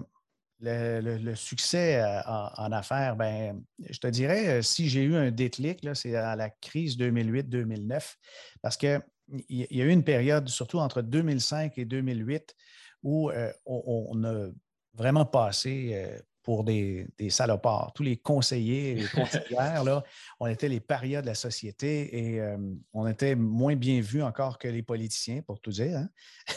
le, 0.61 1.35
succès 1.35 2.01
euh, 2.01 2.21
en, 2.25 2.71
affaires, 2.71 3.17
ben, 3.17 3.61
je 3.79 3.99
te 3.99 4.07
dirais, 4.07 4.47
euh, 4.47 4.61
si 4.61 4.87
j'ai 4.87 5.03
eu 5.03 5.15
un 5.17 5.29
déclic, 5.29 5.85
c'est 5.93 6.15
à 6.15 6.37
la 6.37 6.49
crise 6.49 6.97
2008-2009, 6.97 8.15
parce 8.61 8.77
qu'il 8.77 9.01
y 9.49 9.81
a 9.81 9.85
eu 9.85 9.91
une 9.91 10.05
période, 10.05 10.47
surtout 10.47 10.79
entre 10.79 11.01
2005 11.01 11.77
et 11.77 11.85
2008, 11.85 12.55
où 13.03 13.29
on, 13.65 14.23
a 14.23 14.47
vraiment 14.93 15.25
passé 15.25 16.17
pour 16.47 16.63
des, 16.63 17.09
salopards. 17.27 17.91
Tous 17.93 18.03
les 18.03 18.15
conseillers 18.15 18.91
et 18.91 18.95
les 18.95 19.07
conseillères, 19.13 19.83
là, 19.83 20.01
on 20.39 20.47
était 20.47 20.69
les 20.69 20.79
parias 20.79 21.21
de 21.21 21.25
la 21.25 21.35
société 21.35 22.17
et 22.17 22.39
euh, 22.39 22.55
on 22.93 23.05
était 23.05 23.35
moins 23.35 23.75
bien 23.75 23.99
vus 23.99 24.23
encore 24.23 24.57
que 24.57 24.69
les 24.69 24.81
politiciens, 24.81 25.41
pour 25.41 25.59
tout 25.59 25.71
dire. 25.71 25.97
Hein. 25.97 26.09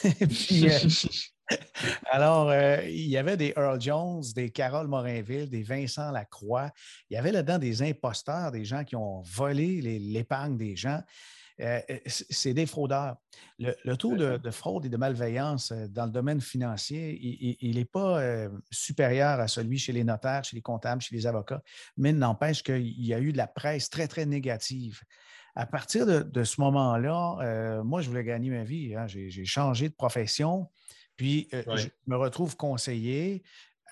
Euh, 0.52 1.56
alors, 2.12 2.50
euh, 2.50 2.80
il 2.84 3.08
y 3.08 3.16
avait 3.16 3.36
des 3.36 3.52
Earl 3.56 3.80
Jones, 3.80 4.22
des 4.36 4.50
Carole 4.50 4.86
Morinville, 4.86 5.50
des 5.50 5.64
Vincent 5.64 6.12
Lacroix. 6.12 6.70
Il 7.08 7.14
y 7.14 7.16
avait 7.16 7.32
là-dedans 7.32 7.58
des 7.58 7.82
imposteurs, 7.82 8.52
des 8.52 8.64
gens 8.64 8.84
qui 8.84 8.94
ont 8.94 9.22
volé 9.22 9.80
l'épargne 9.80 10.56
des 10.56 10.76
gens. 10.76 11.02
Euh, 11.60 11.80
euh, 11.90 11.98
c'est 12.06 12.54
des 12.54 12.66
fraudeurs. 12.66 13.16
Le, 13.58 13.94
taux 13.96 14.16
de, 14.16 14.50
fraude 14.50 14.86
et 14.86 14.88
de 14.88 14.96
malveillance 14.96 15.72
euh, 15.72 15.86
dans 15.88 16.06
le 16.06 16.10
domaine 16.10 16.40
financier, 16.40 17.18
il 17.60 17.76
n'est 17.76 17.84
pas 17.84 18.48
supérieur 18.70 19.40
à 19.40 19.48
celui 19.48 19.78
chez 19.78 19.92
les 19.92 20.04
notaires, 20.04 20.44
chez 20.44 20.56
les 20.56 20.62
comptables, 20.62 21.02
chez 21.02 21.14
les 21.14 21.26
avocats, 21.26 21.62
mais 21.96 22.12
n'empêche 22.12 22.62
qu'il 22.62 23.04
y 23.04 23.14
a 23.14 23.20
eu 23.20 23.32
de 23.32 23.36
la 23.36 23.46
presse 23.46 23.90
très, 23.90 24.08
très 24.08 24.26
négative. 24.26 25.00
À 25.54 25.66
partir 25.66 26.06
de, 26.06 26.44
ce 26.44 26.60
moment-là, 26.60 27.82
moi, 27.82 28.00
je 28.00 28.08
voulais 28.08 28.24
gagner 28.24 28.50
ma 28.50 28.64
vie. 28.64 28.94
Hein. 28.94 29.06
J'ai 29.06 29.44
changé 29.44 29.88
de 29.88 29.94
profession. 29.94 30.70
Puis, 31.16 31.48
je 31.52 31.88
me 32.06 32.16
retrouve 32.16 32.56
conseiller 32.56 33.42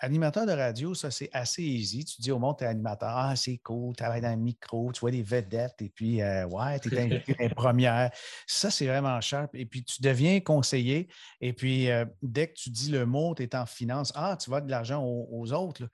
animateur 0.01 0.47
de 0.47 0.53
radio, 0.53 0.95
ça, 0.95 1.11
c'est 1.11 1.31
assez 1.33 1.63
easy. 1.63 2.05
Tu 2.05 2.21
dis 2.21 2.31
au 2.31 2.39
monde, 2.39 2.57
tu 2.59 2.65
es 2.65 2.67
animateur. 2.67 3.11
Ah, 3.11 3.37
c'est 3.37 3.59
cool, 3.59 3.95
tu 3.95 4.03
travailles 4.03 4.21
dans 4.21 4.31
le 4.31 4.37
micro, 4.37 4.93
tu 4.93 5.01
vois 5.01 5.11
des 5.11 5.23
vedettes, 5.23 5.81
et 5.81 5.89
puis, 5.89 6.23
euh, 6.23 6.47
ouais, 6.47 6.79
tu 6.81 6.95
es 6.95 6.99
invité 7.03 7.35
dans 7.35 7.45
les 7.45 7.55
premières. 7.55 8.11
Ça, 8.47 8.71
c'est 8.71 8.87
vraiment 8.87 9.21
cher. 9.21 9.49
Et 9.55 9.67
puis, 9.67 9.85
tu 9.85 10.03
deviens 10.03 10.41
conseiller. 10.41 11.09
Et 11.41 11.53
puis, 11.53 11.91
euh, 11.91 12.05
dès 12.23 12.49
que 12.49 12.55
tu 12.55 12.71
dis 12.71 12.91
le 12.91 13.07
mot, 13.07 13.35
tu 13.35 13.43
es 13.43 13.57
en 13.57 13.67
finance. 13.67 14.13
Ah, 14.15 14.37
tu 14.41 14.51
vas 14.51 14.61
de 14.61 14.71
l'argent 14.71 15.03
aux, 15.05 15.53
autres. 15.53 15.89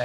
Euh, 0.00 0.04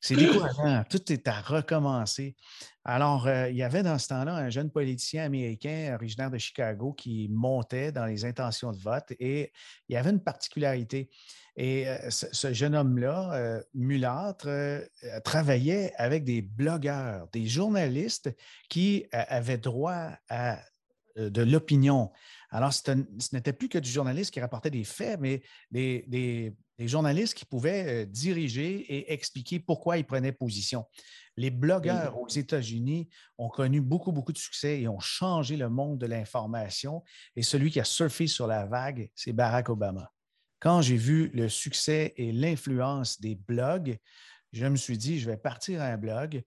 c'est 0.00 0.16
décourageant. 0.16 0.84
Tout 0.88 1.12
est 1.12 1.26
à 1.28 1.40
recommencer. 1.40 2.36
Alors, 2.84 3.28
il 3.28 3.56
y 3.56 3.62
avait 3.62 3.82
dans 3.82 3.98
ce 3.98 4.08
temps-là 4.08 4.34
un 4.34 4.48
jeune 4.48 4.70
politicien 4.70 5.24
américain 5.24 5.94
originaire 5.94 6.30
de 6.30 6.38
Chicago 6.38 6.92
qui 6.92 7.28
montait 7.30 7.92
dans 7.92 8.06
les 8.06 8.24
intentions 8.24 8.72
de 8.72 8.78
vote 8.78 9.12
et 9.18 9.52
il 9.88 9.94
y 9.94 9.96
avait 9.96 10.10
une 10.10 10.22
particularité. 10.22 11.10
Et 11.60 11.88
ce, 12.08 12.52
jeune 12.52 12.76
homme-là, 12.76 13.32
euh, 13.34 13.62
mulâtre, 13.74 14.46
euh, 14.46 14.80
travaillait 15.24 15.92
avec 15.96 16.22
des 16.22 16.40
blogueurs, 16.40 17.26
des 17.32 17.48
journalistes 17.48 18.32
qui 18.70 19.06
avaient 19.12 19.58
droit 19.58 20.12
à 20.30 20.60
de 21.16 21.42
l'opinion. 21.42 22.12
Alors, 22.50 22.72
ce 22.72 22.92
n'était 23.32 23.52
plus 23.52 23.68
que 23.68 23.78
du 23.78 23.90
journaliste 23.90 24.32
qui 24.32 24.40
rapportait 24.40 24.70
des 24.70 24.84
faits, 24.84 25.18
mais 25.18 25.42
des, 25.72 26.54
journalistes 26.78 27.34
qui 27.34 27.44
pouvaient 27.44 28.06
diriger 28.06 28.78
et 28.94 29.12
expliquer 29.12 29.58
pourquoi 29.58 29.98
ils 29.98 30.04
prenaient 30.06 30.30
position. 30.30 30.84
Les 31.36 31.50
blogueurs 31.50 32.16
aux 32.16 32.28
États-Unis 32.28 33.08
ont 33.36 33.48
connu 33.48 33.80
beaucoup, 33.80 34.12
beaucoup 34.12 34.32
de 34.32 34.38
succès 34.38 34.80
et 34.80 34.86
ont 34.86 35.00
changé 35.00 35.56
le 35.56 35.68
monde 35.68 35.98
de 35.98 36.06
l'information. 36.06 37.02
Et 37.34 37.42
celui 37.42 37.72
qui 37.72 37.80
a 37.80 37.84
surfé 37.84 38.28
sur 38.28 38.46
la 38.46 38.66
vague, 38.66 39.10
c'est 39.16 39.32
Barack 39.32 39.70
Obama 39.70 40.12
quand 40.60 40.82
j'ai 40.82 40.96
vu 40.96 41.28
le 41.34 41.48
succès 41.48 42.14
et 42.16 42.32
l'influence 42.32 43.20
des 43.20 43.34
blogs, 43.34 43.98
je 44.52 44.66
me 44.66 44.76
suis 44.76 44.98
dit, 44.98 45.20
je 45.20 45.30
vais 45.30 45.36
partir 45.36 45.80
à 45.80 45.86
un 45.86 45.96
blog. 45.96 46.42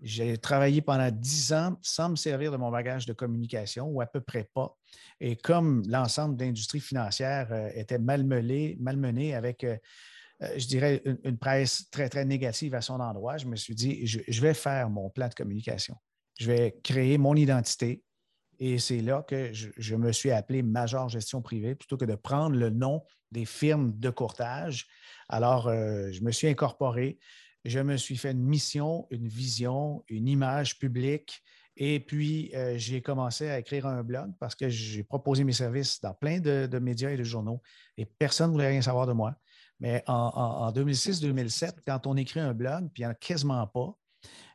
J'ai 0.00 0.38
travaillé 0.38 0.80
pendant 0.80 1.10
dix 1.10 1.52
ans 1.52 1.76
sans 1.82 2.10
me 2.10 2.16
servir 2.16 2.52
de 2.52 2.56
mon 2.56 2.70
bagage 2.70 3.04
de 3.06 3.12
communication, 3.12 3.88
ou 3.88 4.00
à 4.00 4.06
peu 4.06 4.20
près 4.20 4.48
pas. 4.54 4.76
Et 5.20 5.34
comme 5.34 5.82
l'ensemble 5.88 6.36
de 6.36 6.44
l'industrie 6.44 6.80
financière 6.80 7.48
euh, 7.50 7.68
était 7.74 7.98
malmenée, 7.98 8.76
malmené 8.78 9.34
avec, 9.34 9.64
euh, 9.64 9.76
euh, 10.42 10.52
je 10.56 10.68
dirais, 10.68 11.02
une, 11.24 11.36
presse 11.36 11.90
très, 11.90 12.08
très 12.08 12.24
négative 12.24 12.76
à 12.76 12.80
son 12.80 13.00
endroit, 13.00 13.38
je 13.38 13.46
me 13.46 13.56
suis 13.56 13.74
dit, 13.74 14.06
je 14.06 14.40
vais 14.40 14.54
faire 14.54 14.88
mon 14.88 15.10
plan 15.10 15.26
de 15.26 15.34
communication. 15.34 15.96
Je 16.38 16.46
vais 16.46 16.78
créer 16.84 17.18
mon 17.18 17.34
identité, 17.34 18.04
Et 18.60 18.78
c'est 18.78 19.00
là 19.00 19.22
que 19.22 19.52
je, 19.52 19.94
me 19.94 20.12
suis 20.12 20.30
appelé 20.30 20.62
Major 20.62 21.08
Gestion 21.08 21.40
Privée 21.42 21.74
plutôt 21.74 21.96
que 21.96 22.04
de 22.04 22.16
prendre 22.16 22.56
le 22.56 22.70
nom 22.70 23.04
des 23.30 23.44
firmes 23.44 23.96
de 23.98 24.10
courtage. 24.10 24.86
Alors, 25.28 25.68
euh, 25.68 26.10
je 26.10 26.22
me 26.22 26.32
suis 26.32 26.48
incorporé, 26.48 27.18
je 27.64 27.78
me 27.78 27.96
suis 27.96 28.16
fait 28.16 28.32
une 28.32 28.42
mission, 28.42 29.06
une 29.10 29.28
vision, 29.28 30.04
une 30.08 30.26
image 30.26 30.78
publique. 30.78 31.40
Et 31.76 32.00
puis, 32.00 32.50
euh, 32.56 32.76
j'ai 32.76 33.00
commencé 33.00 33.48
à 33.48 33.60
écrire 33.60 33.86
un 33.86 34.02
blog 34.02 34.32
parce 34.40 34.56
que 34.56 34.68
j'ai 34.68 35.04
proposé 35.04 35.44
mes 35.44 35.52
services 35.52 36.00
dans 36.00 36.14
plein 36.14 36.40
de, 36.40 36.78
médias 36.80 37.10
et 37.10 37.16
de 37.16 37.22
journaux 37.22 37.62
et 37.96 38.06
personne 38.06 38.48
ne 38.48 38.52
voulait 38.52 38.68
rien 38.68 38.82
savoir 38.82 39.06
de 39.06 39.12
moi. 39.12 39.36
Mais 39.78 40.02
en, 40.08 40.14
en 40.14 40.72
2006-2007, 40.72 41.76
quand 41.86 42.08
on 42.08 42.16
écrit 42.16 42.40
un 42.40 42.52
blog, 42.52 42.88
puis 42.92 43.02
il 43.02 43.06
n'y 43.06 43.06
en 43.06 43.10
a 43.10 43.14
quasiment 43.14 43.64
pas, 43.68 43.96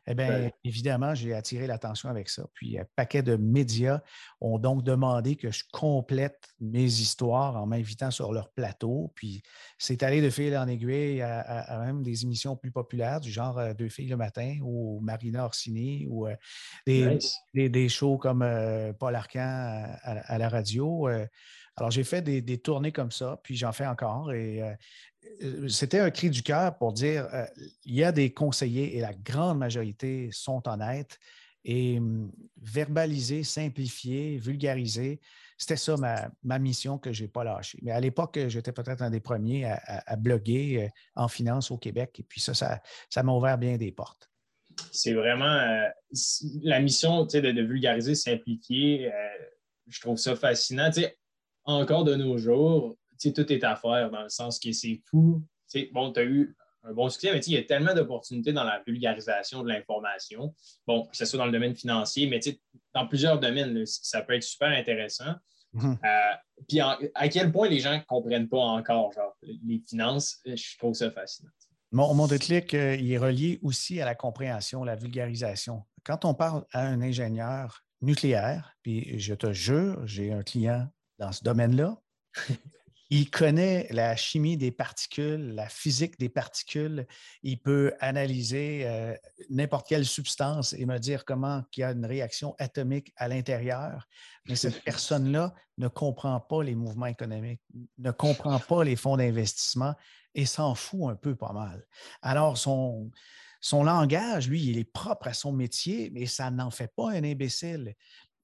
eh 0.06 0.14
bien, 0.14 0.50
évidemment, 0.64 1.14
j'ai 1.14 1.32
attiré 1.32 1.66
l'attention 1.66 2.10
avec 2.10 2.28
ça. 2.28 2.44
Puis, 2.52 2.78
un 2.78 2.84
paquet 2.94 3.22
de 3.22 3.36
médias 3.36 4.00
ont 4.40 4.58
donc 4.58 4.82
demandé 4.82 5.36
que 5.36 5.50
je 5.50 5.64
complète 5.72 6.54
mes 6.60 6.84
histoires 6.84 7.56
en 7.56 7.66
m'invitant 7.66 8.10
sur 8.10 8.32
leur 8.32 8.50
plateau. 8.50 9.12
Puis, 9.14 9.42
c'est 9.78 10.02
allé 10.02 10.20
de 10.20 10.28
fil 10.28 10.54
en 10.58 10.68
aiguille 10.68 11.22
à, 11.22 11.80
même 11.86 12.02
des 12.02 12.24
émissions 12.24 12.54
plus 12.54 12.70
populaires, 12.70 13.20
du 13.20 13.30
genre 13.30 13.58
euh, 13.58 13.72
Deux 13.72 13.88
filles 13.88 14.08
le 14.08 14.18
matin 14.18 14.58
ou 14.62 15.00
Marina 15.00 15.46
Orsini 15.46 16.06
ou 16.08 16.28
euh, 16.28 16.36
des, 16.86 17.88
shows 17.88 18.18
comme 18.18 18.42
euh, 18.42 18.92
Paul 18.92 19.14
Arcan 19.14 19.86
à, 20.02 20.38
la 20.38 20.48
radio. 20.50 21.08
Alors, 21.76 21.90
j'ai 21.90 22.04
fait 22.04 22.20
des, 22.20 22.58
tournées 22.58 22.92
comme 22.92 23.10
ça, 23.10 23.40
puis 23.42 23.56
j'en 23.56 23.72
fais 23.72 23.86
encore. 23.86 24.32
Et 24.32 24.62
c'était 25.68 26.00
un 26.00 26.10
cri 26.10 26.30
du 26.30 26.42
cœur 26.42 26.76
pour 26.76 26.92
dire 26.92 27.28
euh, 27.32 27.44
il 27.84 27.94
y 27.94 28.04
a 28.04 28.12
des 28.12 28.32
conseillers 28.32 28.96
et 28.96 29.00
la 29.00 29.12
grande 29.12 29.58
majorité 29.58 30.28
sont 30.32 30.62
honnêtes 30.68 31.18
et 31.64 31.98
hum, 31.98 32.30
verbaliser, 32.60 33.42
simplifier, 33.42 34.36
vulgariser, 34.38 35.20
c'était 35.56 35.76
ça 35.76 35.96
ma, 36.42 36.58
mission 36.58 36.98
que 36.98 37.12
je 37.12 37.22
n'ai 37.22 37.28
pas 37.28 37.44
lâchée. 37.44 37.78
Mais 37.82 37.92
à 37.92 38.00
l'époque, 38.00 38.38
j'étais 38.48 38.72
peut-être 38.72 39.02
un 39.02 39.10
des 39.10 39.20
premiers 39.20 39.64
à, 39.66 40.16
bloguer 40.16 40.84
euh, 40.84 40.88
en 41.14 41.28
finance 41.28 41.70
au 41.70 41.78
Québec 41.78 42.16
et 42.18 42.22
puis 42.22 42.40
ça, 42.40 42.52
ça, 42.54 43.22
m'a 43.22 43.32
ouvert 43.32 43.56
bien 43.56 43.76
des 43.76 43.92
portes. 43.92 44.28
C'est 44.90 45.14
vraiment 45.14 45.88
la 46.62 46.80
mission 46.80 47.24
de, 47.24 47.40
de, 47.40 47.62
vulgariser, 47.62 48.16
simplifier. 48.16 49.12
je 49.86 50.00
trouve 50.00 50.18
ça 50.18 50.34
fascinant. 50.34 50.90
encore 51.64 52.02
de 52.02 52.16
nos 52.16 52.36
jours, 52.36 52.96
tout 53.32 53.50
est 53.52 53.64
à 53.64 53.76
faire 53.76 54.10
dans 54.10 54.22
le 54.22 54.28
sens 54.28 54.58
que 54.58 54.72
c'est 54.72 55.00
fou. 55.08 55.42
bon, 55.92 56.12
tu 56.12 56.20
as 56.20 56.24
eu 56.24 56.56
un 56.84 56.92
bon 56.92 57.08
succès, 57.08 57.32
mais 57.32 57.40
il 57.40 57.54
y 57.54 57.56
a 57.56 57.62
tellement 57.62 57.94
d'opportunités 57.94 58.52
dans 58.52 58.64
la 58.64 58.82
vulgarisation 58.86 59.62
de 59.62 59.68
l'information. 59.68 60.54
Bon, 60.86 61.06
que 61.06 61.16
ce 61.16 61.24
soit 61.24 61.38
dans 61.38 61.46
le 61.46 61.52
domaine 61.52 61.74
financier, 61.74 62.26
mais 62.26 62.40
dans 62.92 63.06
plusieurs 63.06 63.40
domaines, 63.40 63.84
ça 63.86 64.22
peut 64.22 64.34
être 64.34 64.42
super 64.42 64.68
intéressant. 64.68 65.34
Mhm. 65.72 65.98
Euh, 66.04 66.34
puis 66.68 66.80
à 66.80 67.28
quel 67.28 67.50
point 67.50 67.68
les 67.68 67.80
gens 67.80 67.94
ne 67.94 68.02
comprennent 68.02 68.48
pas 68.48 68.60
encore 68.60 69.12
genre, 69.12 69.36
les 69.42 69.82
finances, 69.88 70.40
je 70.44 70.78
trouve 70.78 70.94
ça 70.94 71.10
fascinant. 71.10 71.50
Mon, 71.90 72.14
mon 72.14 72.26
déclic, 72.26 72.74
euh, 72.74 72.96
il 72.96 73.10
est 73.12 73.18
relié 73.18 73.58
aussi 73.62 74.00
à 74.00 74.04
la 74.04 74.14
compréhension, 74.14 74.84
la 74.84 74.96
vulgarisation. 74.96 75.84
Quand 76.04 76.24
on 76.24 76.34
parle 76.34 76.64
à 76.72 76.86
un 76.86 77.00
ingénieur 77.00 77.84
nucléaire, 78.02 78.76
puis 78.82 79.18
je 79.18 79.34
te 79.34 79.52
jure, 79.52 80.06
j'ai 80.06 80.32
un 80.32 80.42
client 80.42 80.88
dans 81.18 81.32
ce 81.32 81.42
domaine-là, 81.42 81.96
Il 83.16 83.30
connaît 83.30 83.86
la 83.90 84.16
chimie 84.16 84.56
des 84.56 84.72
particules, 84.72 85.54
la 85.54 85.68
physique 85.68 86.18
des 86.18 86.28
particules. 86.28 87.06
Il 87.44 87.60
peut 87.60 87.94
analyser 88.00 88.82
euh, 88.86 89.14
n'importe 89.50 89.86
quelle 89.86 90.04
substance 90.04 90.72
et 90.72 90.84
me 90.84 90.98
dire 90.98 91.24
comment 91.24 91.62
il 91.76 91.80
y 91.80 91.82
a 91.84 91.92
une 91.92 92.06
réaction 92.06 92.56
atomique 92.58 93.12
à 93.14 93.28
l'intérieur. 93.28 94.08
Mais 94.48 94.56
cette 94.56 94.82
personne-là 94.84 95.54
ne 95.78 95.86
comprend 95.86 96.40
pas 96.40 96.64
les 96.64 96.74
mouvements 96.74 97.06
économiques, 97.06 97.62
ne 97.98 98.10
comprend 98.10 98.58
pas 98.58 98.82
les 98.82 98.96
fonds 98.96 99.16
d'investissement 99.16 99.94
et 100.34 100.44
s'en 100.44 100.74
fout 100.74 101.08
un 101.08 101.14
peu 101.14 101.36
pas 101.36 101.52
mal. 101.52 101.86
Alors, 102.20 102.58
son, 102.58 103.12
son 103.60 103.84
langage, 103.84 104.48
lui, 104.48 104.62
il 104.66 104.76
est 104.76 104.92
propre 104.92 105.28
à 105.28 105.34
son 105.34 105.52
métier, 105.52 106.10
mais 106.12 106.26
ça 106.26 106.50
n'en 106.50 106.72
fait 106.72 106.92
pas 106.92 107.12
un 107.12 107.22
imbécile 107.22 107.94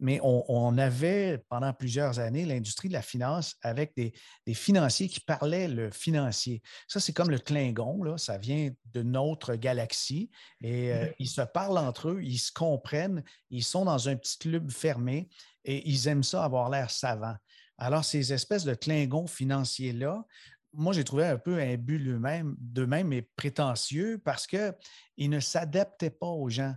mais 0.01 0.18
on, 0.22 0.78
avait 0.78 1.38
pendant 1.48 1.72
plusieurs 1.74 2.18
années 2.18 2.46
l'industrie 2.46 2.88
de 2.88 2.94
la 2.94 3.03
finance 3.03 3.57
avec 3.62 3.94
des, 3.94 4.12
financiers 4.55 5.09
qui 5.09 5.20
parlaient 5.20 5.68
le 5.68 5.90
financier. 5.90 6.62
Ça, 6.88 7.01
c'est 7.01 7.12
comme 7.12 7.30
le 7.30 7.38
Klingon, 7.38 8.03
là, 8.03 8.16
ça 8.16 8.38
vient 8.38 8.70
de 8.92 9.03
notre 9.03 9.55
galaxie 9.55 10.30
et 10.62 10.92
euh, 10.92 11.07
ils 11.18 11.28
se 11.28 11.42
parlent 11.42 11.78
entre 11.78 12.09
eux, 12.09 12.22
ils 12.22 12.38
se 12.38 12.51
comprennent, 12.51 13.22
ils 13.51 13.62
sont 13.62 13.84
dans 13.84 14.09
un 14.09 14.16
petit 14.16 14.38
club 14.38 14.70
fermé 14.70 15.28
et 15.64 15.88
ils 15.88 16.09
aiment 16.09 16.24
ça 16.24 16.44
avoir 16.44 16.70
l'air 16.70 16.90
savant. 16.90 17.36
Alors, 17.78 18.05
ces 18.05 18.32
espèces 18.32 18.64
de 18.64 18.74
Klingons 18.74 19.26
financiers-là, 19.26 20.24
moi, 20.72 20.92
j'ai 20.92 21.05
trouvé 21.05 21.26
un 21.26 21.38
peu 21.38 21.76
but 21.76 21.98
d'eux-mêmes, 21.98 22.55
d'eux-mêmes 22.59 23.12
et 23.12 23.22
prétentieux 23.22 24.20
parce 24.24 24.46
qu'ils 24.46 25.30
ne 25.30 25.40
s'adaptaient 25.40 26.11
pas 26.11 26.28
aux 26.28 26.48
gens. 26.48 26.74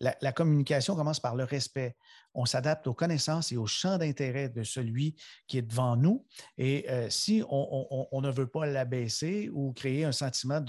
la, 0.00 0.32
communication 0.32 0.96
commence 0.96 1.20
par 1.20 1.34
le 1.34 1.44
respect 1.44 1.96
on 2.34 2.46
s'adapte 2.46 2.86
aux 2.86 2.94
connaissances 2.94 3.52
et 3.52 3.56
au 3.56 3.66
champ 3.66 3.96
d'intérêt 3.96 4.48
de 4.48 4.62
celui 4.64 5.14
qui 5.46 5.58
est 5.58 5.62
devant 5.62 5.96
nous. 5.96 6.26
Et 6.58 6.86
euh, 6.90 7.08
si 7.08 7.42
on, 7.48 8.20
ne 8.20 8.30
veut 8.30 8.46
pas 8.46 8.66
l'abaisser 8.66 9.48
ou 9.52 9.72
créer 9.72 10.04
un 10.04 10.12
sentiment 10.12 10.60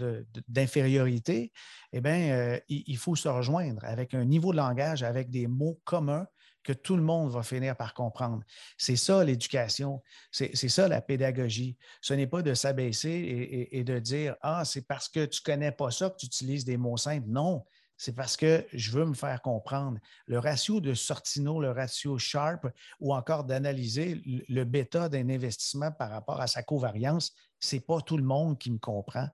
d'infériorité, 0.47 1.51
eh 1.91 2.01
bien, 2.01 2.31
euh, 2.31 2.59
il, 2.69 2.97
faut 2.97 3.15
se 3.15 3.27
rejoindre 3.27 3.83
avec 3.83 4.13
un 4.13 4.25
niveau 4.25 4.51
de 4.51 4.57
langage, 4.57 5.03
avec 5.03 5.29
des 5.29 5.47
mots 5.47 5.79
communs 5.83 6.27
que 6.63 6.73
tout 6.73 6.97
le 6.97 7.03
monde 7.03 7.31
va 7.31 7.43
finir 7.43 7.77
par 7.77 7.93
comprendre. 7.93 8.43
C'est 8.77 8.95
ça 8.95 9.23
l'éducation, 9.23 10.01
c'est 10.31 10.55
ça 10.55 10.87
la 10.87 10.99
pédagogie. 10.99 11.77
Ce 12.01 12.13
n'est 12.13 12.27
pas 12.27 12.41
de 12.41 12.55
s'abaisser 12.55 13.09
et, 13.09 13.77
et, 13.77 13.83
de 13.83 13.99
dire, 13.99 14.35
ah, 14.41 14.65
c'est 14.65 14.81
parce 14.81 15.07
que 15.07 15.25
tu 15.25 15.41
ne 15.41 15.53
connais 15.53 15.71
pas 15.71 15.91
ça 15.91 16.09
que 16.09 16.17
tu 16.17 16.25
utilises 16.25 16.65
des 16.65 16.77
mots 16.77 16.97
simples. 16.97 17.27
Non, 17.27 17.63
c'est 17.97 18.13
parce 18.13 18.35
que 18.35 18.65
je 18.73 18.91
veux 18.91 19.05
me 19.05 19.13
faire 19.13 19.41
comprendre. 19.41 19.99
Le 20.27 20.39
ratio 20.39 20.81
de 20.81 20.93
Sortino, 20.93 21.61
le 21.61 21.71
ratio 21.71 22.17
Sharp, 22.17 22.67
ou 22.99 23.13
encore 23.13 23.45
d'analyser 23.45 24.21
le 24.25 24.63
bêta 24.63 25.09
d'un 25.09 25.29
investissement 25.29 25.91
par 25.91 26.09
rapport 26.09 26.41
à 26.41 26.47
sa 26.47 26.63
covariance, 26.63 27.33
ce 27.59 27.75
n'est 27.75 27.81
pas 27.81 28.01
tout 28.01 28.17
le 28.17 28.23
monde 28.23 28.57
qui 28.57 28.71
me 28.71 28.79
comprend. 28.79 29.27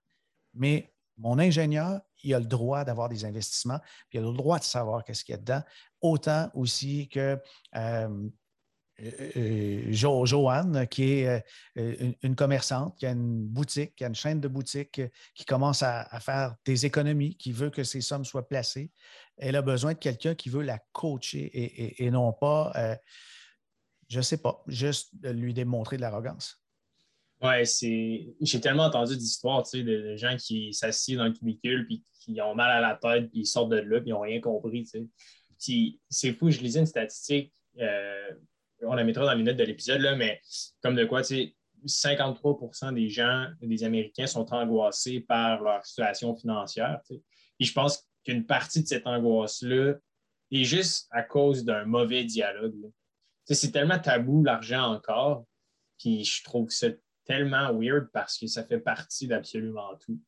Mais 0.53 0.93
mon 1.17 1.39
ingénieur, 1.39 2.01
il 2.23 2.33
a 2.33 2.39
le 2.39 2.45
droit 2.45 2.83
d'avoir 2.83 3.09
des 3.09 3.25
investissements, 3.25 3.79
puis 4.09 4.19
il 4.19 4.23
a 4.23 4.27
le 4.27 4.37
droit 4.37 4.59
de 4.59 4.63
savoir 4.63 5.03
qu'est-ce 5.03 5.23
qu'il 5.23 5.33
y 5.33 5.37
a 5.37 5.41
dedans, 5.41 5.63
autant 6.01 6.49
aussi 6.53 7.07
que 7.09 7.39
euh, 7.75 8.29
jo 9.91 10.25
Joanne, 10.25 10.87
qui 10.87 11.11
est 11.11 11.43
euh, 11.77 12.13
une, 12.21 12.35
commerçante, 12.35 12.97
qui 12.97 13.05
a 13.05 13.11
une 13.11 13.45
boutique, 13.45 13.95
qui 13.95 14.03
a 14.03 14.07
une 14.07 14.15
chaîne 14.15 14.39
de 14.39 14.47
boutiques, 14.47 15.01
qui 15.33 15.45
commence 15.45 15.83
à, 15.83 16.19
faire 16.19 16.55
des 16.65 16.85
économies, 16.85 17.35
qui 17.35 17.51
veut 17.51 17.69
que 17.69 17.83
ces 17.83 18.01
sommes 18.01 18.25
soient 18.25 18.47
placées. 18.47 18.91
Elle 19.37 19.55
a 19.55 19.61
besoin 19.61 19.93
de 19.93 19.99
quelqu'un 19.99 20.35
qui 20.35 20.49
veut 20.49 20.61
la 20.61 20.79
coacher 20.91 21.49
et, 22.03 22.11
non 22.11 22.33
pas, 22.33 22.71
je 24.09 24.17
ne 24.17 24.23
sais 24.23 24.37
pas, 24.37 24.63
juste 24.67 25.11
lui 25.23 25.53
démontrer 25.53 25.97
de 25.97 26.01
l'arrogance. 26.01 26.57
Oui, 27.41 27.65
c'est. 27.65 28.27
J'ai 28.39 28.61
tellement 28.61 28.85
entendu 28.85 29.17
d'histoires, 29.17 29.63
tu 29.63 29.79
sais, 29.79 29.83
de, 29.83 30.15
gens 30.15 30.37
qui 30.37 30.75
s'assiedent 30.75 31.17
dans 31.17 31.25
le 31.25 31.33
cubicule 31.33 31.87
puis 31.87 32.03
qui 32.19 32.39
ont 32.39 32.53
mal 32.53 32.69
à 32.69 32.79
la 32.79 32.95
tête, 32.95 33.31
puis 33.31 33.41
ils 33.41 33.45
sortent 33.47 33.71
de 33.71 33.77
là, 33.77 33.99
puis 33.99 34.09
ils 34.09 34.13
n'ont 34.13 34.21
rien 34.21 34.39
compris, 34.39 34.83
tu 34.83 35.09
sais. 35.57 35.97
C'est 36.09 36.33
fou, 36.33 36.51
je 36.51 36.59
lisais 36.59 36.81
une 36.81 36.85
statistique 36.85 37.51
on 38.83 38.93
la 38.93 39.03
mettra 39.03 39.25
dans 39.25 39.33
les 39.33 39.43
notes 39.43 39.57
de 39.57 39.63
l'épisode, 39.63 40.01
mais 40.17 40.41
comme 40.81 40.95
de 40.95 41.05
quoi, 41.05 41.21
tu 41.21 41.35
sais, 41.35 41.55
53% 41.85 42.93
des 42.93 43.09
gens, 43.09 43.47
des 43.61 43.83
Américains 43.83 44.27
sont 44.27 44.53
angoissés 44.53 45.19
par 45.21 45.61
leur 45.61 45.85
situation 45.85 46.35
financière. 46.35 46.99
Et 47.59 47.65
je 47.65 47.73
pense 47.73 48.07
qu'une 48.23 48.45
partie 48.45 48.83
de 48.83 48.87
cette 48.87 49.07
angoisse-là 49.07 49.95
est 50.51 50.63
juste 50.63 51.07
à 51.11 51.23
cause 51.23 51.63
d'un 51.63 51.85
mauvais 51.85 52.23
dialogue. 52.23 52.91
C'est 53.45 53.71
tellement 53.71 53.99
tabou 53.99 54.43
l'argent 54.43 54.93
encore, 54.93 55.45
puis 55.99 56.23
je 56.23 56.43
trouve 56.43 56.69
ça 56.69 56.87
tellement 57.25 57.73
weird 57.73 58.09
parce 58.13 58.37
que 58.37 58.47
ça 58.47 58.63
fait 58.63 58.79
partie 58.79 59.27
d'absolument 59.27 59.95
tout. 59.97 60.19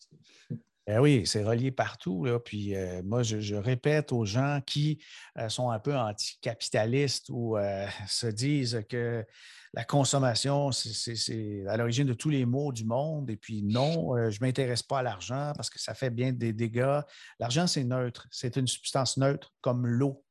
Ben 0.85 0.99
oui, 0.99 1.25
c'est 1.25 1.43
relié 1.43 1.71
partout. 1.71 2.27
Puis 2.43 2.75
euh, 2.75 3.01
moi, 3.03 3.23
je, 3.23 3.55
répète 3.55 4.11
aux 4.11 4.25
gens 4.25 4.59
qui 4.65 5.01
euh, 5.37 5.47
sont 5.47 5.69
un 5.69 5.79
peu 5.79 5.95
anticapitalistes 5.95 7.29
ou 7.29 7.57
euh, 7.57 7.87
se 8.07 8.27
disent 8.27 8.83
que 8.89 9.25
la 9.73 9.85
consommation, 9.85 10.71
c'est 10.71 11.65
à 11.67 11.77
l'origine 11.77 12.05
de 12.05 12.13
tous 12.13 12.29
les 12.29 12.45
maux 12.45 12.73
du 12.73 12.83
monde. 12.83 13.29
Et 13.29 13.37
puis 13.37 13.63
non, 13.63 14.15
je 14.29 14.39
ne 14.39 14.45
m'intéresse 14.45 14.83
pas 14.83 14.99
à 14.99 15.03
l'argent 15.03 15.53
parce 15.55 15.69
que 15.69 15.79
ça 15.79 15.95
fait 15.95 16.11
bien 16.11 16.31
des 16.31 16.53
dégâts. 16.53 16.99
L'argent, 17.39 17.65
c'est 17.65 17.83
neutre. 17.83 18.27
C'est 18.29 18.57
une 18.57 18.67
substance 18.67 19.17
neutre 19.17 19.53
comme 19.61 19.87
l'eau. 19.87 20.23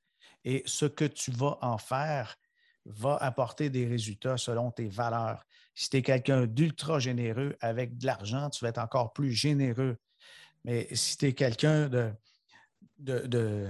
Et 0.45 0.63
ce 0.67 0.87
que 0.87 1.07
tu 1.07 1.33
vas 1.33 1.59
en 1.61 1.79
faire 1.79 2.37
va 2.85 3.17
apporter 3.17 3.69
des 3.69 3.87
résultats 3.87 4.37
selon 4.37 4.71
tes 4.71 4.89
valeurs. 4.89 5.45
Si 5.75 5.89
tu 5.89 5.97
es 5.97 6.03
quelqu'un 6.03 6.47
d'ultra 6.47 7.01
généreux 7.01 7.57
avec 7.61 7.97
de 7.97 8.07
l'argent, 8.07 8.49
tu 8.51 8.65
vas 8.65 8.69
être 8.69 8.79
encore 8.79 9.13
plus 9.13 9.33
généreux 9.33 9.97
mais 10.65 10.89
si 10.93 11.17
tu 11.17 11.27
es 11.27 11.33
quelqu'un 11.33 11.89
de, 11.89 12.13
de, 12.99 13.69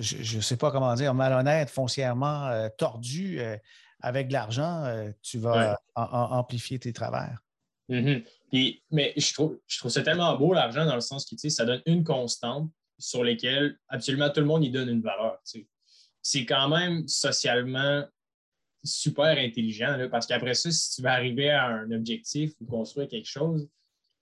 je 0.00 0.36
ne 0.36 0.42
sais 0.42 0.56
pas 0.56 0.70
comment 0.70 0.94
dire, 0.94 1.14
malhonnête, 1.14 1.70
foncièrement 1.70 2.46
euh, 2.46 2.68
tordu, 2.76 3.40
euh, 3.40 3.56
avec 4.00 4.28
de 4.28 4.32
l'argent, 4.32 4.84
tu 5.22 5.38
vas 5.38 5.78
amplifier 5.94 6.78
tes 6.80 6.92
travers. 6.92 7.38
Mm-hmm. 7.88 8.80
mais 8.90 9.12
je 9.16 9.32
trouve, 9.32 9.60
je 9.66 9.78
trouve 9.78 9.90
ça 9.90 10.02
tellement 10.02 10.36
beau, 10.36 10.52
l'argent, 10.52 10.84
dans 10.86 10.94
le 10.94 11.00
sens 11.00 11.24
que 11.24 11.48
ça 11.48 11.64
donne 11.64 11.82
une 11.86 12.02
constante 12.02 12.70
sur 12.98 13.22
laquelle 13.22 13.78
absolument 13.88 14.30
tout 14.30 14.40
le 14.40 14.46
monde 14.46 14.64
y 14.64 14.70
donne 14.70 14.88
une 14.88 15.02
valeur. 15.02 15.38
C'est 16.20 16.46
quand 16.46 16.68
même 16.68 17.06
socialement 17.06 18.04
super 18.84 19.38
intelligent, 19.38 20.08
parce 20.10 20.26
qu'après 20.26 20.54
ça, 20.54 20.70
si 20.70 20.96
tu 20.96 21.02
veux 21.02 21.08
arriver 21.08 21.50
à 21.50 21.66
un 21.66 21.90
objectif 21.92 22.52
ou 22.60 22.66
construire 22.66 23.08
quelque 23.08 23.28
chose, 23.28 23.68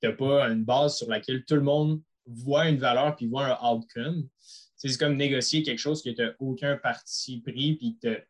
tu 0.00 0.08
n'as 0.08 0.14
pas 0.14 0.44
une 0.48 0.64
base 0.64 0.96
sur 0.96 1.08
laquelle 1.08 1.44
tout 1.44 1.54
le 1.54 1.62
monde 1.62 2.00
voit 2.26 2.68
une 2.68 2.78
valeur 2.78 3.16
puis 3.16 3.26
voit 3.26 3.46
un 3.46 3.72
outcome. 3.72 4.28
C'est 4.76 4.96
comme 4.98 5.16
négocier 5.16 5.62
quelque 5.62 5.78
chose 5.78 6.02
que 6.02 6.10
tu 6.10 6.22
n'as 6.22 6.32
aucun 6.38 6.76
parti 6.76 7.40
pris 7.40 7.76
puis 7.76 7.98
que 8.02 8.14
tu 8.14 8.22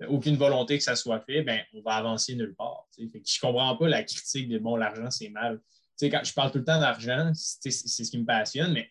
n'as 0.00 0.08
aucune 0.08 0.36
volonté 0.36 0.76
que 0.76 0.84
ça 0.84 0.96
soit 0.96 1.20
fait, 1.20 1.42
ben, 1.42 1.60
on 1.72 1.80
va 1.80 1.92
avancer 1.92 2.34
nulle 2.34 2.54
part. 2.54 2.86
je 2.98 3.04
ne 3.04 3.40
comprends 3.40 3.76
pas 3.76 3.88
la 3.88 4.02
critique 4.02 4.48
de 4.48 4.58
bon, 4.58 4.76
l'argent, 4.76 5.10
c'est 5.10 5.30
mal. 5.30 5.60
quand 6.00 6.24
je 6.24 6.34
parle 6.34 6.50
tout 6.50 6.58
le 6.58 6.64
temps 6.64 6.80
d'argent, 6.80 7.32
c'est 7.34 7.70
ce 7.70 8.10
qui 8.10 8.18
me 8.18 8.26
passionne, 8.26 8.72
mais 8.72 8.90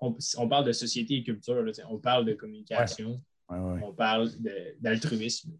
on, 0.00 0.48
parle 0.48 0.64
de 0.64 0.72
société 0.72 1.16
et 1.16 1.22
culture, 1.22 1.64
on 1.88 1.98
parle 1.98 2.24
de 2.24 2.32
communication, 2.32 3.22
on 3.48 3.92
parle 3.92 4.30
d'altruisme. 4.80 5.52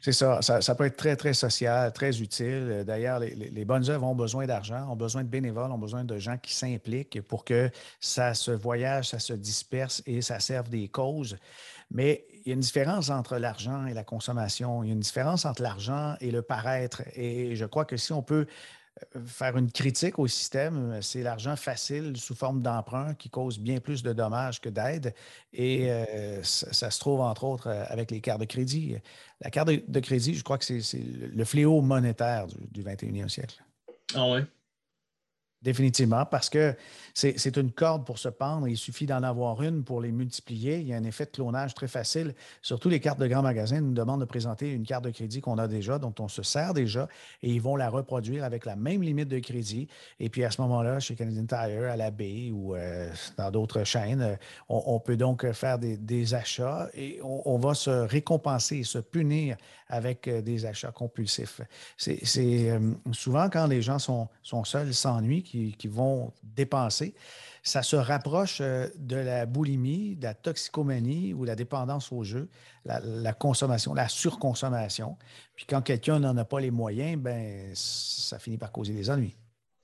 C'est 0.00 0.12
ça. 0.12 0.40
ça. 0.40 0.74
peut 0.74 0.84
être 0.84 0.96
très, 0.96 1.16
très 1.16 1.34
social, 1.34 1.92
très 1.92 2.20
utile. 2.20 2.84
D'ailleurs, 2.86 3.18
les, 3.18 3.64
bonnes 3.64 3.88
œuvres 3.90 4.06
ont 4.06 4.14
besoin 4.14 4.46
d'argent, 4.46 4.88
ont 4.90 4.96
besoin 4.96 5.24
de 5.24 5.28
bénévoles, 5.28 5.70
ont 5.70 5.78
besoin 5.78 6.04
de 6.04 6.18
gens 6.18 6.38
qui 6.38 6.54
s'impliquent 6.54 7.20
pour 7.22 7.44
que 7.44 7.70
ça 8.00 8.34
se 8.34 8.50
voyage, 8.50 9.08
ça 9.08 9.18
se 9.18 9.32
disperse 9.32 10.02
et 10.06 10.22
ça 10.22 10.40
serve 10.40 10.68
des 10.68 10.88
causes. 10.88 11.36
Mais 11.90 12.24
il 12.44 12.48
y 12.48 12.50
a 12.52 12.54
une 12.54 12.60
différence 12.60 13.10
entre 13.10 13.36
l'argent 13.36 13.86
et 13.86 13.94
la 13.94 14.04
consommation. 14.04 14.82
Il 14.82 14.88
y 14.88 14.90
a 14.90 14.94
une 14.94 15.00
différence 15.00 15.44
entre 15.44 15.62
l'argent 15.62 16.14
et 16.20 16.30
le 16.30 16.42
paraître. 16.42 17.02
Et 17.14 17.56
je 17.56 17.64
crois 17.64 17.84
que 17.84 17.96
si 17.96 18.12
on 18.12 18.22
peut 18.22 18.46
faire 19.26 19.56
une 19.56 19.70
critique 19.70 20.18
au 20.18 20.26
système, 20.26 21.00
c'est 21.02 21.22
l'argent 21.22 21.56
facile 21.56 22.16
sous 22.16 22.34
forme 22.34 22.62
d'emprunt 22.62 23.14
qui 23.14 23.28
cause 23.28 23.58
bien 23.58 23.80
plus 23.80 24.02
de 24.02 24.12
dommages 24.12 24.60
que 24.60 24.68
d'aide. 24.68 25.14
Et 25.52 25.86
mmh. 25.86 25.88
euh, 25.88 26.42
ça, 26.42 26.90
se 26.90 26.98
trouve, 26.98 27.20
entre 27.20 27.44
autres, 27.44 27.68
euh, 27.68 27.84
avec 27.88 28.10
les 28.10 28.20
cartes 28.20 28.40
de 28.40 28.46
crédit. 28.46 28.96
La 29.40 29.50
carte 29.50 29.68
de, 29.68 30.00
crédit, 30.00 30.34
je 30.34 30.44
crois 30.44 30.58
que 30.58 30.64
c'est 30.64 31.02
le 31.02 31.44
fléau 31.44 31.80
monétaire 31.80 32.46
du, 32.46 32.56
du 32.70 32.82
21e 32.82 33.28
siècle. 33.28 33.62
Ah 34.14 34.30
oui? 34.30 34.40
Définitivement, 35.64 36.26
parce 36.26 36.50
que 36.50 36.76
c'est 37.14 37.56
une 37.56 37.70
corde 37.70 38.04
pour 38.04 38.18
se 38.18 38.28
pendre. 38.28 38.68
Il 38.68 38.76
suffit 38.76 39.06
d'en 39.06 39.22
avoir 39.22 39.62
une 39.62 39.82
pour 39.82 40.02
les 40.02 40.12
multiplier. 40.12 40.80
Il 40.80 40.88
y 40.88 40.92
a 40.92 40.96
un 40.98 41.04
effet 41.04 41.24
de 41.24 41.30
clonage 41.30 41.72
très 41.72 41.88
facile. 41.88 42.34
Surtout 42.60 42.90
les 42.90 43.00
cartes 43.00 43.18
de 43.18 43.26
grands 43.26 43.40
magasins 43.40 43.80
nous 43.80 43.94
demandent 43.94 44.20
de 44.20 44.26
présenter 44.26 44.70
une 44.70 44.84
carte 44.84 45.04
de 45.04 45.10
crédit 45.10 45.40
qu'on 45.40 45.56
a 45.56 45.66
déjà, 45.66 45.98
dont 45.98 46.14
on 46.18 46.28
se 46.28 46.42
sert 46.42 46.74
déjà, 46.74 47.08
et 47.42 47.48
ils 47.48 47.62
vont 47.62 47.76
la 47.76 47.88
reproduire 47.88 48.44
avec 48.44 48.66
la 48.66 48.76
même 48.76 49.00
limite 49.02 49.28
de 49.28 49.38
crédit. 49.38 49.88
Et 50.20 50.28
puis 50.28 50.44
à 50.44 50.50
ce 50.50 50.60
moment-là, 50.60 51.00
chez 51.00 51.14
Canadian 51.14 51.46
Tire, 51.46 51.90
à 51.90 51.96
la 51.96 52.10
baie 52.10 52.50
ou 52.52 52.74
euh, 52.74 53.08
dans 53.38 53.50
d'autres 53.50 53.84
chaînes, 53.84 54.20
euh, 54.20 54.36
on, 54.68 55.00
peut 55.00 55.16
donc 55.16 55.50
faire 55.52 55.78
des, 55.78 56.34
achats 56.34 56.90
et 56.92 57.20
on, 57.22 57.56
va 57.56 57.72
se 57.72 57.90
récompenser 57.90 58.82
se 58.82 58.98
punir 58.98 59.56
avec 59.88 60.28
euh, 60.28 60.42
des 60.42 60.66
achats 60.66 60.92
compulsifs. 60.92 61.62
C'est 61.96 62.20
souvent 63.12 63.48
quand 63.48 63.66
les 63.66 63.80
gens 63.80 63.98
sont, 63.98 64.28
sont 64.42 64.64
seuls, 64.64 64.92
s'ennuient, 64.92 65.42
qui, 65.78 65.88
vont 65.88 66.32
dépenser, 66.42 67.14
ça 67.62 67.82
se 67.82 67.96
rapproche 67.96 68.58
euh, 68.60 68.88
de 68.96 69.16
la 69.16 69.46
boulimie, 69.46 70.16
de 70.16 70.24
la 70.24 70.34
toxicomanie 70.34 71.32
ou 71.34 71.44
la 71.44 71.56
dépendance 71.56 72.12
au 72.12 72.24
jeu, 72.24 72.48
la, 72.84 73.32
consommation, 73.32 73.94
la 73.94 74.08
surconsommation. 74.08 75.16
Puis 75.54 75.66
quand 75.66 75.82
quelqu'un 75.82 76.18
n'en 76.18 76.36
a 76.36 76.44
pas 76.44 76.60
les 76.60 76.70
moyens, 76.70 77.16
ben 77.20 77.70
ça 77.74 78.38
finit 78.38 78.58
par 78.58 78.72
causer 78.72 78.92
des 78.92 79.10
ennuis. 79.10 79.36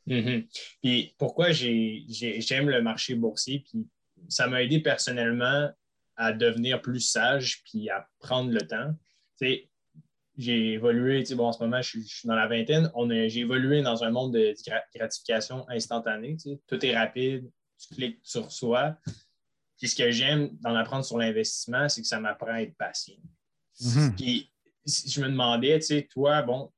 Mm-hmm. 0.09 0.47
Puis 0.83 1.15
pourquoi 1.19 1.53
j'aime 1.53 2.69
le 2.69 2.83
marché 2.83 3.15
boursier, 3.15 3.61
puis 3.61 3.87
ça 4.29 4.47
m'a 4.47 4.63
aidé 4.63 4.81
personnellement 4.81 5.71
à 6.17 6.33
devenir 6.33 6.83
plus 6.83 7.01
sage, 7.01 7.63
puis 7.65 7.89
à 7.89 8.07
prendre 8.19 8.51
le 8.51 8.61
temps. 8.61 8.95
J'ai 10.41 10.73
évolué, 10.73 11.23
bon, 11.35 11.47
en 11.47 11.53
ce 11.53 11.63
moment, 11.63 11.83
je 11.83 12.01
suis, 12.01 12.29
dans 12.29 12.35
la 12.35 12.47
vingtaine, 12.47 12.91
j'ai 13.29 13.41
évolué 13.41 13.83
dans 13.83 14.03
un 14.03 14.11
monde 14.11 14.33
de 14.33 14.55
gratification 14.95 15.69
instantanée. 15.69 16.37
Tout 16.67 16.85
est 16.85 16.97
rapide, 16.97 17.51
tu 17.79 17.95
cliques 17.95 18.21
sur 18.23 18.51
soi. 18.51 18.97
Puis 19.79 19.89
ce 19.89 19.97
que 19.97 20.11
j'aime 20.11 20.51
d'en 20.61 20.75
apprendre 20.75 21.05
sur 21.05 21.19
l'investissement, 21.19 21.89
c'est 21.89 22.03
que 22.03 22.07
ça 22.07 22.21
m'apprend 22.21 22.53
à 22.53 22.63
être 22.63 22.77
patient. 22.77 23.17
Mm-hmm. 23.81 24.47
Je 24.87 25.21
me 25.21 25.29
demandais, 25.29 25.79
tu 25.79 25.87
sais, 25.87 26.09
toi, 26.11 26.43
bon, 26.43 26.73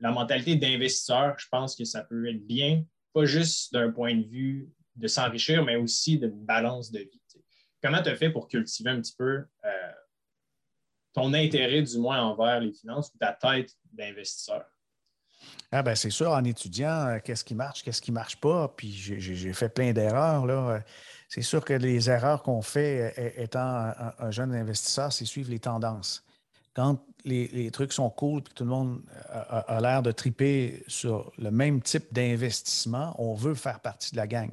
la 0.00 0.12
mentalité 0.12 0.56
d'investisseur, 0.56 1.34
je 1.38 1.46
pense 1.50 1.74
que 1.74 1.84
ça 1.84 2.04
peut 2.04 2.28
être 2.28 2.46
bien, 2.46 2.84
pas 3.12 3.24
juste 3.24 3.72
d'un 3.72 3.90
point 3.90 4.14
de 4.14 4.26
vue 4.26 4.68
de 4.96 5.08
s'enrichir, 5.08 5.64
mais 5.64 5.76
aussi 5.76 6.18
de 6.18 6.28
balance 6.28 6.90
de 6.90 7.00
vie. 7.00 7.20
Comment 7.82 8.02
tu 8.02 8.08
as 8.08 8.16
fait 8.16 8.30
pour 8.30 8.48
cultiver 8.48 8.90
un 8.90 9.00
petit 9.00 9.14
peu 9.16 9.44
euh, 9.64 9.92
ton 11.12 11.32
intérêt, 11.34 11.82
du 11.82 11.98
moins, 11.98 12.22
envers 12.22 12.60
les 12.60 12.72
finances 12.72 13.10
ou 13.14 13.18
ta 13.18 13.32
tête 13.32 13.74
d'investisseur? 13.92 14.64
Ah 15.70 15.82
ben 15.82 15.94
c'est 15.94 16.10
sûr, 16.10 16.30
en 16.30 16.44
étudiant 16.44 17.06
euh, 17.06 17.18
qu'est-ce 17.22 17.44
qui 17.44 17.54
marche, 17.54 17.82
qu'est-ce 17.82 18.00
qui 18.00 18.10
ne 18.10 18.14
marche 18.14 18.36
pas, 18.36 18.68
puis 18.68 18.90
j'ai 18.90 19.52
fait 19.52 19.68
plein 19.68 19.92
d'erreurs. 19.92 20.46
là. 20.46 20.80
C'est 21.28 21.42
sûr 21.42 21.62
que 21.62 21.74
les 21.74 22.08
erreurs 22.08 22.42
qu'on 22.42 22.62
fait 22.62 23.14
euh, 23.18 23.42
étant 23.42 23.92
un, 24.18 24.30
jeune 24.30 24.54
investisseur, 24.54 25.12
c'est 25.12 25.26
suivre 25.26 25.50
les 25.50 25.58
tendances. 25.58 26.24
Quand 26.74 26.98
les, 27.24 27.70
trucs 27.70 27.92
sont 27.92 28.10
cool, 28.10 28.42
tout 28.42 28.64
le 28.64 28.70
monde 28.70 29.00
a, 29.28 29.80
l'air 29.80 30.02
de 30.02 30.12
triper 30.12 30.82
sur 30.86 31.32
le 31.38 31.50
même 31.50 31.82
type 31.82 32.12
d'investissement, 32.12 33.14
on 33.18 33.34
veut 33.34 33.54
faire 33.54 33.80
partie 33.80 34.12
de 34.12 34.16
la 34.16 34.26
gang. 34.26 34.50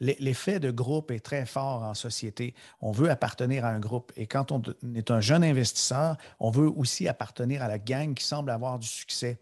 L'effet 0.00 0.60
de 0.60 0.70
groupe 0.70 1.10
est 1.10 1.20
très 1.20 1.46
fort 1.46 1.82
en 1.82 1.94
société. 1.94 2.54
On 2.82 2.90
veut 2.90 3.10
appartenir 3.10 3.64
à 3.64 3.68
un 3.68 3.78
groupe. 3.78 4.12
Et 4.16 4.26
quand 4.26 4.52
on 4.52 4.60
est 4.94 5.10
un 5.10 5.20
jeune 5.20 5.44
investisseur, 5.44 6.16
on 6.40 6.50
veut 6.50 6.68
aussi 6.68 7.08
appartenir 7.08 7.62
à 7.62 7.68
la 7.68 7.78
gang 7.78 8.12
qui 8.12 8.24
semble 8.24 8.50
avoir 8.50 8.78
du 8.78 8.88
succès. 8.88 9.38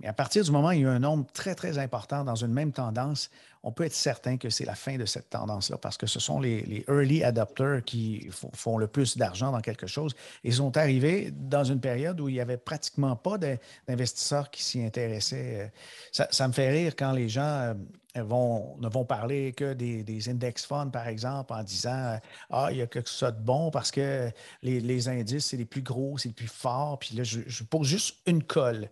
Mais 0.00 0.08
à 0.08 0.12
partir 0.12 0.42
du 0.42 0.50
moment 0.50 0.68
où 0.68 0.72
il 0.72 0.80
y 0.80 0.84
a 0.84 0.90
un 0.90 0.98
nombre 0.98 1.26
très, 1.32 1.54
très 1.54 1.78
important 1.78 2.24
dans 2.24 2.34
une 2.34 2.52
même 2.52 2.72
tendance, 2.72 3.30
on 3.62 3.72
peut 3.72 3.84
être 3.84 3.94
certain 3.94 4.36
que 4.36 4.50
c'est 4.50 4.66
la 4.66 4.74
fin 4.74 4.98
de 4.98 5.06
cette 5.06 5.30
tendance-là 5.30 5.78
parce 5.78 5.96
que 5.96 6.06
ce 6.06 6.20
sont 6.20 6.40
les, 6.40 6.84
early 6.88 7.24
adopters 7.24 7.82
qui 7.84 8.28
font 8.52 8.76
le 8.76 8.86
plus 8.86 9.16
d'argent 9.16 9.52
dans 9.52 9.60
quelque 9.60 9.86
chose. 9.86 10.14
Ils 10.42 10.54
sont 10.54 10.76
arrivés 10.76 11.30
dans 11.32 11.64
une 11.64 11.80
période 11.80 12.20
où 12.20 12.28
il 12.28 12.34
n'y 12.34 12.40
avait 12.40 12.58
pratiquement 12.58 13.16
pas 13.16 13.38
d'investisseurs 13.38 14.50
qui 14.50 14.62
s'y 14.62 14.84
intéressaient. 14.84 15.72
Ça, 16.12 16.48
me 16.48 16.52
fait 16.52 16.70
rire 16.70 16.94
quand 16.96 17.12
les 17.12 17.30
gens 17.30 17.42
euh, 17.42 17.74
ne 18.16 18.88
vont 18.88 19.04
parler 19.06 19.52
que 19.52 19.72
des, 19.72 20.28
index 20.28 20.66
funds, 20.66 20.90
par 20.90 21.08
exemple, 21.08 21.54
en 21.54 21.62
disant 21.62 22.18
Ah, 22.50 22.68
il 22.70 22.78
y 22.78 22.82
a 22.82 22.86
quelque 22.86 23.08
chose 23.08 23.32
de 23.32 23.40
bon 23.40 23.70
parce 23.70 23.90
que 23.90 24.30
les, 24.62 25.08
indices, 25.08 25.46
c'est 25.46 25.56
les 25.56 25.64
plus 25.64 25.82
gros, 25.82 26.18
c'est 26.18 26.28
les 26.28 26.34
plus 26.34 26.48
forts. 26.48 26.98
Puis 26.98 27.16
là, 27.16 27.22
je 27.24 27.64
pose 27.64 27.86
juste 27.86 28.16
une 28.26 28.42
colle. 28.42 28.90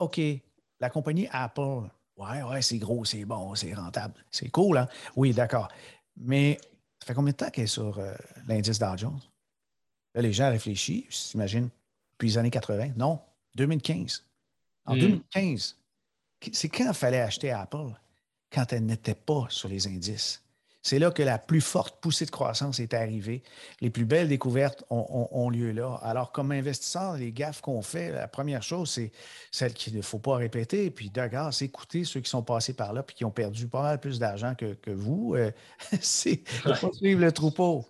OK, 0.00 0.20
la 0.80 0.90
compagnie 0.90 1.28
Apple, 1.30 1.88
ouais, 2.16 2.42
ouais, 2.42 2.62
c'est 2.62 2.78
gros, 2.78 3.04
c'est 3.04 3.24
bon, 3.24 3.54
c'est 3.54 3.74
rentable. 3.74 4.14
C'est 4.30 4.48
cool, 4.48 4.78
hein? 4.78 4.88
Oui, 5.14 5.32
d'accord. 5.32 5.68
Mais 6.16 6.58
ça 6.98 7.06
fait 7.06 7.14
combien 7.14 7.32
de 7.32 7.36
temps 7.36 7.50
qu'elle 7.50 7.64
est 7.64 7.68
sur 7.68 7.98
euh, 7.98 8.14
l'indice 8.46 8.78
Dow 8.78 8.96
Jones? 8.96 9.20
Là, 10.14 10.22
les 10.22 10.32
gens 10.32 10.50
réfléchissent, 10.50 11.28
s'imagine, 11.30 11.68
depuis 12.12 12.28
les 12.28 12.38
années 12.38 12.50
80. 12.50 12.92
Non, 12.96 13.20
2015. 13.54 14.24
En 14.86 14.96
2015, 14.96 15.76
hmm. 16.42 16.50
c'est 16.52 16.68
quand 16.68 16.88
il 16.88 16.94
fallait 16.94 17.20
acheter 17.20 17.50
Apple? 17.50 17.92
Quand 18.50 18.72
elle 18.72 18.86
n'était 18.86 19.14
pas 19.14 19.46
sur 19.48 19.68
les 19.68 19.86
indices? 19.86 20.42
C'est 20.82 20.98
là 20.98 21.10
que 21.10 21.22
la 21.22 21.38
plus 21.38 21.60
forte 21.60 22.00
poussée 22.00 22.24
de 22.24 22.30
croissance 22.30 22.80
est 22.80 22.94
arrivée. 22.94 23.42
Les 23.80 23.90
plus 23.90 24.06
belles 24.06 24.28
découvertes 24.28 24.84
ont, 24.88 25.50
lieu 25.50 25.72
là. 25.72 26.00
Alors, 26.02 26.32
comme 26.32 26.52
investisseur, 26.52 27.16
les 27.16 27.32
gaffes 27.32 27.60
qu'on 27.60 27.82
fait, 27.82 28.10
la 28.12 28.28
première 28.28 28.62
chose, 28.62 28.90
c'est 28.90 29.12
celle 29.50 29.74
qu'il 29.74 29.94
ne 29.96 30.02
faut 30.02 30.18
pas 30.18 30.36
répéter. 30.36 30.90
Puis, 30.90 31.10
de 31.10 31.20
c'est 31.50 31.66
écouter 31.66 32.04
ceux 32.04 32.20
qui 32.20 32.30
sont 32.30 32.42
passés 32.42 32.72
par 32.72 32.92
là 32.94 33.02
puis 33.02 33.14
qui 33.14 33.24
ont 33.24 33.30
perdu 33.30 33.66
pas 33.68 33.82
mal 33.82 34.00
plus 34.00 34.18
d'argent 34.18 34.54
que, 34.54 34.90
vous. 34.90 35.34
Euh, 35.36 35.50
c'est 36.00 36.42
suivre 36.94 37.20
le 37.20 37.32
troupeau. 37.32 37.84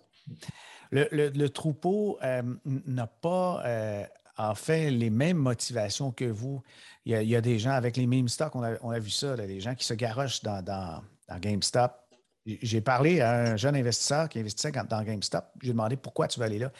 Le, 0.91 1.47
troupeau 1.47 2.19
euh, 2.21 2.41
n'a 2.65 3.07
pas 3.07 3.63
euh, 3.65 4.03
en 4.37 4.53
fait 4.53 4.91
les 4.91 5.09
mêmes 5.09 5.37
motivations 5.37 6.11
que 6.11 6.25
vous. 6.25 6.61
Il 7.05 7.13
y 7.13 7.35
a, 7.35 7.41
des 7.41 7.57
gens 7.57 7.71
avec 7.71 7.95
les 7.95 8.05
mêmes 8.05 8.27
stocks, 8.27 8.53
on 8.55 8.91
a, 8.91 8.99
vu 8.99 9.09
ça, 9.09 9.35
des 9.35 9.59
gens 9.61 9.73
qui 9.73 9.85
se 9.85 9.93
garochent 9.93 10.43
dans, 10.43 10.61
dans 10.63 11.01
GameStop 11.39 12.00
j'ai 12.45 12.81
parlé 12.81 13.21
à 13.21 13.33
un 13.33 13.57
jeune 13.57 13.75
investisseur 13.75 14.29
qui 14.29 14.39
investissait 14.39 14.71
dans 14.71 15.03
GameStop. 15.03 15.45
J'ai 15.61 15.71
demandé 15.71 15.95
pourquoi 15.95 16.27
tu 16.27 16.39
vas 16.39 16.45
aller 16.45 16.59
là. 16.59 16.71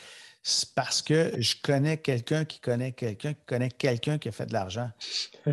C'est 0.43 0.74
parce 0.74 1.01
que 1.01 1.34
je 1.39 1.55
connais 1.62 1.97
quelqu'un 1.97 2.45
qui 2.45 2.59
connaît 2.59 2.93
quelqu'un 2.93 3.34
qui 3.34 3.45
connaît 3.45 3.70
quelqu'un 3.70 4.18
qui 4.18 4.30
a 4.30 4.32
fait 4.32 4.47
de 4.47 4.53
l'argent. 4.53 4.89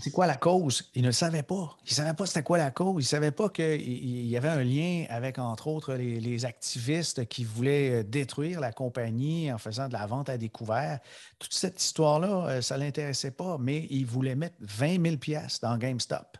C'est 0.00 0.12
quoi 0.12 0.26
la 0.26 0.36
cause? 0.36 0.88
Il 0.94 1.02
ne 1.02 1.08
le 1.08 1.12
savait 1.12 1.42
pas. 1.42 1.76
Il 1.84 1.90
ne 1.90 1.94
savait 1.94 2.14
pas 2.14 2.26
c'était 2.26 2.44
quoi 2.44 2.58
la 2.58 2.70
cause. 2.70 3.02
Il 3.02 3.06
ne 3.06 3.08
savait 3.08 3.32
pas 3.32 3.48
qu'il 3.48 4.26
y 4.26 4.36
avait 4.36 4.48
un 4.48 4.62
lien 4.62 5.04
avec, 5.08 5.38
entre 5.38 5.66
autres, 5.66 5.94
les, 5.94 6.44
activistes 6.44 7.26
qui 7.26 7.42
voulaient 7.42 7.90
euh, 7.90 8.02
détruire 8.04 8.60
la 8.60 8.72
compagnie 8.72 9.52
en 9.52 9.58
faisant 9.58 9.88
de 9.88 9.94
la 9.94 10.06
vente 10.06 10.28
à 10.28 10.38
découvert. 10.38 11.00
Toute 11.40 11.54
cette 11.54 11.82
histoire-là, 11.82 12.46
euh, 12.46 12.62
ça 12.62 12.76
ne 12.76 12.84
l'intéressait 12.84 13.32
pas, 13.32 13.58
mais 13.58 13.86
il 13.90 14.06
voulait 14.06 14.36
mettre 14.36 14.56
20 14.60 15.02
000 15.02 15.16
pièces 15.16 15.60
dans 15.60 15.76
GameStop 15.76 16.38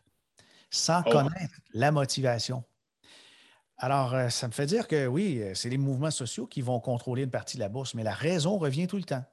sans 0.75 1.03
oh. 1.07 1.11
connaître 1.11 1.55
la 1.73 1.93
motivation. 1.93 2.65
Alors, 3.77 4.15
euh, 4.15 4.29
ça 4.29 4.47
me 4.47 4.53
fait 4.53 4.67
dire 4.67 4.87
que 4.89 5.07
oui, 5.07 5.43
c'est 5.55 5.69
les 5.69 5.79
mouvements 5.79 6.11
sociaux 6.11 6.47
qui 6.47 6.63
vont 6.63 6.81
contrôler 6.81 7.23
une 7.23 7.31
partie 7.31 7.57
de 7.57 7.63
la 7.63 7.69
bourse, 7.69 7.95
mais 7.95 8.03
la 8.03 8.15
raison 8.15 8.59
revient 8.59 8.87
tout 8.87 8.97
le 8.97 9.05
temps. 9.05 9.25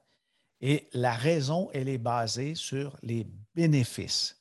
Et 0.60 0.88
la 0.92 1.12
raison, 1.12 1.68
elle 1.72 1.88
est 1.88 1.98
basée 1.98 2.54
sur 2.54 2.96
les 3.02 3.26
bénéfices. 3.54 4.40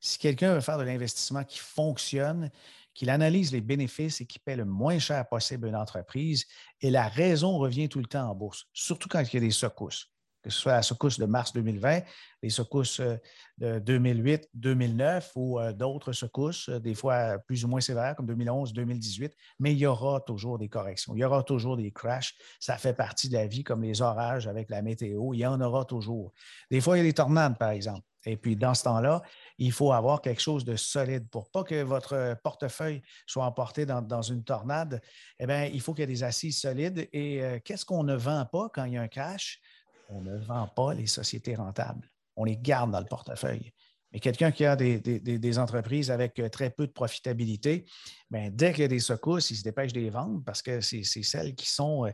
Si 0.00 0.18
quelqu'un 0.18 0.54
veut 0.54 0.60
faire 0.60 0.78
de 0.78 0.84
l'investissement 0.84 1.44
qui 1.44 1.58
fonctionne, 1.58 2.50
qu'il 2.94 3.10
analyse 3.10 3.52
les 3.52 3.60
bénéfices 3.60 4.20
et 4.20 4.26
qui 4.26 4.38
paie 4.38 4.56
le 4.56 4.64
moins 4.64 4.98
cher 4.98 5.28
possible 5.28 5.68
une 5.68 5.76
entreprise, 5.76 6.46
et 6.80 6.90
la 6.90 7.08
raison 7.08 7.58
revient 7.58 7.88
tout 7.88 8.00
le 8.00 8.06
temps 8.06 8.28
en 8.28 8.34
bourse, 8.34 8.66
surtout 8.72 9.08
quand 9.08 9.20
il 9.20 9.34
y 9.34 9.36
a 9.36 9.40
des 9.40 9.50
secousses 9.50 10.10
que 10.42 10.50
ce 10.50 10.58
soit 10.58 10.72
la 10.72 10.82
secousse 10.82 11.18
de 11.18 11.26
mars 11.26 11.52
2020, 11.52 12.02
les 12.42 12.50
secousses 12.50 13.00
euh, 13.00 13.16
de 13.58 13.78
2008, 13.80 14.48
2009 14.54 15.32
ou 15.34 15.58
euh, 15.58 15.72
d'autres 15.72 16.12
secousses, 16.12 16.68
euh, 16.68 16.78
des 16.78 16.94
fois 16.94 17.38
plus 17.38 17.64
ou 17.64 17.68
moins 17.68 17.80
sévères, 17.80 18.14
comme 18.14 18.26
2011, 18.26 18.72
2018, 18.72 19.34
mais 19.58 19.72
il 19.72 19.78
y 19.78 19.86
aura 19.86 20.20
toujours 20.20 20.58
des 20.58 20.68
corrections, 20.68 21.14
il 21.14 21.20
y 21.20 21.24
aura 21.24 21.42
toujours 21.42 21.76
des 21.76 21.90
crashs. 21.90 22.34
Ça 22.60 22.76
fait 22.76 22.94
partie 22.94 23.28
de 23.28 23.34
la 23.34 23.46
vie, 23.46 23.64
comme 23.64 23.82
les 23.82 24.00
orages 24.00 24.46
avec 24.46 24.70
la 24.70 24.82
météo, 24.82 25.34
il 25.34 25.38
y 25.38 25.46
en 25.46 25.60
aura 25.60 25.84
toujours. 25.84 26.32
Des 26.70 26.80
fois, 26.80 26.96
il 26.96 27.00
y 27.00 27.02
a 27.02 27.06
des 27.06 27.14
tornades, 27.14 27.58
par 27.58 27.70
exemple. 27.70 28.02
Et 28.24 28.36
puis, 28.36 28.56
dans 28.56 28.74
ce 28.74 28.82
temps-là, 28.84 29.22
il 29.58 29.72
faut 29.72 29.92
avoir 29.92 30.20
quelque 30.20 30.42
chose 30.42 30.64
de 30.64 30.76
solide 30.76 31.28
pour 31.30 31.50
pas 31.50 31.62
que 31.62 31.82
votre 31.82 32.36
portefeuille 32.42 33.00
soit 33.26 33.44
emporté 33.44 33.86
dans, 33.86 34.22
une 34.22 34.44
tornade. 34.44 35.00
Eh 35.38 35.46
bien, 35.46 35.64
il 35.66 35.80
faut 35.80 35.94
qu'il 35.94 36.02
y 36.02 36.04
ait 36.04 36.06
des 36.08 36.24
assises 36.24 36.60
solides. 36.60 37.08
Et 37.12 37.40
qu'est-ce 37.64 37.86
qu'on 37.86 38.02
ne 38.02 38.16
vend 38.16 38.44
pas 38.44 38.68
quand 38.74 38.84
il 38.84 38.94
y 38.94 38.96
a 38.98 39.02
un 39.02 39.08
crash? 39.08 39.60
On 40.08 40.22
ne 40.22 40.36
vend 40.36 40.66
pas 40.68 40.94
les 40.94 41.06
sociétés 41.06 41.54
rentables. 41.54 42.10
On 42.36 42.44
les 42.44 42.56
garde 42.56 42.90
dans 42.90 43.00
le 43.00 43.06
portefeuille. 43.06 43.72
Mais 44.12 44.20
quelqu'un 44.20 44.50
qui 44.50 44.64
a 44.64 44.74
des, 44.74 45.58
entreprises 45.58 46.10
avec 46.10 46.38
euh, 46.38 46.48
très 46.48 46.70
peu 46.70 46.86
de 46.86 46.92
profitabilité, 46.92 47.84
bien, 48.30 48.48
dès 48.50 48.72
qu'il 48.72 48.82
y 48.82 48.84
a 48.84 48.88
des 48.88 49.00
secousses, 49.00 49.50
il 49.50 49.56
se 49.56 49.62
dépêche 49.62 49.92
de 49.92 50.00
les 50.00 50.10
vendre 50.10 50.42
parce 50.44 50.62
que 50.62 50.80
c'est 50.80 51.02
celles 51.04 51.54
qui 51.54 51.68
sont, 51.68 52.06
euh, 52.06 52.10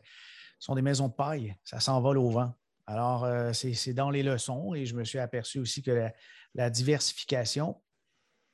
sont 0.59 0.75
des 0.75 0.83
maisons 0.83 1.09
de 1.09 1.13
paille. 1.13 1.55
Ça 1.63 1.79
s'envole 1.79 2.19
au 2.19 2.31
vent. 2.31 2.53
Alors, 2.87 3.25
euh, 3.25 3.53
c'est 3.53 3.95
dans 3.95 4.11
les 4.11 4.23
leçons 4.23 4.75
et 4.75 4.87
je 4.87 4.95
me 4.95 5.05
suis 5.05 5.19
aperçu 5.19 5.59
aussi 5.59 5.83
que 5.83 6.11
la, 6.55 6.71
diversification, 6.71 7.81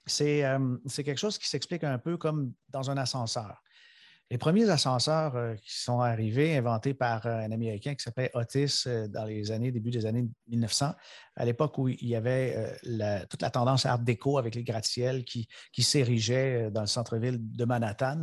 c'est 0.06 0.42
quelque 1.04 1.16
chose 1.16 1.38
qui 1.38 1.48
s'explique 1.48 1.84
un 1.84 1.98
peu 1.98 2.16
comme 2.16 2.52
dans 2.68 2.90
un 2.90 2.96
ascenseur. 2.96 3.62
Les 4.32 4.38
premiers 4.38 4.70
ascenseurs 4.70 5.34
euh, 5.34 5.56
qui 5.56 5.76
sont 5.76 6.00
arrivés, 6.00 6.56
inventés 6.56 6.94
par 6.94 7.26
euh, 7.26 7.40
un 7.40 7.50
Américain 7.50 7.96
qui 7.96 8.04
s'appelait 8.04 8.30
Otis 8.34 8.84
euh, 8.86 9.08
dans 9.08 9.24
les 9.24 9.50
années, 9.50 9.72
début 9.72 9.90
des 9.90 10.06
années 10.06 10.28
1900, 10.46 10.94
à 11.34 11.44
l'époque 11.44 11.76
où 11.78 11.88
il 11.88 12.06
y 12.06 12.14
avait 12.14 12.78
toute 13.28 13.42
la 13.42 13.50
tendance 13.50 13.86
Art 13.86 13.98
déco 13.98 14.38
avec 14.38 14.54
les 14.54 14.62
gratte-ciels 14.62 15.24
qui, 15.24 15.48
s'érigeaient 15.78 16.70
dans 16.70 16.82
le 16.82 16.86
centre-ville 16.86 17.38
de 17.40 17.64
Manhattan, 17.64 18.20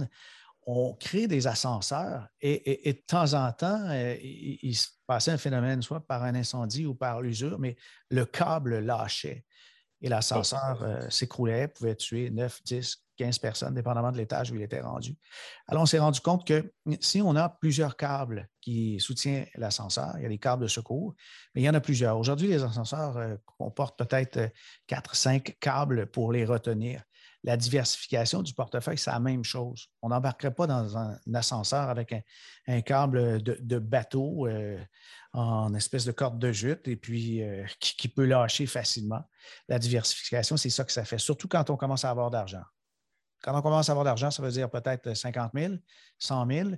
on 0.66 0.94
crée 0.94 1.28
des 1.28 1.48
ascenseurs 1.48 2.28
et, 2.42 2.94
de 2.94 3.06
temps 3.06 3.34
en 3.34 3.52
temps, 3.52 3.90
il, 3.92 4.60
il, 4.62 4.76
se 4.76 4.88
passait 5.08 5.32
un 5.32 5.38
phénomène, 5.38 5.82
soit 5.82 6.06
par 6.06 6.24
un 6.24 6.36
incendie 6.36 6.86
ou 6.86 6.94
par 6.94 7.22
l'usure, 7.22 7.58
mais 7.58 7.76
le 8.10 8.26
câble 8.26 8.80
lâchait 8.80 9.46
et 10.02 10.10
l'ascenseur 10.10 11.08
s'écroulait, 11.10 11.68
pouvait 11.68 11.96
tuer 11.96 12.30
9, 12.30 12.64
10, 12.64 13.08
15 13.18 13.40
personnes, 13.40 13.74
dépendamment 13.74 14.12
de 14.12 14.18
l'étage 14.18 14.52
où 14.52 14.56
il 14.56 14.62
était 14.62 14.80
rendu. 14.80 15.18
Alors, 15.68 15.84
on 15.84 15.86
s'est 15.86 16.00
rendu 16.00 16.22
compte 16.22 16.48
que 16.48 16.72
si 17.02 17.22
on 17.22 17.36
a 17.36 17.50
plusieurs 17.50 17.98
câbles 17.98 18.48
qui 18.62 19.00
soutiennent 19.00 19.48
l'ascenseur, 19.56 20.14
il 20.18 20.24
y 20.24 20.26
a 20.26 20.30
des 20.30 20.38
câbles 20.38 20.64
de 20.64 20.68
secours, 20.68 21.16
mais 21.54 21.62
il 21.62 21.66
y 21.66 21.70
en 21.70 21.74
a 21.74 21.82
plusieurs. 21.82 22.18
Aujourd'hui, 22.18 22.48
les 22.48 22.64
ascenseurs 22.64 23.18
euh, 23.18 23.36
comportent 23.58 23.98
peut-être 23.98 24.52
4, 24.88 25.16
5 25.16 25.58
câbles 25.60 26.08
pour 26.08 26.32
les 26.32 26.46
retenir. 26.46 27.02
La 27.44 27.56
diversification 27.56 28.42
du 28.42 28.54
portefeuille, 28.54 28.98
c'est 28.98 29.12
la 29.12 29.20
même 29.20 29.44
chose. 29.44 29.88
On 30.02 30.10
n'embarquerait 30.10 30.54
pas 30.54 30.68
dans 30.68 30.98
un, 30.98 31.18
ascenseur 31.34 31.90
avec 31.90 32.14
un, 32.68 32.82
câble 32.82 33.42
de, 33.42 33.80
bateau 33.80 34.48
euh, 34.48 34.78
en 35.38 35.76
espèce 35.76 36.04
de 36.04 36.12
corde 36.12 36.40
de 36.40 36.52
jute 36.52 36.88
et 36.88 36.96
puis 36.96 37.44
euh, 37.44 37.64
qui, 37.80 38.08
peut 38.08 38.26
lâcher 38.26 38.66
facilement. 38.66 39.22
La 39.68 39.78
diversification, 39.78 40.58
c'est 40.58 40.72
ça 40.72 40.84
que 40.84 40.92
ça 40.92 41.06
fait, 41.06 41.20
surtout 41.20 41.48
quand 41.48 41.70
on 41.70 41.78
commence 41.78 42.06
à 42.06 42.10
avoir 42.10 42.32
d'argent. 42.32 42.64
Quand 43.44 43.56
on 43.56 43.62
commence 43.62 43.88
à 43.88 43.92
avoir 43.92 44.04
de 44.04 44.10
l'argent, 44.10 44.32
ça 44.32 44.42
veut 44.42 44.50
dire 44.50 44.68
peut-être 44.68 45.14
50 45.14 45.52
000, 45.54 45.76
100 46.18 46.48
000. 46.50 46.70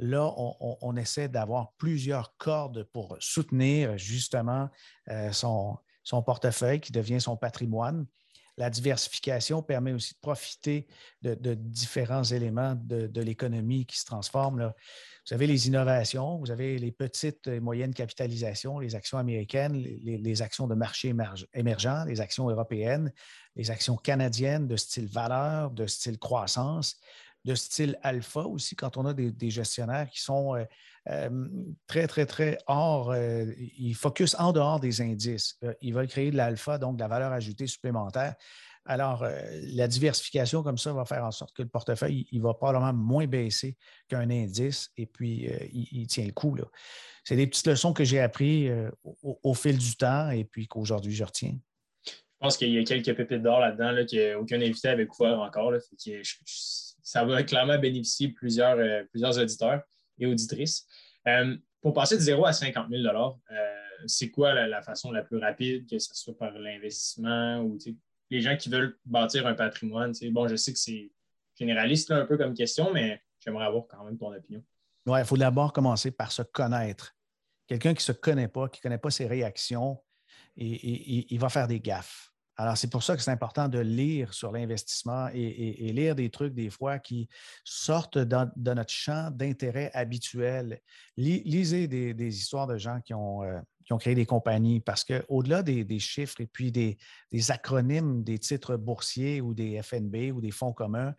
Là, 0.00 0.34
on, 0.36 0.96
essaie 0.96 1.28
d'avoir 1.28 1.74
plusieurs 1.78 2.36
cordes 2.38 2.82
pour 2.92 3.16
soutenir 3.20 3.96
justement 3.96 4.68
euh, 5.10 5.30
son, 5.30 5.78
portefeuille 6.26 6.80
qui 6.80 6.90
devient 6.90 7.20
son 7.20 7.36
patrimoine. 7.36 8.04
La 8.58 8.70
diversification 8.70 9.62
permet 9.62 9.92
aussi 9.92 10.14
de 10.14 10.18
profiter 10.20 10.86
de, 11.22 11.54
différents 11.54 12.24
éléments 12.24 12.74
de, 12.74 13.20
l'économie 13.20 13.86
qui 13.86 13.98
se 13.98 14.04
transforment. 14.04 14.72
Vous 15.26 15.34
avez 15.34 15.46
les 15.46 15.68
innovations, 15.68 16.38
vous 16.38 16.50
avez 16.50 16.76
les 16.78 16.90
petites 16.90 17.46
et 17.46 17.60
moyennes 17.60 17.94
capitalisations, 17.94 18.80
les 18.80 18.96
actions 18.96 19.16
américaines, 19.16 19.74
les, 19.76 20.42
actions 20.42 20.66
de 20.66 20.74
marché 20.74 21.14
émergents, 21.54 22.04
les 22.04 22.20
actions 22.20 22.50
européennes, 22.50 23.12
les 23.54 23.70
actions 23.70 23.96
canadiennes 23.96 24.66
de 24.66 24.76
style 24.76 25.06
valeur, 25.06 25.70
de 25.70 25.86
style 25.86 26.18
croissance, 26.18 26.96
de 27.44 27.54
style 27.54 27.98
alpha 28.02 28.42
aussi, 28.42 28.74
quand 28.74 28.96
on 28.96 29.06
a 29.06 29.14
des, 29.14 29.50
gestionnaires 29.50 30.10
qui 30.10 30.20
sont 30.20 30.56
euh, 30.56 30.64
très, 31.86 32.06
très, 32.06 32.26
très 32.26 32.58
hors, 32.66 33.12
euh, 33.12 33.44
ils 33.78 33.94
focusent 33.94 34.36
en 34.38 34.52
dehors 34.52 34.80
des 34.80 35.00
indices. 35.00 35.58
ils 35.80 35.94
veulent 35.94 36.08
créer 36.08 36.30
de 36.30 36.36
l'alpha, 36.36 36.78
donc 36.78 36.96
de 36.96 37.00
la 37.00 37.08
valeur 37.08 37.32
ajoutée 37.32 37.66
supplémentaire. 37.66 38.34
Alors, 38.88 39.22
euh, 39.22 39.38
la 39.74 39.86
diversification 39.86 40.62
comme 40.62 40.78
ça 40.78 40.94
va 40.94 41.04
faire 41.04 41.22
en 41.22 41.30
sorte 41.30 41.54
que 41.54 41.62
le 41.62 41.68
portefeuille, 41.68 42.26
il, 42.32 42.40
va 42.40 42.54
probablement 42.54 42.94
moins 42.94 43.26
baisser 43.26 43.76
qu'un 44.08 44.30
indice 44.30 44.90
et 44.96 45.04
puis 45.04 45.46
euh, 45.46 45.58
il, 45.72 46.06
tient 46.06 46.24
le 46.24 46.32
coup. 46.32 46.56
C'est 47.22 47.36
des 47.36 47.46
petites 47.46 47.66
leçons 47.66 47.92
que 47.92 48.02
j'ai 48.02 48.18
apprises 48.18 48.70
euh, 48.70 48.90
au, 49.22 49.52
fil 49.52 49.76
du 49.76 49.94
temps 49.94 50.30
et 50.30 50.44
puis 50.44 50.66
qu'aujourd'hui, 50.66 51.12
je 51.14 51.22
retiens. 51.22 51.54
Je 52.06 52.12
pense 52.40 52.56
qu'il 52.56 52.72
y 52.72 52.78
a 52.78 52.84
quelques 52.84 53.14
pépites 53.14 53.42
d'or 53.42 53.60
là-dedans 53.60 53.90
là, 53.90 54.06
qu'aucun 54.06 54.56
invité 54.56 54.88
avait 54.88 55.06
couvert 55.06 55.38
encore. 55.38 55.74
ça 57.02 57.24
va 57.26 57.42
clairement 57.42 57.78
bénéficier 57.78 58.28
plusieurs, 58.28 58.78
plusieurs 59.10 59.38
auditeurs 59.38 59.82
et 60.18 60.26
auditrices. 60.26 60.86
pour 61.80 61.92
passer 61.92 62.16
de 62.16 62.22
0 62.22 62.44
à 62.46 62.52
50 62.52 62.88
000 62.90 63.02
c'est 64.06 64.30
quoi 64.30 64.54
la, 64.54 64.82
façon 64.82 65.10
la 65.10 65.22
plus 65.22 65.38
rapide, 65.38 65.88
que 65.88 65.98
ce 65.98 66.14
soit 66.14 66.36
par 66.36 66.52
l'investissement 66.52 67.60
ou 67.60 67.78
les 68.30 68.40
gens 68.40 68.56
qui 68.56 68.68
veulent 68.68 68.98
bâtir 69.04 69.46
un 69.46 69.54
patrimoine. 69.54 70.12
Bon, 70.30 70.46
je 70.48 70.56
sais 70.56 70.72
que 70.72 70.78
c'est 70.78 71.10
généraliste 71.58 72.10
un 72.10 72.24
peu 72.24 72.36
comme 72.36 72.54
question, 72.54 72.92
mais 72.92 73.20
j'aimerais 73.40 73.66
avoir 73.66 73.84
quand 73.88 74.04
même 74.04 74.16
ton 74.16 74.32
opinion. 74.32 74.62
Oui, 75.06 75.18
il 75.20 75.24
faut 75.24 75.36
d'abord 75.36 75.72
commencer 75.72 76.10
par 76.10 76.30
se 76.32 76.42
connaître. 76.42 77.16
Quelqu'un 77.66 77.90
qui 77.90 78.00
ne 78.00 78.12
se 78.12 78.12
connaît 78.12 78.48
pas, 78.48 78.68
qui 78.68 78.78
ne 78.80 78.82
connaît 78.82 78.98
pas 78.98 79.10
ses 79.10 79.26
réactions, 79.26 79.98
il 80.56 81.38
va 81.38 81.48
faire 81.48 81.66
des 81.66 81.80
gaffes. 81.80 82.32
Alors, 82.60 82.76
c'est 82.76 82.90
pour 82.90 83.04
ça 83.04 83.16
que 83.16 83.22
c'est 83.22 83.30
important 83.30 83.68
de 83.68 83.78
lire 83.78 84.34
sur 84.34 84.50
l'investissement 84.50 85.28
et, 85.32 85.92
lire 85.92 86.16
des 86.16 86.28
trucs, 86.28 86.54
des 86.54 86.70
fois, 86.70 86.98
qui 86.98 87.28
sortent 87.62 88.18
de 88.18 88.74
notre 88.74 88.92
champ 88.92 89.30
d'intérêt 89.30 89.92
habituel. 89.94 90.80
lisez 91.16 91.86
des, 91.86 92.36
histoires 92.36 92.66
de 92.66 92.76
gens 92.76 93.00
qui 93.00 93.14
ont, 93.14 93.44
euh, 93.44 93.60
créé 94.00 94.16
des 94.16 94.26
compagnies 94.26 94.80
parce 94.80 95.04
qu'au-delà 95.04 95.62
des, 95.62 95.84
des, 95.84 96.00
chiffres 96.00 96.40
et 96.40 96.46
puis 96.46 96.72
des, 96.72 96.98
acronymes 97.50 98.24
des 98.24 98.40
titres 98.40 98.76
boursiers 98.76 99.40
ou 99.40 99.54
des 99.54 99.80
FNB 99.80 100.32
ou 100.34 100.40
des 100.40 100.50
fonds 100.50 100.72
communs, 100.72 101.14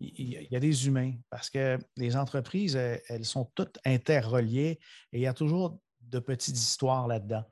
il, 0.00 0.48
y 0.50 0.56
a 0.56 0.60
des 0.60 0.88
humains 0.88 1.12
parce 1.30 1.50
que 1.50 1.78
les 1.96 2.16
entreprises, 2.16 2.74
elles, 2.74 3.24
sont 3.24 3.44
toutes 3.54 3.78
interreliées 3.84 4.80
et 5.12 5.18
il 5.18 5.20
y 5.20 5.28
a 5.28 5.34
toujours 5.34 5.78
de 6.00 6.18
petites 6.18 6.56
histoires 6.56 7.06
là-dedans. 7.06 7.44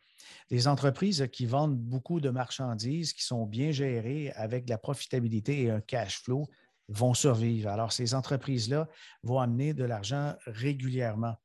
Des 0.50 0.68
entreprises 0.68 1.28
qui 1.32 1.46
vendent 1.46 1.76
beaucoup 1.76 2.20
de 2.20 2.30
marchandises, 2.30 3.12
qui 3.12 3.24
sont 3.24 3.46
bien 3.46 3.70
gérées 3.70 4.32
avec 4.34 4.64
de 4.64 4.70
la 4.70 4.78
profitabilité 4.78 5.62
et 5.62 5.70
un 5.70 5.80
cash 5.80 6.22
flow, 6.22 6.48
vont 6.88 7.14
survivre. 7.14 7.70
Alors, 7.70 7.92
ces 7.92 8.14
entreprises-là 8.14 8.88
vont 9.22 9.40
amener 9.40 9.74
de 9.74 9.84
l'argent 9.84 10.34
régulièrement. 10.46 11.36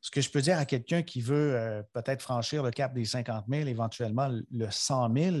Ce 0.00 0.10
que 0.10 0.20
je 0.20 0.30
peux 0.30 0.40
dire 0.40 0.58
à 0.58 0.64
quelqu'un 0.64 1.02
qui 1.02 1.20
veut 1.20 1.54
euh, 1.54 1.82
peut-être 1.92 2.22
franchir 2.22 2.62
le 2.62 2.70
cap 2.70 2.94
des 2.94 3.04
50 3.04 3.46
000, 3.48 3.68
éventuellement 3.68 4.28
le 4.50 4.70
100 4.70 5.14
000, 5.14 5.36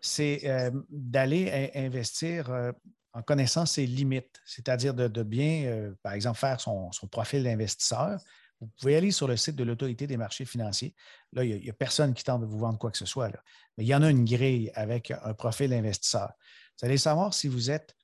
c'est 0.00 0.40
euh, 0.44 0.70
d'aller 0.90 1.70
investir 1.74 2.50
euh, 2.50 2.72
en 3.12 3.22
connaissant 3.22 3.66
ses 3.66 3.86
limites, 3.86 4.40
c'est-à-dire 4.46 4.94
de, 4.94 5.22
bien, 5.22 5.92
par 6.02 6.14
exemple, 6.14 6.38
faire 6.38 6.58
son, 6.60 6.90
profil 7.10 7.44
d'investisseur, 7.44 8.18
vous 8.62 8.70
pouvez 8.80 8.96
aller 8.96 9.10
sur 9.10 9.26
le 9.26 9.36
site 9.36 9.56
de 9.56 9.64
l'Autorité 9.64 10.06
des 10.06 10.16
marchés 10.16 10.44
financiers. 10.44 10.94
Là, 11.32 11.44
il 11.44 11.60
n'y 11.60 11.68
a, 11.68 11.72
personne 11.72 12.14
qui 12.14 12.22
tente 12.22 12.42
de 12.42 12.46
vous 12.46 12.58
vendre 12.58 12.78
quoi 12.78 12.92
que 12.92 12.98
ce 12.98 13.06
soit. 13.06 13.28
Mais 13.76 13.84
il 13.84 13.88
y 13.88 13.94
en 13.94 14.02
a 14.02 14.10
une 14.10 14.24
grille 14.24 14.70
avec 14.74 15.10
un 15.10 15.34
profil 15.34 15.72
investisseur. 15.72 16.32
Vous 16.80 16.86
allez 16.86 16.96
savoir 16.96 17.34
si 17.34 17.48
vous 17.48 17.70
êtes 17.70 17.94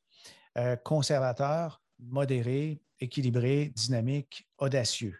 euh, 0.57 0.75
conservateur, 0.75 1.81
modéré, 2.01 2.83
équilibré, 2.99 3.73
dynamique, 3.77 4.49
audacieux. 4.59 5.17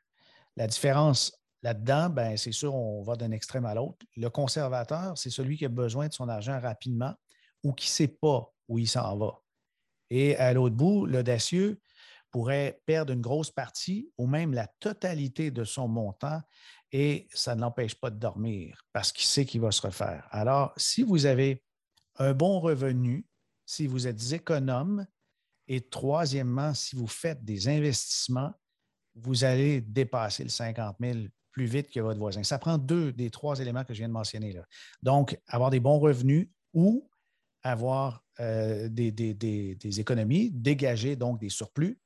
La 0.57 0.67
différence 0.67 1.33
là-dedans, 1.63 2.11
ben, 2.11 2.37
c'est 2.37 2.53
sûr, 2.53 2.75
on 2.75 3.03
va 3.03 3.15
d'un 3.15 3.31
extrême 3.31 3.65
à 3.65 3.75
l'autre. 3.75 4.05
Le 4.17 4.31
conservateur, 4.31 5.17
c'est 5.17 5.31
celui 5.31 5.57
qui 5.57 5.67
a 5.67 5.69
besoin 5.69 6.09
de 6.09 6.13
son 6.13 6.29
argent 6.29 6.59
rapidement 6.59 7.15
ou 7.63 7.73
qui 7.73 7.87
ne 7.87 7.93
sait 7.93 8.09
pas 8.09 8.53
où 8.67 8.79
il 8.79 8.89
s'en 8.89 9.17
va. 9.17 9.41
Et 10.11 10.37
à 10.37 10.53
l'autre 10.53 10.75
bout, 10.75 11.07
l'audacieux 11.07 11.81
pourrait 12.31 12.81
perdre 12.87 13.13
une 13.13 13.21
grosse 13.21 13.51
partie 13.51 14.11
ou 14.19 14.27
même 14.27 14.53
la 14.53 14.67
totalité 14.67 15.51
de 15.51 15.65
son 15.65 15.89
montant 15.89 16.41
et 16.93 17.29
ça 17.33 17.55
ne 17.55 17.61
l'empêche 17.61 17.95
pas 17.95 18.11
de 18.11 18.19
dormir 18.19 18.83
parce 18.93 19.13
qu'il 19.13 19.27
sait 19.27 19.45
qu'il 19.45 19.61
va 19.61 19.71
se 19.71 19.83
refaire. 19.83 20.27
Alors, 20.31 20.73
si 20.77 21.03
vous 21.03 21.27
avez 21.27 21.63
un 22.17 22.33
bon 22.33 22.61
revenu, 22.61 23.27
si 23.67 23.87
vous 23.87 24.07
êtes 24.07 24.33
économe 24.33 25.07
et 25.67 25.81
troisièmement, 25.81 26.75
si 26.75 26.97
vous 26.97 27.07
faites 27.07 27.45
des 27.45 27.69
investissements, 27.69 28.53
vous 29.15 29.45
allez 29.45 29.81
dépasser 29.81 30.45
le 30.45 30.49
50 30.49 30.97
000 31.01 31.19
plus 31.51 31.67
vite 31.67 31.91
que 31.91 32.01
votre 32.01 32.19
voisin. 32.19 32.43
Ça 32.43 32.59
prend 32.59 32.79
deux 32.79 33.13
des 33.13 33.31
trois 33.31 33.59
éléments 33.59 33.85
que 33.85 33.93
je 33.93 33.99
viens 33.99 34.09
de 34.09 34.13
mentionner 34.13 34.53
là. 34.53 34.65
Donc, 35.03 35.39
avoir 35.49 35.71
des 35.71 35.81
bons 35.81 35.99
revenus 35.99 36.49
ou 36.73 37.09
avoir 37.63 38.25
euh, 38.41 38.89
des, 38.89 40.01
économies, 40.01 40.51
dégager 40.53 41.17
donc 41.17 41.41
des 41.41 41.49
surplus. 41.49 41.99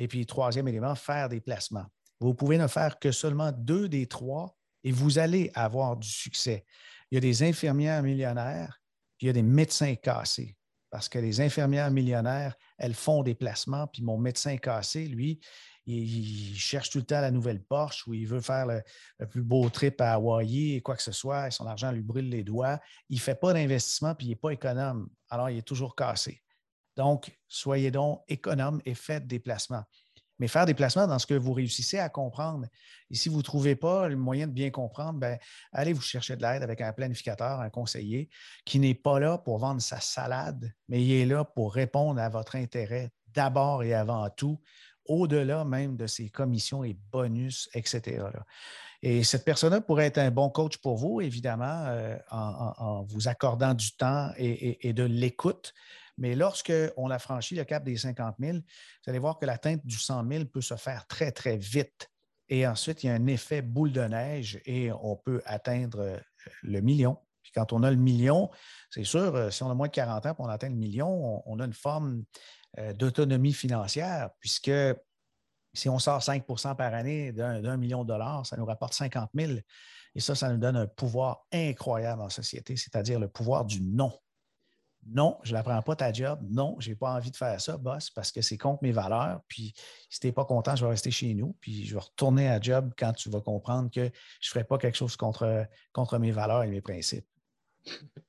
Et 0.00 0.08
puis, 0.08 0.24
troisième 0.24 0.66
élément, 0.66 0.94
faire 0.94 1.28
des 1.28 1.40
placements. 1.40 1.84
Vous 2.20 2.34
pouvez 2.34 2.56
ne 2.56 2.66
faire 2.66 2.98
que 2.98 3.12
seulement 3.12 3.52
deux 3.52 3.86
des 3.86 4.06
trois 4.06 4.56
et 4.82 4.92
vous 4.92 5.18
allez 5.18 5.52
avoir 5.54 5.96
du 5.98 6.08
succès. 6.08 6.64
Il 7.10 7.16
y 7.16 7.18
a 7.18 7.20
des 7.20 7.42
infirmières 7.42 8.02
millionnaires, 8.02 8.80
puis 9.18 9.26
il 9.26 9.28
y 9.28 9.30
a 9.30 9.34
des 9.34 9.42
médecins 9.42 9.94
cassés. 9.94 10.56
Parce 10.88 11.08
que 11.08 11.18
les 11.18 11.42
infirmières 11.42 11.90
millionnaires, 11.90 12.56
elles 12.78 12.94
font 12.94 13.22
des 13.22 13.34
placements, 13.34 13.86
puis 13.86 14.02
mon 14.02 14.16
médecin 14.16 14.56
cassé, 14.56 15.06
lui, 15.06 15.38
il, 15.86 16.56
cherche 16.56 16.88
tout 16.88 16.98
le 16.98 17.04
temps 17.04 17.20
la 17.20 17.30
nouvelle 17.30 17.62
Porsche 17.62 18.06
ou 18.06 18.14
il 18.14 18.26
veut 18.26 18.40
faire 18.40 18.66
le, 18.66 19.26
plus 19.26 19.42
beau 19.42 19.68
trip 19.68 20.00
à 20.00 20.14
Hawaii 20.14 20.76
et 20.76 20.80
quoi 20.80 20.96
que 20.96 21.02
ce 21.02 21.12
soit, 21.12 21.48
et 21.48 21.50
son 21.50 21.66
argent 21.66 21.92
lui 21.92 22.02
brûle 22.02 22.28
les 22.28 22.42
doigts. 22.42 22.80
Il 23.10 23.16
ne 23.16 23.20
fait 23.20 23.34
pas 23.34 23.52
d'investissement 23.52 24.14
puis 24.14 24.28
il 24.28 24.30
n'est 24.30 24.36
pas 24.36 24.50
économe. 24.50 25.10
Alors, 25.28 25.50
il 25.50 25.58
est 25.58 25.66
toujours 25.66 25.94
cassé. 25.94 26.42
Donc, 26.96 27.36
soyez 27.48 27.90
donc 27.90 28.22
économe 28.28 28.80
et 28.84 28.94
faites 28.94 29.26
des 29.26 29.38
placements. 29.38 29.84
Mais 30.38 30.48
faire 30.48 30.64
des 30.64 30.74
placements 30.74 31.06
dans 31.06 31.18
ce 31.18 31.26
que 31.26 31.34
vous 31.34 31.52
réussissez 31.52 31.98
à 31.98 32.08
comprendre. 32.08 32.66
Et 33.10 33.14
si 33.14 33.28
vous 33.28 33.38
ne 33.38 33.42
trouvez 33.42 33.76
pas 33.76 34.08
le 34.08 34.16
moyen 34.16 34.46
de 34.46 34.52
bien 34.52 34.70
comprendre, 34.70 35.18
ben, 35.18 35.38
allez 35.70 35.92
vous 35.92 36.00
chercher 36.00 36.34
de 36.36 36.42
l'aide 36.42 36.62
avec 36.62 36.80
un 36.80 36.92
planificateur, 36.94 37.60
un 37.60 37.68
conseiller 37.68 38.30
qui 38.64 38.78
n'est 38.78 38.94
pas 38.94 39.20
là 39.20 39.36
pour 39.36 39.58
vendre 39.58 39.82
sa 39.82 40.00
salade, 40.00 40.72
mais 40.88 41.04
il 41.04 41.12
est 41.12 41.26
là 41.26 41.44
pour 41.44 41.74
répondre 41.74 42.20
à 42.20 42.30
votre 42.30 42.56
intérêt 42.56 43.10
d'abord 43.34 43.82
et 43.82 43.92
avant 43.92 44.28
tout 44.30 44.58
au-delà 45.10 45.64
même 45.64 45.96
de 45.96 46.06
ses 46.06 46.30
commissions 46.30 46.84
et 46.84 46.96
bonus, 47.10 47.68
etc. 47.74 48.22
Et 49.02 49.24
cette 49.24 49.44
personne-là 49.44 49.80
pourrait 49.80 50.06
être 50.06 50.18
un 50.18 50.30
bon 50.30 50.50
coach 50.50 50.76
pour 50.76 50.96
vous, 50.96 51.20
évidemment, 51.20 51.86
euh, 51.88 52.16
en, 52.30 53.02
vous 53.08 53.28
accordant 53.28 53.74
du 53.74 53.92
temps 53.96 54.30
et, 54.36 54.92
de 54.92 55.02
l'écoute. 55.02 55.74
Mais 56.20 56.36
lorsqu'on 56.36 57.10
a 57.10 57.18
franchi 57.18 57.56
le 57.56 57.64
cap 57.64 57.82
des 57.82 57.96
50 57.96 58.36
000, 58.38 58.58
vous 58.58 59.10
allez 59.10 59.18
voir 59.18 59.38
que 59.38 59.46
l'atteinte 59.46 59.84
du 59.84 59.98
100 59.98 60.28
000 60.30 60.44
peut 60.44 60.60
se 60.60 60.76
faire 60.76 61.06
très, 61.06 61.32
très 61.32 61.56
vite. 61.56 62.08
Et 62.48 62.66
ensuite, 62.66 63.02
il 63.02 63.08
y 63.08 63.10
a 63.10 63.14
un 63.14 63.26
effet 63.26 63.62
boule 63.62 63.92
de 63.92 64.02
neige 64.02 64.60
et 64.66 64.92
on 64.92 65.16
peut 65.16 65.40
atteindre 65.46 66.00
euh, 66.00 66.18
le 66.62 66.80
million. 66.80 67.18
Puis 67.42 67.52
quand 67.54 67.72
on 67.72 67.82
a 67.82 67.90
le 67.90 67.96
million, 67.96 68.50
c'est 68.90 69.04
sûr, 69.04 69.34
euh, 69.34 69.50
si 69.50 69.62
on 69.62 69.70
a 69.70 69.74
moins 69.74 69.88
de 69.88 69.92
40 69.92 70.26
ans 70.26 70.30
et 70.30 70.34
on 70.38 70.48
atteint 70.48 70.68
le 70.68 70.74
million, 70.74 71.42
on 71.46 71.58
a 71.58 71.64
une 71.64 71.72
forme 71.72 72.24
euh, 72.78 72.92
d'autonomie 72.92 73.54
financière, 73.54 74.30
puisque 74.40 74.70
si 75.72 75.88
on 75.88 75.98
sort 75.98 76.20
5% 76.20 76.76
par 76.76 76.94
année 76.94 77.32
d'un 77.32 77.76
million 77.76 78.02
de 78.02 78.08
dollars, 78.08 78.44
ça 78.44 78.56
nous 78.56 78.66
rapporte 78.66 78.92
50 78.92 79.30
000. 79.34 79.52
Et 80.14 80.20
ça, 80.20 80.34
ça 80.34 80.52
nous 80.52 80.58
donne 80.58 80.76
un 80.76 80.86
pouvoir 80.86 81.46
incroyable 81.52 82.20
en 82.22 82.28
société, 82.28 82.76
c'est-à-dire 82.76 83.20
le 83.20 83.28
pouvoir 83.28 83.64
du 83.64 83.80
non. 83.80 84.12
Non, 85.12 85.38
je 85.42 85.50
ne 85.50 85.56
la 85.56 85.62
prends 85.62 85.82
pas 85.82 85.96
ta 85.96 86.12
job. 86.12 86.38
Non, 86.48 86.76
je 86.78 86.90
n'ai 86.90 86.94
pas 86.94 87.12
envie 87.12 87.30
de 87.30 87.36
faire 87.36 87.60
ça, 87.60 87.76
boss, 87.76 88.10
parce 88.10 88.30
que 88.30 88.42
c'est 88.42 88.56
contre 88.56 88.82
mes 88.82 88.92
valeurs. 88.92 89.40
Puis 89.48 89.74
si 90.08 90.20
tu 90.20 90.26
n'es 90.26 90.32
pas 90.32 90.44
content, 90.44 90.76
je 90.76 90.84
vais 90.84 90.90
rester 90.90 91.10
chez 91.10 91.34
nous. 91.34 91.56
Puis 91.60 91.84
je 91.84 91.94
vais 91.94 92.00
retourner 92.00 92.48
à 92.48 92.60
job 92.60 92.92
quand 92.96 93.12
tu 93.12 93.28
vas 93.28 93.40
comprendre 93.40 93.90
que 93.90 94.02
je 94.02 94.48
ne 94.48 94.50
ferai 94.50 94.64
pas 94.64 94.78
quelque 94.78 94.96
chose 94.96 95.16
contre, 95.16 95.66
contre 95.92 96.18
mes 96.18 96.30
valeurs 96.30 96.62
et 96.62 96.68
mes 96.68 96.80
principes. 96.80 97.26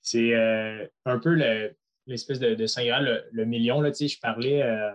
C'est 0.00 0.34
euh, 0.34 0.86
un 1.06 1.18
peu 1.18 1.34
le, 1.34 1.74
l'espèce 2.06 2.38
de, 2.38 2.54
de 2.54 2.66
Saint 2.66 2.84
Graal, 2.84 3.26
le, 3.30 3.44
million. 3.46 3.80
Là, 3.80 3.90
je 3.92 4.20
parlais, 4.20 4.62
euh, 4.62 4.90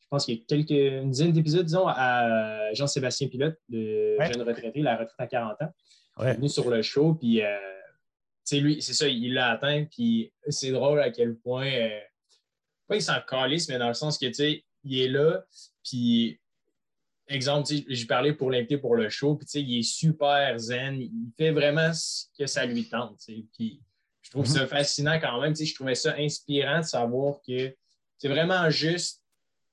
je 0.00 0.06
pense 0.10 0.24
qu'il 0.24 0.38
y 0.38 0.40
a 0.40 0.44
quelques, 0.48 0.70
une 0.70 1.10
dizaine 1.10 1.32
d'épisodes, 1.32 1.64
disons, 1.64 1.86
à 1.86 2.72
Jean-Sébastien 2.72 3.28
Pilote, 3.28 3.56
de 3.68 4.16
jeune 4.18 4.42
retraité, 4.42 4.80
la 4.82 4.96
retraite 4.96 5.14
à 5.18 5.26
40 5.26 5.62
ans. 5.62 5.72
Il 6.20 6.26
est 6.26 6.34
venu 6.34 6.48
sur 6.48 6.68
le 6.70 6.82
show, 6.82 7.14
puis 7.14 7.42
euh, 7.42 7.56
lui, 8.52 8.82
c'est 8.82 8.94
ça, 8.94 9.08
il 9.08 9.34
l'a 9.34 9.50
atteint, 9.50 9.84
puis 9.84 10.32
c'est 10.48 10.70
drôle 10.70 11.00
à 11.00 11.10
quel 11.10 11.36
point, 11.36 11.66
euh, 11.66 12.00
pas 12.86 12.96
il 12.96 13.02
s'en 13.02 13.20
calisse, 13.26 13.68
mais 13.68 13.78
dans 13.78 13.88
le 13.88 13.94
sens 13.94 14.18
que, 14.18 14.26
tu 14.26 14.34
sais, 14.34 14.64
il 14.84 15.00
est 15.00 15.08
là, 15.08 15.44
puis 15.82 16.40
exemple, 17.26 17.72
j'ai 17.88 18.06
parlé 18.06 18.32
pour 18.32 18.50
l'inviter 18.50 18.78
pour 18.78 18.96
le 18.96 19.08
show, 19.08 19.36
puis 19.36 19.46
il 19.60 19.78
est 19.78 19.82
super 19.82 20.58
zen, 20.58 21.00
il 21.00 21.32
fait 21.36 21.52
vraiment 21.52 21.92
ce 21.92 22.26
que 22.38 22.46
ça 22.46 22.66
lui 22.66 22.88
tente, 22.88 23.18
puis 23.56 23.80
je 24.24 24.30
trouve 24.30 24.46
ça 24.46 24.62
mhm. 24.62 24.68
fascinant 24.68 25.20
quand 25.20 25.40
même. 25.40 25.54
je 25.54 25.74
trouvais 25.74 25.94
ça 25.94 26.14
inspirant 26.18 26.80
de 26.80 26.84
savoir 26.84 27.40
que 27.46 27.74
c'est 28.18 28.28
vraiment 28.28 28.70
juste 28.70 29.22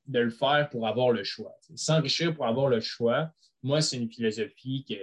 de 0.08 0.20
le 0.20 0.30
faire 0.30 0.70
pour 0.70 0.88
avoir 0.88 1.12
le 1.12 1.24
choix. 1.24 1.56
S'enrichir 1.76 2.36
pour 2.36 2.46
avoir 2.46 2.68
le 2.68 2.82
choix, 2.82 3.32
moi, 3.64 3.82
c'est 3.82 3.98
une 3.98 4.12
philosophie 4.12 4.86
que, 4.88 4.96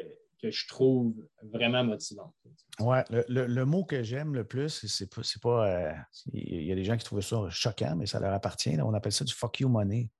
je 0.43 0.69
trouve 0.69 1.15
vraiment 1.43 1.85
motivante. 1.85 2.35
Oui, 2.81 2.99
le, 3.29 3.65
mot 3.65 3.85
que 3.85 4.03
j'aime 4.03 4.35
le 4.35 4.45
plus, 4.45 4.87
c'est 4.87 5.13
pas. 5.13 5.23
pas 5.43 5.69
euh, 5.69 5.93
il 6.33 6.65
y 6.65 6.73
a 6.73 6.75
des 6.75 6.85
gens 6.85 6.97
qui 6.97 7.05
trouvent 7.05 7.21
ça 7.21 7.49
choquant, 7.51 7.97
mais 7.97 8.07
ça 8.07 8.21
leur 8.21 8.33
appartient. 8.33 8.81
On 8.81 8.95
appelle 8.95 9.13
ça 9.13 9.25
du 9.25 9.35
fuck 9.35 9.61
you 9.61 9.69
money. 9.69 10.11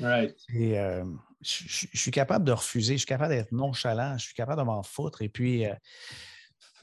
Right. 0.00 0.36
Et, 0.52 0.78
euh, 0.78 1.04
je, 1.40 1.86
suis 1.94 2.10
capable 2.10 2.44
de 2.44 2.52
refuser, 2.52 2.94
je 2.94 2.98
suis 2.98 3.06
capable 3.06 3.34
d'être 3.34 3.52
nonchalant, 3.52 4.18
je 4.18 4.24
suis 4.24 4.34
capable 4.34 4.60
de 4.60 4.66
m'en 4.66 4.82
foutre. 4.82 5.22
Et 5.22 5.28
puis, 5.28 5.64
euh, 5.64 5.74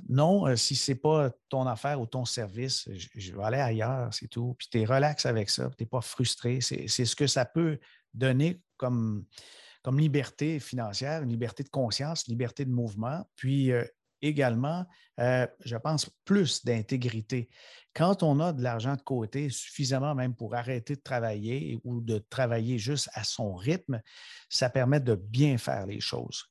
non, 0.08 0.56
si 0.56 0.76
ce 0.76 0.92
n'est 0.92 0.98
pas 0.98 1.32
ton 1.50 1.68
affaire 1.68 2.00
ou 2.00 2.06
ton 2.06 2.24
service, 2.24 2.90
je, 2.94 3.36
vais 3.36 3.44
aller 3.44 3.60
ailleurs, 3.60 4.14
c'est 4.14 4.30
tout. 4.30 4.56
Puis 4.58 4.70
tu 4.72 4.80
es 4.80 4.86
relax 4.86 5.26
avec 5.26 5.50
ça, 5.50 5.70
tu 5.70 5.84
n'es 5.84 5.88
pas 5.88 6.02
frustré. 6.02 6.62
C'est 6.62 6.88
ce 6.88 7.16
que 7.16 7.28
ça 7.28 7.44
peut 7.44 7.78
donner 8.14 8.62
comme, 8.78 9.26
comme 9.86 10.00
liberté 10.00 10.60
financière, 10.60 11.22
liberté 11.22 11.62
de 11.62 11.70
conscience, 11.70 12.26
liberté 12.26 12.66
de 12.66 12.72
mouvement, 12.72 13.24
puis 13.36 13.72
euh, 13.72 13.86
également, 14.24 14.84
euh, 15.20 15.46
je 15.64 15.78
pense, 15.78 16.10
plus 16.26 16.66
d'intégrité. 16.66 17.50
Quand 17.94 18.24
on 18.24 18.40
a 18.40 18.52
de 18.52 18.64
l'argent 18.64 18.96
de 18.96 19.04
côté, 19.04 19.52
suffisamment 19.52 20.16
même 20.16 20.34
pour 20.34 20.56
arrêter 20.56 20.96
de 20.96 21.02
travailler 21.02 21.80
ou 21.84 22.02
de 22.02 22.18
travailler 22.18 22.80
juste 22.80 23.12
à 23.14 23.24
son 23.24 23.54
rythme, 23.54 24.02
ça 24.50 24.72
permet 24.72 25.00
de 25.00 25.14
bien 25.14 25.60
faire 25.60 25.86
les 25.86 26.00
choses. 26.00 26.46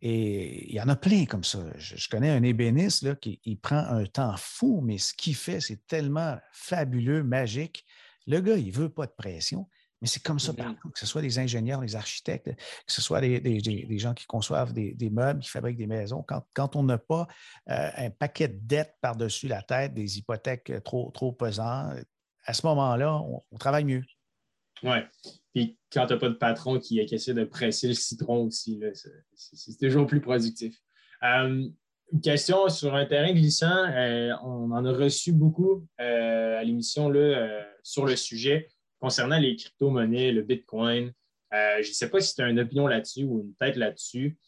Et 0.00 0.68
il 0.68 0.74
y 0.74 0.80
en 0.80 0.88
a 0.88 0.96
plein 0.96 1.26
comme 1.26 1.44
ça. 1.44 1.60
Je, 1.76 2.08
connais 2.08 2.30
un 2.30 2.42
ébéniste 2.42 3.20
qui 3.20 3.40
il 3.44 3.56
prend 3.56 3.86
un 3.86 4.04
temps 4.06 4.34
fou, 4.36 4.80
mais 4.82 4.98
ce 4.98 5.14
qu'il 5.14 5.36
fait, 5.36 5.60
c'est 5.60 5.86
tellement 5.86 6.38
fabuleux, 6.52 7.22
magique. 7.22 7.84
Le 8.26 8.40
gars, 8.40 8.56
il 8.56 8.66
ne 8.66 8.72
veut 8.72 8.88
pas 8.88 9.06
de 9.06 9.14
pression, 9.16 9.68
mais 10.04 10.08
c'est 10.08 10.22
comme 10.22 10.38
ça 10.38 10.52
mm-hmm. 10.52 10.56
partout, 10.56 10.90
que 10.90 10.98
ce 10.98 11.06
soit 11.06 11.22
des 11.22 11.38
ingénieurs, 11.38 11.80
des 11.80 11.96
architectes, 11.96 12.54
que 12.54 12.92
ce 12.92 13.00
soit 13.00 13.22
des, 13.22 13.98
gens 13.98 14.12
qui 14.12 14.26
conçoivent 14.26 14.74
des, 14.74 15.10
meubles, 15.10 15.40
qui 15.40 15.48
fabriquent 15.48 15.78
des 15.78 15.86
maisons. 15.86 16.22
Quand, 16.54 16.76
on 16.76 16.82
n'a 16.82 16.98
pas 16.98 17.26
euh, 17.70 17.90
un 17.96 18.10
paquet 18.10 18.48
de 18.48 18.58
dettes 18.60 18.96
par-dessus 19.00 19.48
la 19.48 19.62
tête, 19.62 19.94
des 19.94 20.18
hypothèques 20.18 20.70
trop, 20.84 21.10
trop 21.12 21.32
pesantes, 21.32 22.04
à 22.44 22.52
ce 22.52 22.66
moment-là, 22.66 23.18
on 23.50 23.56
travaille 23.56 23.84
mieux. 23.84 24.02
Oui. 24.82 24.98
Puis 25.54 25.78
quand 25.90 26.06
tu 26.06 26.12
n'as 26.12 26.18
pas 26.18 26.28
de 26.28 26.34
patron 26.34 26.78
qui, 26.78 27.00
essaie 27.00 27.32
de 27.32 27.44
presser 27.44 27.88
le 27.88 27.94
citron 27.94 28.44
aussi, 28.44 28.82
c'est 29.34 29.78
toujours 29.78 30.06
plus 30.06 30.20
productif. 30.20 30.78
Euh, 31.22 31.66
une 32.12 32.20
question 32.20 32.68
sur 32.68 32.94
un 32.94 33.06
terrain 33.06 33.32
glissant. 33.32 33.88
Euh, 33.88 34.34
on 34.42 34.70
en 34.72 34.84
a 34.84 34.92
reçu 34.92 35.32
beaucoup 35.32 35.86
euh, 36.00 36.58
à 36.58 36.62
l'émission 36.62 37.10
sur 37.82 38.04
le 38.04 38.16
sujet 38.16 38.68
concernant 39.04 39.38
les 39.38 39.56
crypto-monnaies, 39.56 40.32
le 40.32 40.42
Bitcoin. 40.42 41.12
je 41.52 41.88
ne 41.88 41.94
sais 41.94 42.10
pas 42.10 42.20
si 42.20 42.34
tu 42.34 42.42
as 42.42 42.48
une 42.48 42.60
opinion 42.60 42.86
là-dessus 42.86 43.24
ou 43.24 43.40
une 43.40 43.54
tête 43.54 43.76
là-dessus. 43.76 44.38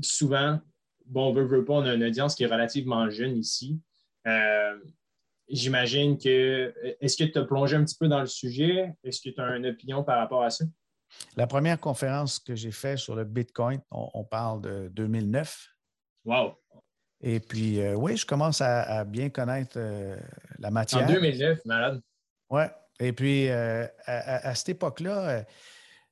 souvent, 0.00 0.60
bon, 1.06 1.28
on 1.28 1.32
veut, 1.32 1.44
veut 1.44 1.64
pas, 1.64 1.74
on 1.74 1.86
a 1.86 1.94
une 1.94 2.04
audience 2.04 2.34
qui 2.34 2.44
est 2.44 2.46
relativement 2.46 3.08
jeune 3.10 3.36
ici 3.36 3.80
j'imagine 5.50 6.16
que. 6.16 6.72
Est-ce 7.00 7.16
que 7.16 7.24
tu 7.24 7.38
as 7.38 7.44
plongé 7.44 7.76
un 7.76 7.84
petit 7.84 7.96
peu 7.96 8.08
dans 8.08 8.20
le 8.20 8.26
sujet? 8.26 8.94
Est-ce 9.04 9.20
que 9.20 9.30
tu 9.30 9.40
as 9.40 9.56
une 9.56 9.66
opinion 9.66 10.02
par 10.02 10.18
rapport 10.18 10.42
à 10.42 10.50
ça? 10.50 10.64
La 11.36 11.46
première 11.46 11.78
conférence 11.78 12.38
que 12.38 12.54
j'ai 12.54 12.70
faite 12.70 12.98
sur 12.98 13.16
le 13.16 13.24
Bitcoin, 13.24 13.80
on, 13.90 14.24
parle 14.24 14.60
de 14.60 14.88
2009. 14.92 15.66
Wow! 16.24 16.54
Et 17.20 17.40
puis, 17.40 17.80
euh, 17.80 17.94
oui, 17.94 18.16
je 18.16 18.24
commence 18.24 18.60
à, 18.60 19.04
bien 19.04 19.28
connaître 19.28 19.76
euh, 19.76 20.16
la 20.58 20.70
matière. 20.70 21.02
En 21.02 21.12
2009, 21.12 21.64
malade. 21.64 22.00
Oui. 22.48 22.62
Et 23.00 23.12
puis, 23.12 23.48
euh, 23.48 23.86
à, 24.06 24.54
cette 24.54 24.70
époque-là, 24.70 25.44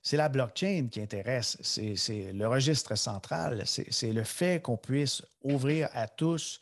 c'est 0.03 0.17
la 0.17 0.29
blockchain 0.29 0.89
qui 0.91 1.01
intéresse. 1.01 1.59
C'est 1.63 2.33
le 2.33 2.49
registre 2.49 2.97
central. 2.97 3.63
C'est 3.67 4.13
le 4.13 4.25
fait 4.25 4.61
qu'on 4.63 4.77
puisse 4.77 5.23
ouvrir 5.43 5.89
à 5.93 6.09
tous 6.09 6.61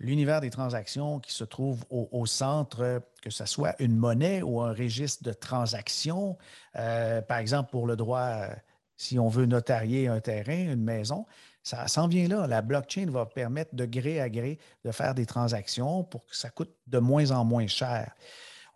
l'univers 0.00 0.40
des 0.40 0.50
transactions 0.50 1.18
qui 1.18 1.32
se 1.32 1.44
trouve 1.44 1.84
au, 1.90 2.24
centre, 2.24 3.02
que 3.20 3.30
ce 3.30 3.44
soit 3.46 3.74
une 3.80 3.96
monnaie 3.96 4.42
ou 4.42 4.60
un 4.60 4.72
registre 4.72 5.22
de 5.24 5.32
transactions. 5.32 6.38
par 6.72 7.38
exemple, 7.38 7.70
pour 7.70 7.86
le 7.86 7.96
droit, 7.96 8.48
si 8.96 9.18
on 9.18 9.28
veut 9.28 9.46
notarier 9.46 10.08
un 10.08 10.20
terrain, 10.20 10.72
une 10.72 10.82
maison, 10.82 11.26
ça 11.62 11.86
s'en 11.86 12.08
vient 12.08 12.28
là. 12.28 12.46
La 12.46 12.62
blockchain 12.62 13.06
va 13.10 13.26
permettre 13.26 13.74
de 13.74 13.84
gré 13.84 14.20
à 14.20 14.28
gré 14.28 14.58
de 14.84 14.90
faire 14.90 15.14
des 15.14 15.26
transactions 15.26 16.02
pour 16.02 16.24
que 16.26 16.36
ça 16.36 16.50
coûte 16.50 16.74
de 16.86 16.98
moins 16.98 17.30
en 17.30 17.44
moins 17.44 17.66
cher. 17.66 18.14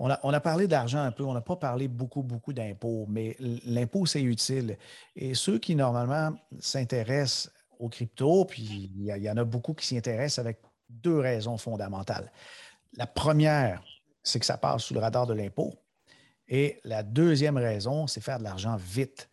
On 0.05 0.33
a, 0.33 0.41
parlé 0.41 0.67
d'argent 0.67 0.99
un 0.99 1.13
peu, 1.13 1.23
on 1.23 1.33
n'a 1.33 1.41
pas 1.41 1.55
parlé 1.55 1.87
beaucoup, 1.87 2.25
beaucoup 2.25 2.53
d'impôts, 2.53 3.07
mais 3.09 3.37
l'impôt, 3.65 4.05
c'est 4.05 4.21
utile. 4.21 4.77
Et 5.15 5.35
ceux 5.35 5.61
qui, 5.61 5.77
normalement, 5.77 6.35
s'intéressent 6.59 7.53
aux 7.79 7.89
cryptos, 7.89 8.47
puis 8.47 8.91
il 8.97 9.05
y, 9.05 9.31
en 9.31 9.37
a 9.37 9.45
beaucoup 9.45 9.75
qui 9.75 9.87
s'y 9.87 9.97
intéressent 9.97 10.41
avec 10.41 10.59
deux 10.89 11.21
raisons 11.21 11.57
fondamentales. 11.57 12.33
La 12.97 13.07
première, 13.07 13.81
c'est 14.25 14.41
que 14.41 14.47
ça 14.47 14.59
passe 14.59 14.83
sous 14.83 14.95
le 14.95 14.99
radar 14.99 15.29
de 15.29 15.35
l'impôt. 15.35 15.73
Et 16.49 16.81
la 16.83 17.05
deuxième 17.05 17.57
raison, 17.57 18.09
c'est 18.09 18.21
faire 18.21 18.41
de 18.41 18.45
l'argent 18.45 18.75
vite. 18.75 19.29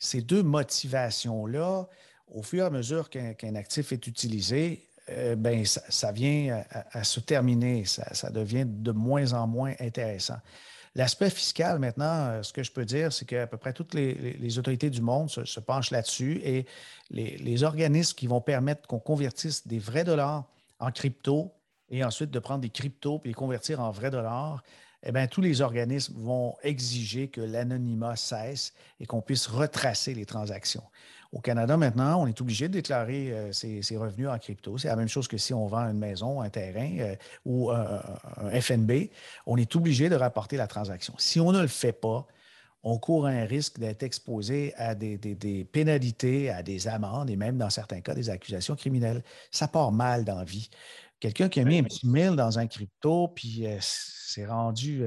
Ces 0.00 0.20
deux 0.20 0.42
motivations-là 0.42 1.86
au 2.26 2.42
fur 2.42 2.64
et 2.64 2.66
à 2.66 2.70
mesure 2.70 3.08
qu'un 3.08 3.54
actif 3.54 3.92
est 3.92 4.04
utilisé, 4.08 4.87
euh, 5.10 5.36
ben, 5.36 5.64
ça, 5.64 6.12
vient 6.12 6.62
à, 6.70 7.04
se 7.04 7.20
terminer, 7.20 7.84
ça, 7.84 8.30
devient 8.30 8.64
de 8.66 8.92
moins 8.92 9.32
en 9.32 9.46
moins 9.46 9.74
intéressant. 9.80 10.38
L'aspect 10.94 11.30
fiscal, 11.30 11.78
maintenant, 11.78 12.26
euh, 12.28 12.42
ce 12.42 12.52
que 12.52 12.62
je 12.62 12.72
peux 12.72 12.84
dire, 12.84 13.12
c'est 13.12 13.24
qu'à 13.24 13.46
peu 13.46 13.56
près 13.56 13.72
toutes 13.72 13.94
les, 13.94 14.58
autorités 14.58 14.90
du 14.90 15.00
monde 15.00 15.30
se, 15.30 15.60
penchent 15.60 15.90
là-dessus 15.90 16.40
et 16.42 16.66
les, 17.10 17.62
organismes 17.62 18.16
qui 18.16 18.26
vont 18.26 18.40
permettre 18.40 18.86
qu'on 18.88 18.98
convertisse 18.98 19.66
des 19.66 19.78
vrais 19.78 20.04
dollars 20.04 20.44
en 20.80 20.90
crypto 20.90 21.52
et 21.90 22.04
ensuite 22.04 22.30
de 22.30 22.38
prendre 22.38 22.60
des 22.60 22.70
cryptos 22.70 23.20
et 23.24 23.28
les 23.28 23.34
convertir 23.34 23.80
en 23.80 23.90
vrais 23.90 24.10
dollars, 24.10 24.62
eh 25.04 25.12
bien, 25.12 25.26
tous 25.28 25.40
les 25.40 25.60
organismes 25.60 26.14
vont 26.16 26.56
exiger 26.62 27.28
que 27.28 27.40
l'anonymat 27.40 28.16
cesse 28.16 28.74
et 28.98 29.06
qu'on 29.06 29.22
puisse 29.22 29.46
retracer 29.46 30.14
les 30.14 30.26
transactions. 30.26 30.82
Au 31.30 31.40
Canada, 31.40 31.76
maintenant, 31.76 32.22
on 32.22 32.26
est 32.26 32.40
obligé 32.40 32.68
de 32.68 32.72
déclarer 32.72 33.32
euh, 33.32 33.52
ses, 33.52 33.96
revenus 33.96 34.28
en 34.28 34.38
crypto. 34.38 34.78
C'est 34.78 34.88
la 34.88 34.96
même 34.96 35.08
chose 35.08 35.28
que 35.28 35.36
si 35.36 35.52
on 35.52 35.66
vend 35.66 35.90
une 35.90 35.98
maison, 35.98 36.40
un 36.40 36.48
terrain 36.48 36.90
euh, 37.00 37.16
ou 37.44 37.70
un, 37.70 38.00
FNB. 38.60 39.10
On 39.44 39.58
est 39.58 39.76
obligé 39.76 40.08
de 40.08 40.14
rapporter 40.16 40.56
la 40.56 40.66
transaction. 40.66 41.14
Si 41.18 41.38
on 41.38 41.52
ne 41.52 41.60
le 41.60 41.68
fait 41.68 41.92
pas, 41.92 42.26
on 42.82 42.98
court 42.98 43.26
un 43.26 43.44
risque 43.44 43.78
d'être 43.78 44.02
exposé 44.04 44.72
à 44.76 44.94
des, 44.94 45.18
pénalités, 45.70 46.48
à 46.48 46.62
des 46.62 46.88
amendes 46.88 47.28
et 47.28 47.36
même, 47.36 47.58
dans 47.58 47.70
certains 47.70 48.00
cas, 48.00 48.14
des 48.14 48.30
accusations 48.30 48.74
criminelles. 48.74 49.22
Ça 49.50 49.68
part 49.68 49.92
mal 49.92 50.24
dans 50.24 50.38
la 50.38 50.44
vie. 50.44 50.70
Quelqu'un 51.20 51.50
qui 51.50 51.60
a 51.60 51.64
mis 51.64 51.78
un 51.78 51.82
petit 51.82 52.06
mille 52.06 52.36
dans 52.36 52.58
un 52.58 52.66
crypto, 52.66 53.28
puis 53.28 53.66
euh, 53.66 53.76
c'est 53.80 54.46
rendu 54.46 55.04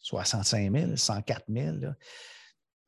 65 0.00 0.70
000, 0.70 0.96
104 0.96 1.44
000, 1.48 1.76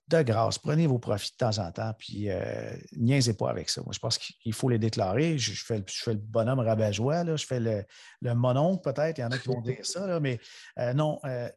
de 0.08 0.22
grâce, 0.22 0.58
prenez 0.58 0.86
vos 0.86 0.98
profits 0.98 1.32
de 1.32 1.36
temps 1.36 1.58
en 1.58 1.72
temps, 1.72 1.92
puis 1.98 2.30
euh, 2.30 2.76
niaisez 2.96 3.34
pas 3.34 3.50
avec 3.50 3.68
ça. 3.68 3.82
Moi, 3.82 3.92
je 3.92 3.98
pense 3.98 4.18
qu'il 4.18 4.52
faut 4.52 4.68
les 4.68 4.78
déclarer. 4.78 5.36
Je, 5.36 5.52
fais, 5.64 5.82
le 6.06 6.14
bonhomme 6.14 6.60
rabat-joie, 6.60 7.36
je 7.36 7.44
fais 7.44 7.58
le, 7.58 7.84
le 8.20 8.34
mononcle 8.34 8.82
peut-être, 8.82 9.18
il 9.18 9.22
y 9.22 9.24
en 9.24 9.30
a 9.30 9.38
qui 9.38 9.48
vont 9.48 9.60
dire 9.60 9.84
ça, 9.84 10.20
mais 10.20 10.38
euh, 10.78 10.92
non, 10.92 11.18
euh, 11.24 11.48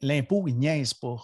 l'impôt, 0.00 0.48
il 0.48 0.56
niaise 0.56 0.94
pas. 0.94 1.18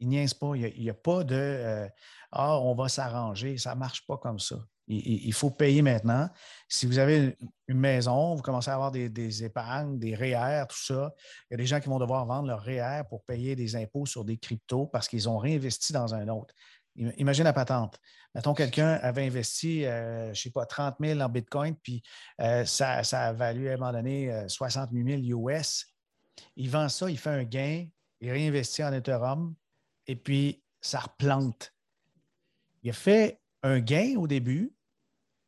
Il 0.00 0.08
niaise 0.08 0.34
pas. 0.34 0.54
Il 0.56 0.82
n'y 0.82 0.90
a, 0.90 0.94
pas 0.94 1.24
de 1.24 1.88
Ah, 2.30 2.58
on 2.58 2.74
va 2.74 2.88
s'arranger. 2.88 3.56
Ça 3.56 3.74
ne 3.74 3.80
marche 3.80 4.04
pas 4.06 4.18
comme 4.18 4.38
ça. 4.38 4.56
Il, 4.88 5.32
faut 5.32 5.50
payer 5.50 5.82
maintenant. 5.82 6.28
Si 6.68 6.86
vous 6.86 6.98
avez 6.98 7.36
une 7.66 7.78
maison, 7.78 8.36
vous 8.36 8.42
commencez 8.42 8.70
à 8.70 8.74
avoir 8.74 8.92
des, 8.92 9.44
épargnes, 9.44 9.98
des 9.98 10.14
REER, 10.14 10.66
tout 10.68 10.78
ça. 10.78 11.12
Il 11.50 11.52
y 11.52 11.54
a 11.54 11.56
des 11.56 11.66
gens 11.66 11.80
qui 11.80 11.88
vont 11.88 11.98
devoir 11.98 12.24
vendre 12.24 12.46
leur 12.46 12.62
REER 12.62 13.02
pour 13.08 13.24
payer 13.24 13.56
des 13.56 13.74
impôts 13.74 14.06
sur 14.06 14.24
des 14.24 14.36
cryptos 14.36 14.86
parce 14.86 15.08
qu'ils 15.08 15.28
ont 15.28 15.38
réinvesti 15.38 15.92
dans 15.92 16.14
un 16.14 16.28
autre. 16.28 16.54
Imagine 16.94 17.44
la 17.44 17.52
patente. 17.52 17.98
Mettons, 18.34 18.54
quelqu'un 18.54 18.92
avait 19.02 19.26
investi, 19.26 19.84
euh, 19.84 20.26
je 20.26 20.30
ne 20.30 20.34
sais 20.34 20.50
pas, 20.50 20.66
30 20.66 20.96
000 21.00 21.20
en 21.20 21.28
Bitcoin, 21.28 21.74
puis 21.74 22.02
euh, 22.40 22.64
ça, 22.64 23.02
ça, 23.02 23.22
a 23.22 23.32
valu 23.32 23.68
à 23.68 23.74
un 23.74 23.76
moment 23.76 23.92
donné 23.92 24.44
68 24.46 25.22
000 25.24 25.40
US. 25.40 25.86
Il 26.54 26.70
vend 26.70 26.88
ça, 26.88 27.10
il 27.10 27.18
fait 27.18 27.30
un 27.30 27.44
gain, 27.44 27.86
il 28.20 28.30
réinvestit 28.30 28.84
en 28.84 28.92
Ethereum, 28.92 29.54
et 30.06 30.16
puis 30.16 30.62
ça 30.80 31.00
replante. 31.00 31.74
Il 32.82 32.90
a 32.90 32.92
fait 32.92 33.40
un 33.62 33.80
gain 33.80 34.14
au 34.16 34.26
début, 34.26 34.75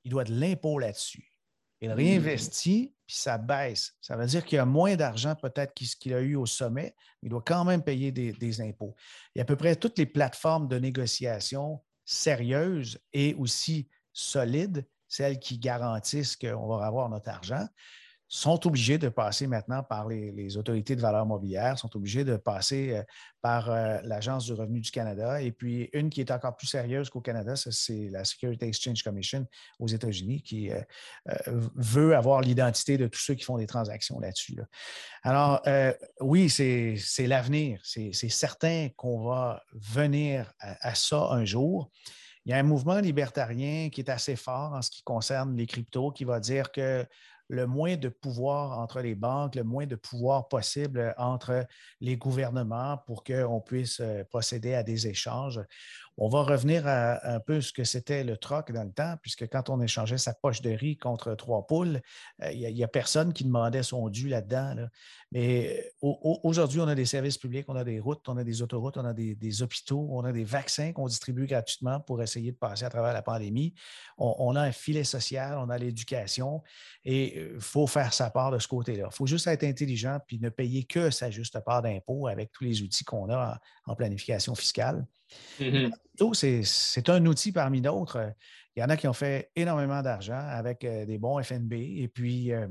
il 0.08 0.10
doit 0.10 0.24
de 0.24 0.32
l'impôt 0.32 0.78
là-dessus. 0.78 1.34
Il 1.82 1.92
réinvestit, 1.92 2.94
puis 3.06 3.16
ça 3.16 3.36
baisse. 3.36 3.92
Ça 4.00 4.16
veut 4.16 4.24
dire 4.24 4.42
qu'il 4.42 4.56
y 4.56 4.58
a 4.58 4.64
moins 4.64 4.96
d'argent 4.96 5.34
peut-être 5.34 5.74
qu'il 5.74 6.14
a 6.14 6.20
eu 6.20 6.34
au 6.34 6.46
sommet, 6.46 6.94
mais 7.22 7.28
il 7.28 7.28
doit 7.28 7.42
quand 7.44 7.62
même 7.66 7.82
payer 7.82 8.10
des, 8.10 8.60
impôts. 8.62 8.96
Il 9.34 9.38
y 9.38 9.40
a 9.40 9.42
à 9.42 9.44
peu 9.44 9.54
près 9.54 9.76
toutes 9.76 9.98
les 9.98 10.06
plateformes 10.06 10.66
de 10.66 10.78
négociation 10.78 11.84
sérieuses 12.06 12.98
et 13.12 13.34
aussi 13.34 13.86
solides, 14.14 14.88
celles 15.08 15.38
qui 15.38 15.58
garantissent 15.58 16.36
qu'on 16.36 16.66
va 16.66 16.86
avoir 16.86 17.10
notre 17.10 17.28
argent 17.28 17.68
sont 18.28 18.66
obligés 18.66 18.98
de 18.98 19.08
passer 19.08 19.46
maintenant 19.46 19.82
par 19.82 20.06
les, 20.06 20.56
autorités 20.58 20.94
de 20.94 21.00
valeur 21.00 21.24
mobilière, 21.24 21.78
sont 21.78 21.94
obligés 21.96 22.24
de 22.24 22.36
passer 22.36 22.92
euh, 22.92 23.02
par 23.40 23.70
euh, 23.70 23.98
l'Agence 24.04 24.44
du 24.44 24.52
revenu 24.52 24.80
du 24.80 24.90
Canada. 24.90 25.40
Et 25.40 25.50
puis, 25.50 25.88
une 25.94 26.10
qui 26.10 26.20
est 26.20 26.30
encore 26.30 26.54
plus 26.54 26.66
sérieuse 26.66 27.08
qu'au 27.08 27.22
Canada, 27.22 27.54
c'est 27.56 28.08
la 28.10 28.24
Security 28.24 28.66
Exchange 28.66 29.02
Commission 29.02 29.46
aux 29.78 29.86
États-Unis 29.86 30.42
qui 30.42 30.70
euh, 30.70 30.82
veut 31.74 32.14
avoir 32.14 32.42
l'identité 32.42 32.98
de 32.98 33.06
tous 33.06 33.20
ceux 33.20 33.34
qui 33.34 33.44
font 33.44 33.56
des 33.56 33.66
transactions 33.66 34.20
là-dessus. 34.20 34.58
Alors, 35.22 35.62
oui, 36.20 36.50
c'est 36.50 37.26
l'avenir. 37.26 37.80
C'est 37.84 38.12
certain 38.12 38.88
qu'on 38.96 39.22
va 39.24 39.62
venir 39.72 40.52
à 40.60 40.94
ça 40.94 41.28
un 41.30 41.44
jour. 41.44 41.90
Il 42.44 42.50
y 42.50 42.54
a 42.54 42.58
un 42.58 42.62
mouvement 42.62 42.98
libertarien 42.98 43.90
qui 43.90 44.00
est 44.00 44.10
assez 44.10 44.36
fort 44.36 44.72
en 44.72 44.82
ce 44.82 44.90
qui 44.90 45.02
concerne 45.02 45.56
les 45.56 45.66
cryptos, 45.66 46.12
qui 46.12 46.24
va 46.24 46.40
dire 46.40 46.72
que 46.72 47.06
le 47.48 47.66
moins 47.66 47.96
de 47.96 48.08
pouvoir 48.08 48.78
entre 48.78 49.00
les 49.00 49.14
banques, 49.14 49.54
le 49.54 49.64
moins 49.64 49.86
de 49.86 49.96
pouvoir 49.96 50.48
possible 50.48 51.14
entre 51.16 51.66
les 52.00 52.16
gouvernements 52.16 52.98
pour 53.06 53.24
qu'on 53.24 53.60
puisse 53.60 54.00
euh, 54.00 54.22
procéder 54.24 54.74
à 54.74 54.82
des 54.82 55.06
échanges. 55.06 55.60
On 56.20 56.28
va 56.28 56.42
revenir 56.42 56.84
à 56.88 57.24
un 57.32 57.38
peu 57.38 57.60
ce 57.60 57.72
que 57.72 57.84
c'était 57.84 58.24
le 58.24 58.36
troc 58.36 58.72
dans 58.72 58.82
le 58.82 58.90
temps, 58.90 59.14
puisque 59.22 59.48
quand 59.48 59.70
on 59.70 59.80
échangeait 59.80 60.18
sa 60.18 60.34
poche 60.34 60.60
de 60.62 60.70
riz 60.70 60.96
contre 60.96 61.36
trois 61.36 61.64
poules, 61.64 62.00
euh, 62.42 62.50
il 62.50 62.74
n'y 62.74 62.82
a, 62.82 62.88
personne 62.88 63.32
qui 63.32 63.44
demandait 63.44 63.84
son 63.84 64.08
dû 64.08 64.28
là-dedans. 64.28 64.88
Mais 65.30 65.92
euh, 66.02 66.12
aujourd'hui, 66.42 66.80
on 66.80 66.88
a 66.88 66.96
des 66.96 67.04
services 67.04 67.38
publics, 67.38 67.66
on 67.68 67.76
a 67.76 67.84
des 67.84 68.00
routes, 68.00 68.28
on 68.28 68.36
a 68.36 68.42
des 68.42 68.62
autoroutes, 68.62 68.96
on 68.96 69.04
a 69.04 69.12
des, 69.12 69.62
hôpitaux, 69.62 70.08
on 70.10 70.24
a 70.24 70.32
des 70.32 70.42
vaccins 70.42 70.92
qu'on 70.92 71.06
distribue 71.06 71.46
gratuitement 71.46 72.00
pour 72.00 72.20
essayer 72.20 72.50
de 72.50 72.56
passer 72.56 72.84
à 72.84 72.90
travers 72.90 73.12
la 73.12 73.22
pandémie. 73.22 73.74
On, 74.16 74.56
a 74.56 74.62
un 74.62 74.72
filet 74.72 75.04
social, 75.04 75.56
on 75.58 75.70
a 75.70 75.78
l'éducation 75.78 76.64
et 77.04 77.36
il 77.36 77.42
euh, 77.42 77.60
faut 77.60 77.86
faire 77.86 78.12
sa 78.12 78.28
part 78.30 78.50
de 78.50 78.58
ce 78.58 78.66
côté-là. 78.66 79.08
Il 79.12 79.14
faut 79.14 79.26
juste 79.26 79.46
être 79.46 79.62
intelligent 79.62 80.18
puis 80.26 80.40
ne 80.40 80.48
payer 80.48 80.82
que 80.82 81.10
sa 81.10 81.30
juste 81.30 81.60
part 81.60 81.82
d'impôt 81.82 82.26
avec 82.26 82.50
tous 82.50 82.64
les 82.64 82.82
outils 82.82 83.04
qu'on 83.04 83.30
a 83.30 83.60
en 83.86 83.94
planification 83.94 84.56
fiscale. 84.56 85.06
Mm-hmm. 85.60 86.64
C'est 86.64 87.08
un 87.08 87.24
outil 87.26 87.52
parmi 87.52 87.80
d'autres. 87.80 88.32
Il 88.78 88.80
y 88.80 88.84
en 88.84 88.90
a 88.90 88.96
qui 88.96 89.08
ont 89.08 89.12
fait 89.12 89.50
énormément 89.56 90.02
d'argent 90.02 90.38
avec 90.38 90.84
euh, 90.84 91.04
des 91.04 91.18
bons 91.18 91.42
FNB. 91.42 91.72
Et 91.72 92.06
puis, 92.06 92.52
euh, 92.52 92.68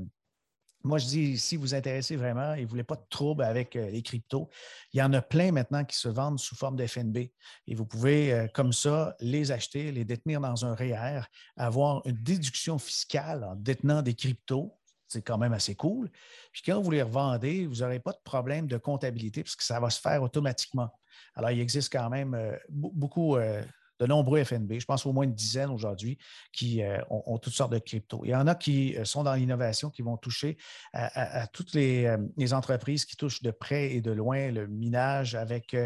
moi, 0.82 0.96
je 0.96 1.04
dis, 1.04 1.36
si 1.38 1.56
vous 1.56 1.74
intéressez 1.74 2.16
vraiment 2.16 2.54
et 2.54 2.64
vous 2.64 2.70
voulez 2.70 2.82
pas 2.82 2.96
de 2.96 3.04
trouble 3.10 3.44
avec 3.44 3.76
euh, 3.76 3.90
les 3.90 4.00
cryptos, 4.00 4.48
il 4.94 5.00
y 5.00 5.02
en 5.02 5.12
a 5.12 5.20
plein 5.20 5.52
maintenant 5.52 5.84
qui 5.84 5.98
se 5.98 6.08
vendent 6.08 6.38
sous 6.38 6.56
forme 6.56 6.76
d'FNB. 6.76 7.18
Et 7.66 7.74
vous 7.74 7.84
pouvez, 7.84 8.46
comme 8.54 8.72
ça, 8.72 9.14
les 9.20 9.52
acheter, 9.52 9.92
les 9.92 10.06
détenir 10.06 10.40
dans 10.40 10.64
un 10.64 10.74
REER, 10.74 11.20
avoir 11.58 12.00
une 12.06 12.16
déduction 12.22 12.78
fiscale 12.78 13.44
en 13.44 13.54
détenant 13.54 14.00
des 14.00 14.14
cryptos. 14.14 14.77
C'est 15.08 15.22
quand 15.22 15.38
même 15.38 15.54
assez 15.54 15.74
cool. 15.74 16.10
Puis 16.52 16.62
quand 16.64 16.80
vous 16.80 16.90
les 16.90 17.02
revendez, 17.02 17.66
vous 17.66 17.76
n'aurez 17.76 17.98
pas 17.98 18.12
de 18.12 18.20
problème 18.22 18.66
de 18.66 18.76
comptabilité 18.76 19.42
puisque 19.42 19.62
ça 19.62 19.80
va 19.80 19.90
se 19.90 20.00
faire 20.00 20.22
automatiquement. 20.22 20.90
Alors, 21.34 21.50
il 21.50 21.60
existe 21.60 21.92
quand 21.92 22.10
même 22.10 22.34
euh, 22.34 22.56
beaucoup 22.68 23.36
euh, 23.36 23.62
de 24.00 24.06
nombreux 24.06 24.42
FNB, 24.44 24.78
je 24.78 24.84
pense 24.84 25.06
au 25.06 25.12
moins 25.12 25.24
une 25.24 25.34
dizaine 25.34 25.70
aujourd'hui, 25.70 26.18
qui 26.52 26.82
euh, 26.82 26.98
ont, 27.10 27.38
toutes 27.38 27.52
sortes 27.52 27.72
de 27.72 27.78
cryptos. 27.78 28.20
Il 28.24 28.30
y 28.30 28.34
en 28.34 28.46
a 28.46 28.54
qui 28.54 28.96
sont 29.02 29.24
dans 29.24 29.34
l'innovation, 29.34 29.90
qui 29.90 30.02
vont 30.02 30.16
toucher 30.16 30.56
à, 30.92 31.48
toutes 31.48 31.74
les, 31.74 32.08
entreprises 32.52 33.04
qui 33.04 33.16
touchent 33.16 33.42
de 33.42 33.50
près 33.50 33.92
et 33.92 34.00
de 34.00 34.12
loin 34.12 34.52
le 34.52 34.68
minage 34.68 35.34
avec 35.34 35.76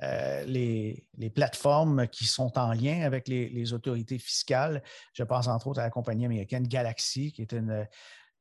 les, 0.00 1.04
plateformes 1.34 2.08
qui 2.08 2.24
sont 2.24 2.58
en 2.58 2.72
lien 2.72 3.02
avec 3.02 3.28
les, 3.28 3.72
autorités 3.74 4.18
fiscales. 4.18 4.82
Je 5.12 5.22
pense 5.22 5.46
entre 5.46 5.66
autres 5.66 5.80
à 5.80 5.84
la 5.84 5.90
compagnie 5.90 6.24
américaine 6.24 6.66
Galaxy, 6.66 7.32
qui 7.32 7.42
est 7.42 7.52
une 7.52 7.86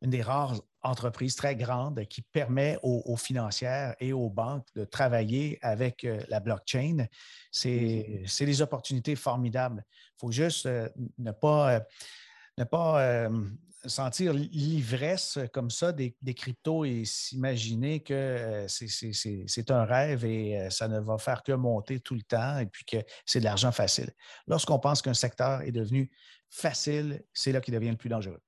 une 0.01 0.09
des 0.09 0.21
rares 0.21 0.55
entreprises 0.87 1.35
très 1.35 1.55
grandes 1.55 2.05
qui 2.05 2.21
permet 2.21 2.77
aux, 2.81 3.17
financières 3.17 3.95
et 3.99 4.13
aux 4.13 4.29
banques 4.29 4.67
de 4.75 4.85
travailler 4.85 5.59
avec 5.61 6.03
euh, 6.03 6.21
la 6.29 6.39
blockchain. 6.39 7.07
C'est 7.51 8.23
des 8.39 8.61
opportunités 8.61 9.15
formidables. 9.15 9.83
Il 9.89 10.19
faut 10.19 10.31
juste 10.31 10.65
euh, 10.65 10.87
ne 11.17 11.31
pas, 11.31 11.73
euh, 11.73 11.79
ne 12.57 12.63
pas 12.63 13.29
sentir 13.85 14.33
l'ivresse 14.33 15.39
comme 15.53 15.69
ça 15.69 15.91
des, 15.91 16.15
cryptos 16.35 16.85
et 16.85 17.05
s'imaginer 17.05 18.01
que 18.01 18.65
c'est 18.67 19.71
un 19.71 19.85
rêve 19.85 20.25
et 20.25 20.67
ça 20.69 20.87
ne 20.87 20.99
va 20.99 21.17
faire 21.17 21.43
que 21.43 21.53
monter 21.53 21.99
tout 21.99 22.15
le 22.15 22.23
temps 22.23 22.57
et 22.57 22.65
puis 22.65 22.83
que 22.85 22.97
c'est 23.25 23.39
de 23.39 23.45
l'argent 23.45 23.71
facile. 23.71 24.11
Lorsqu'on 24.47 24.79
pense 24.79 25.01
qu'un 25.01 25.13
secteur 25.13 25.61
est 25.61 25.71
devenu 25.71 26.11
facile, 26.49 27.23
c'est 27.33 27.51
là 27.51 27.61
qu'il 27.61 27.73
devient 27.75 27.91
le 27.91 27.97
plus 27.97 28.09
dangereux. 28.09 28.41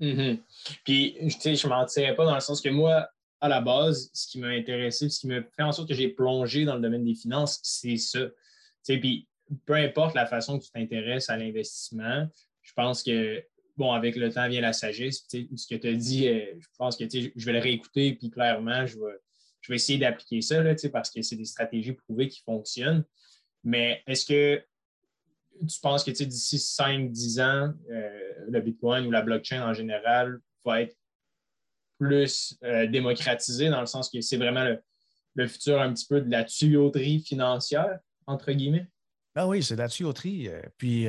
Mm-hmm. 0.00 0.38
Puis, 0.84 1.16
je 1.20 1.66
ne 1.66 1.68
mentirais 1.68 2.14
pas 2.14 2.24
dans 2.24 2.34
le 2.34 2.40
sens 2.40 2.60
que 2.60 2.68
moi, 2.68 3.08
à 3.40 3.48
la 3.48 3.60
base, 3.60 4.10
ce 4.12 4.26
qui 4.28 4.38
m'a 4.38 4.48
intéressé, 4.48 5.08
ce 5.08 5.20
qui 5.20 5.26
m'a 5.26 5.42
fait 5.42 5.62
en 5.62 5.72
sorte 5.72 5.88
que 5.88 5.94
j'ai 5.94 6.08
plongé 6.08 6.64
dans 6.64 6.74
le 6.74 6.80
domaine 6.80 7.04
des 7.04 7.14
finances, 7.14 7.60
c'est 7.62 7.96
ça. 7.96 8.20
Tu 8.26 8.34
sais, 8.82 8.98
puis, 8.98 9.28
peu 9.66 9.74
importe 9.74 10.14
la 10.14 10.26
façon 10.26 10.58
que 10.58 10.64
tu 10.64 10.70
t'intéresses 10.70 11.30
à 11.30 11.36
l'investissement, 11.36 12.28
je 12.62 12.72
pense 12.74 13.02
que, 13.02 13.42
bon, 13.76 13.92
avec 13.92 14.16
le 14.16 14.32
temps 14.32 14.48
vient 14.48 14.60
la 14.60 14.72
sagesse. 14.72 15.26
Ce 15.28 15.66
que 15.66 15.74
tu 15.74 15.88
as 15.88 15.92
dit, 15.92 16.28
euh, 16.28 16.54
je 16.58 16.66
pense 16.78 16.96
que, 16.96 17.04
je 17.08 17.46
vais 17.46 17.52
le 17.52 17.58
réécouter, 17.58 18.14
puis 18.14 18.30
clairement, 18.30 18.86
je 18.86 18.98
vais, 18.98 19.18
je 19.60 19.72
vais 19.72 19.76
essayer 19.76 19.98
d'appliquer 19.98 20.40
ça, 20.40 20.62
là, 20.62 20.74
parce 20.92 21.10
que 21.10 21.22
c'est 21.22 21.36
des 21.36 21.44
stratégies 21.44 21.92
prouvées 21.92 22.28
qui 22.28 22.40
fonctionnent. 22.42 23.04
Mais 23.64 24.02
est-ce 24.06 24.24
que 24.24 24.62
tu 25.66 25.80
penses 25.80 26.04
que 26.04 26.10
d'ici 26.10 26.56
5-10 26.56 27.42
ans, 27.42 27.72
euh, 27.90 28.34
le 28.48 28.60
Bitcoin 28.60 29.06
ou 29.06 29.10
la 29.10 29.22
blockchain 29.22 29.66
en 29.66 29.74
général 29.74 30.40
va 30.64 30.82
être 30.82 30.96
plus 31.98 32.58
euh, 32.64 32.86
démocratisé 32.86 33.68
dans 33.68 33.80
le 33.80 33.86
sens 33.86 34.08
que 34.08 34.20
c'est 34.20 34.36
vraiment 34.36 34.64
le, 34.64 35.46
futur 35.46 35.80
un 35.80 35.92
petit 35.92 36.06
peu 36.06 36.20
de 36.20 36.30
la 36.30 36.44
tuyauterie 36.44 37.20
financière, 37.20 37.98
entre 38.26 38.52
guillemets? 38.52 38.86
Ben 39.34 39.46
oui, 39.46 39.62
c'est 39.62 39.74
de 39.74 39.80
la 39.80 39.88
tuyauterie. 39.88 40.48
Euh, 40.48 40.60
puis 40.76 41.06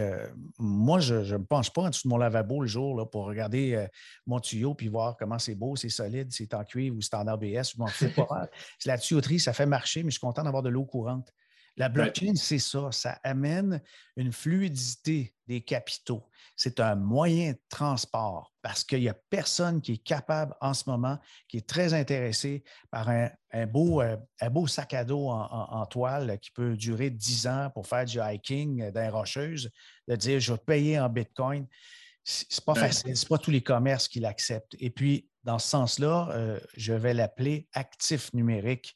moi, 0.58 1.00
je 1.00 1.16
ne 1.16 1.38
me 1.38 1.46
penche 1.46 1.72
pas 1.72 1.82
en 1.82 1.90
dessous 1.90 2.08
de 2.08 2.10
mon 2.10 2.18
lavabo 2.18 2.62
le 2.62 2.68
jour 2.68 2.96
là, 2.96 3.06
pour 3.06 3.26
regarder 3.26 3.88
mon 4.26 4.40
tuyau 4.40 4.76
puis 4.76 4.88
voir 4.88 5.18
comment 5.18 5.40
c'est 5.40 5.56
beau, 5.56 5.76
c'est 5.76 5.90
solide, 5.90 6.32
c'est 6.32 6.54
en 6.54 6.64
cuivre 6.64 6.96
ou 6.96 7.02
c'est 7.02 7.16
en 7.16 7.28
ABS. 7.28 7.74
Je 7.74 7.78
m'en 7.78 7.88
fous 7.88 8.12
pas. 8.16 8.48
c'est 8.80 8.90
la 8.90 8.98
tuyauterie, 8.98 9.40
ça 9.40 9.54
fait 9.54 9.66
marcher, 9.66 10.04
mais 10.04 10.12
je 10.12 10.16
suis 10.16 10.22
content 10.22 10.44
d'avoir 10.44 10.64
de 10.64 10.70
l'eau 10.70 10.86
courante. 10.86 11.34
La 11.78 11.90
blockchain, 11.90 12.36
c'est 12.36 12.60
ça. 12.60 12.90
Ça 12.92 13.20
amène 13.24 13.82
une 14.16 14.32
fluidité 14.32 15.34
des 15.48 15.62
capitaux. 15.62 16.30
C'est 16.56 16.80
un 16.80 16.96
moyen 16.96 17.54
de 17.54 17.60
transport 17.70 18.54
parce 18.62 18.84
qu'il 18.84 19.00
n'y 19.00 19.10
a 19.10 19.16
personne 19.30 19.82
qui 19.82 19.94
est 19.94 20.04
capable 20.04 20.54
en 20.62 20.74
ce 20.74 20.90
moment, 20.90 21.18
qui 21.48 21.58
est 21.58 21.68
très 21.68 21.94
intéressé 21.94 22.64
par 22.92 23.10
un, 23.10 23.32
beau, 23.68 24.02
euh, 24.02 24.18
un 24.42 24.50
beau, 24.50 24.68
sac 24.68 24.94
à 24.94 25.06
dos 25.06 25.30
en, 25.30 25.86
toile 25.86 26.38
qui 26.40 26.52
peut 26.52 26.76
durer 26.76 27.10
10 27.10 27.48
ans 27.48 27.72
pour 27.74 27.88
faire 27.88 28.06
du 28.06 28.20
hiking 28.20 28.92
dans 28.92 29.02
les 29.02 29.10
rocheuses, 29.10 29.70
de 30.08 30.16
dire 30.16 30.40
je 30.40 30.54
vais 30.54 30.60
payer 30.60 31.00
en 31.00 31.10
Bitcoin. 31.10 31.68
C'est 32.24 32.64
pas 32.64 32.76
facile, 32.76 33.18
c'est 33.18 33.28
pas 33.28 33.40
tous 33.40 33.50
les 33.50 33.64
commerces 33.64 34.08
qui 34.08 34.20
l'acceptent. 34.20 34.76
Et 34.80 34.92
puis, 34.92 35.28
dans 35.44 35.58
ce 35.58 35.68
sens-là, 35.70 36.30
euh, 36.34 36.60
je 36.78 36.94
vais 36.94 37.16
l'appeler 37.16 37.68
actif 37.74 38.32
numérique 38.34 38.96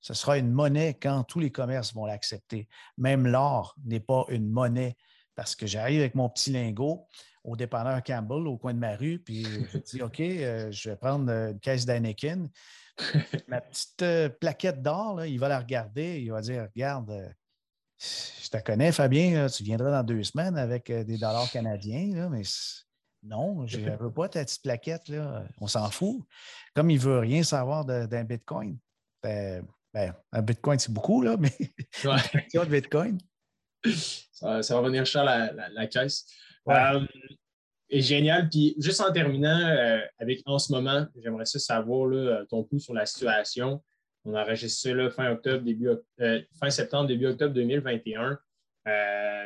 ce 0.00 0.14
sera 0.14 0.38
une 0.38 0.50
monnaie 0.50 0.94
quand 0.94 1.24
tous 1.24 1.40
les 1.40 1.50
commerces 1.50 1.94
vont 1.94 2.06
l'accepter. 2.06 2.68
Même 2.96 3.26
l'or 3.26 3.76
n'est 3.84 4.00
pas 4.00 4.24
une 4.28 4.48
monnaie 4.48 4.96
parce 5.34 5.54
que 5.54 5.66
j'arrive 5.66 6.00
avec 6.00 6.14
mon 6.14 6.28
petit 6.28 6.50
lingot 6.50 7.06
au 7.44 7.56
dépanneur 7.56 8.02
Campbell 8.02 8.46
au 8.46 8.58
coin 8.58 8.74
de 8.74 8.78
ma 8.78 8.96
rue, 8.96 9.18
puis 9.18 9.44
je 9.44 9.78
dis 9.96 10.02
OK, 10.02 10.20
euh, 10.20 10.70
je 10.70 10.90
vais 10.90 10.96
prendre 10.96 11.30
une 11.30 11.58
caisse 11.60 11.86
d'Anakin. 11.86 12.48
Ma 13.48 13.60
petite 13.62 14.02
euh, 14.02 14.28
plaquette 14.28 14.82
d'or, 14.82 15.24
il 15.24 15.38
va 15.38 15.48
la 15.48 15.58
regarder, 15.58 16.20
il 16.20 16.30
va 16.30 16.42
dire 16.42 16.68
Regarde, 16.74 17.10
euh, 17.10 17.28
je 17.98 18.48
te 18.50 18.58
connais, 18.58 18.92
Fabien, 18.92 19.46
tu 19.46 19.62
viendras 19.62 19.90
dans 19.90 20.04
deux 20.04 20.22
semaines 20.22 20.58
avec 20.58 20.92
des 20.92 21.16
dollars 21.16 21.50
canadiens, 21.50 22.28
mais 22.28 22.42
non, 23.22 23.66
je 23.66 23.78
ne 23.78 23.96
veux 23.96 24.12
pas 24.12 24.28
ta 24.28 24.44
petite 24.44 24.62
plaquette, 24.62 25.08
là. 25.08 25.44
on 25.60 25.66
s'en 25.66 25.90
fout. 25.90 26.22
Comme 26.74 26.90
il 26.90 26.98
ne 26.98 27.02
veut 27.02 27.18
rien 27.18 27.42
savoir 27.42 27.84
d'un 27.84 28.24
Bitcoin. 28.24 28.78
Ben, 29.22 29.64
ben, 29.92 30.14
un 30.32 30.42
Bitcoin, 30.42 30.78
c'est 30.78 30.92
beaucoup, 30.92 31.22
là, 31.22 31.36
mais 31.38 31.52
ouais. 32.04 32.66
Bitcoin. 32.66 33.18
Ça, 34.32 34.60
va 34.60 34.82
venir 34.82 35.04
cher 35.04 35.24
la, 35.24 35.52
la, 35.52 35.86
caisse. 35.86 36.26
Euh, 36.68 37.00
et 37.88 38.00
génial. 38.00 38.48
Puis 38.48 38.74
juste 38.78 39.00
en 39.00 39.12
terminant, 39.12 39.58
euh, 39.58 40.00
avec 40.18 40.42
en 40.46 40.58
ce 40.58 40.72
moment, 40.72 41.06
j'aimerais 41.16 41.44
ça 41.44 41.58
savoir 41.58 42.06
là, 42.06 42.44
ton 42.48 42.62
coup 42.62 42.78
sur 42.78 42.94
la 42.94 43.06
situation. 43.06 43.82
On 44.24 44.34
a 44.34 44.42
enregistré 44.42 44.92
ça 44.92 45.10
fin 45.10 45.30
octobre, 45.32 45.64
début 45.64 45.88
euh, 46.20 46.42
fin 46.58 46.70
septembre, 46.70 47.08
début 47.08 47.26
octobre 47.26 47.54
2021. 47.54 48.38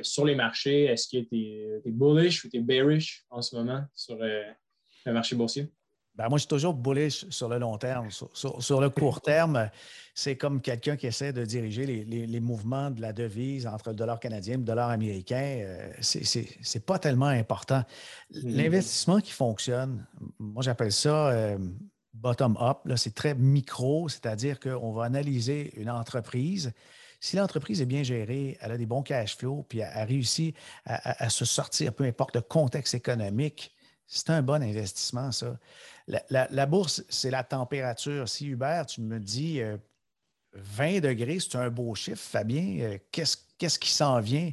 sur 0.03 0.25
les 0.25 0.35
marchés, 0.35 0.85
est-ce 0.85 1.09
que 1.09 1.25
tu 1.25 1.37
es, 1.37 1.91
bullish 1.91 2.45
ou 2.45 2.51
tu 2.51 2.59
es 2.59 2.61
bearish 2.61 3.25
en 3.31 3.41
ce 3.41 3.57
moment 3.57 3.85
sur 3.95 4.17
le 4.17 5.13
marché 5.13 5.37
boursier? 5.37 5.71
Ben 6.17 6.29
moi, 6.29 6.39
je 6.39 6.43
suis 6.43 6.49
toujours 6.49 6.75
bullish 6.75 7.29
sur 7.31 7.49
le 7.49 7.59
long 7.59 7.77
terme. 7.77 8.09
Sur, 8.11 8.81
le 8.81 8.89
court 8.89 9.21
terme, 9.23 9.69
c'est 10.15 10.37
comme 10.37 10.61
quelqu'un 10.61 10.97
qui 10.97 11.09
essaie 11.09 11.33
de 11.33 11.45
diriger 11.45 11.87
les, 11.87 12.41
mouvements 12.41 12.91
de 12.91 13.01
la 13.01 13.13
devise 13.13 13.67
entre 13.67 13.89
le 13.89 13.97
dollar 13.97 14.21
canadien 14.21 14.55
et 14.55 14.59
le 14.59 14.63
dollar 14.63 14.91
américain. 14.91 15.59
Euh, 15.65 15.93
Ce 16.01 16.39
n'est 16.39 16.81
pas 16.85 17.01
tellement 17.01 17.27
important. 17.27 17.83
Mm-hmm. 18.33 18.57
L'investissement 18.57 19.21
qui 19.21 19.33
fonctionne, 19.33 20.07
moi, 20.39 20.63
j'appelle 20.63 20.93
ça 20.93 21.31
euh, 21.31 21.59
bottom-up. 22.13 22.79
C'est 22.95 23.15
très 23.15 23.35
micro, 23.35 24.09
c'est-à-dire 24.09 24.61
qu'on 24.61 24.93
va 24.93 25.05
analyser 25.05 25.73
une 25.81 25.91
entreprise. 25.91 26.73
Si 27.19 27.35
l'entreprise 27.35 27.81
est 27.81 27.87
bien 27.87 28.05
gérée, 28.05 28.57
elle 28.61 28.71
a 28.71 28.77
des 28.77 28.87
bons 28.87 29.03
cash 29.03 29.37
flows, 29.37 29.65
puis 29.69 29.81
elle 29.81 29.99
a 29.99 30.05
réussi 30.05 30.55
à, 30.85 31.25
à 31.25 31.29
se 31.29 31.45
sortir, 31.45 31.93
peu 31.93 32.05
importe 32.05 32.37
le 32.37 32.43
contexte 32.43 32.95
économique, 32.95 33.75
c'est 34.07 34.31
un 34.31 34.43
bon 34.43 34.63
investissement, 34.63 35.33
ça. 35.33 35.57
La, 36.07 36.67
bourse, 36.67 37.03
c'est 37.09 37.31
la 37.31 37.45
température. 37.45 38.29
Si 38.29 38.47
Hubert, 38.47 38.87
tu 38.87 39.01
me 39.01 39.19
dis 39.19 39.61
20 40.53 40.97
euh, 40.97 41.01
degrés, 41.01 41.39
c'est 41.41 41.57
un 41.57 41.71
beau 41.71 41.95
chiffre, 41.95 42.21
Fabien, 42.21 42.79
euh, 42.81 42.99
qu'est-ce 43.11 43.79
qui 43.79 43.91
s'en 43.91 44.21
vient? 44.21 44.51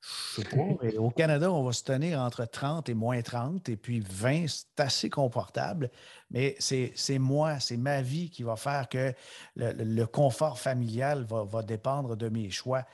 Je 0.00 0.40
ne 0.40 0.46
sais 0.46 0.56
pas. 0.56 0.98
au 0.98 1.10
Canada, 1.10 1.52
on 1.52 1.62
va 1.62 1.72
se 1.72 1.84
tenir 1.84 2.20
entre 2.20 2.46
30 2.46 2.88
et 2.88 2.94
moins 2.94 3.20
30, 3.20 3.68
et 3.68 3.76
puis 3.76 4.00
20, 4.00 4.46
c'est 4.48 4.80
assez 4.80 5.10
confortable. 5.10 5.90
Mais 6.30 6.56
c'est 6.58 7.18
moi, 7.18 7.60
c'est 7.60 7.76
ma 7.76 8.00
vie 8.00 8.30
qui 8.30 8.42
va 8.42 8.56
faire 8.56 8.88
que 8.88 9.12
le, 9.56 10.04
confort 10.06 10.58
familial 10.58 11.24
va, 11.24 11.44
va 11.44 11.62
dépendre 11.62 12.16
de 12.16 12.30
mes 12.30 12.50
choix. 12.50 12.86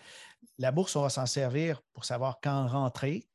La 0.59 0.73
bourse, 0.73 0.97
on 0.97 1.03
va 1.03 1.11
s'en 1.11 1.27
servir 1.27 1.81
pour 1.93 2.05
savoir 2.05 2.41
quand 2.43 2.67
rentrer 2.67 3.29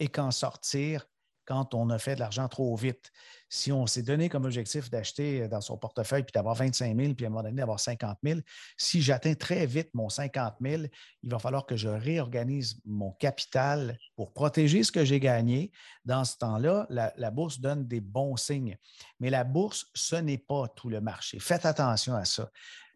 et 0.00 0.08
quand 0.08 0.30
sortir 0.30 1.06
quand 1.46 1.74
on 1.74 1.90
a 1.90 1.98
fait 1.98 2.14
de 2.14 2.20
l'argent 2.20 2.48
trop 2.48 2.74
vite. 2.76 3.10
Si 3.48 3.70
on 3.70 3.86
s'est 3.86 4.02
donné 4.02 4.28
comme 4.28 4.44
objectif 4.44 4.90
d'acheter 4.90 5.42
euh, 5.42 5.48
dans 5.48 5.60
son 5.60 5.76
portefeuille 5.76 6.22
puis 6.22 6.32
d'avoir 6.32 6.54
25 6.54 6.96
000 6.96 7.14
puis 7.14 7.26
à 7.26 7.28
un 7.28 7.30
moment 7.30 7.42
donné 7.42 7.56
d'avoir 7.56 7.80
50 7.80 8.18
000, 8.24 8.40
si 8.76 9.02
j'atteins 9.02 9.34
très 9.34 9.66
vite 9.66 9.90
mon 9.94 10.08
50 10.08 10.54
000, 10.60 10.82
il 11.22 11.30
va 11.30 11.38
falloir 11.38 11.66
que 11.66 11.76
je 11.76 11.88
réorganise 11.88 12.80
mon 12.84 13.12
capital 13.12 13.98
pour 14.16 14.32
protéger 14.32 14.82
ce 14.82 14.92
que 14.92 15.04
j'ai 15.04 15.20
gagné. 15.20 15.70
Dans 16.04 16.24
ce 16.24 16.36
temps-là, 16.38 16.86
la, 16.90 17.30
bourse 17.30 17.60
donne 17.60 17.86
des 17.86 18.00
bons 18.00 18.36
signes. 18.36 18.76
Mais 19.20 19.30
la 19.30 19.44
bourse, 19.44 19.86
ce 19.94 20.16
n'est 20.16 20.38
pas 20.38 20.68
tout 20.68 20.88
le 20.88 21.00
marché. 21.00 21.38
Faites 21.38 21.66
attention 21.66 22.14
à 22.14 22.24
ça. 22.24 22.50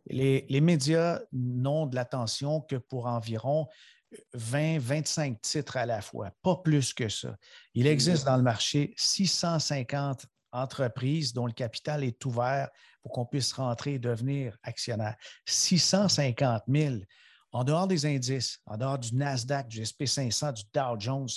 Les, 0.06 0.46
les 0.48 0.60
médias 0.60 1.20
n'ont 1.32 1.86
de 1.86 1.94
l'attention 1.94 2.60
que 2.62 2.76
pour 2.76 3.06
environ 3.06 3.68
20, 4.34 4.78
25 4.78 5.40
titres 5.40 5.76
à 5.76 5.86
la 5.86 6.00
fois, 6.00 6.30
pas 6.42 6.56
plus 6.56 6.92
que 6.92 7.08
ça. 7.08 7.36
Il 7.74 7.86
existe 7.86 8.24
dans 8.24 8.36
le 8.36 8.42
marché 8.42 8.94
650 8.96 10.26
entreprises 10.52 11.32
dont 11.32 11.46
le 11.46 11.52
capital 11.52 12.04
est 12.04 12.24
ouvert 12.24 12.68
pour 13.02 13.12
qu'on 13.12 13.26
puisse 13.26 13.52
rentrer 13.52 13.94
et 13.94 13.98
devenir 13.98 14.56
actionnaire. 14.62 15.16
650 15.46 16.62
000. 16.68 16.96
En 17.52 17.64
dehors 17.64 17.86
des 17.86 18.04
indices, 18.04 18.60
en 18.66 18.76
dehors 18.76 18.98
du 18.98 19.14
Nasdaq, 19.14 19.68
du 19.68 19.82
SP500, 19.82 20.52
du 20.52 20.62
Dow 20.72 20.98
Jones, 20.98 21.28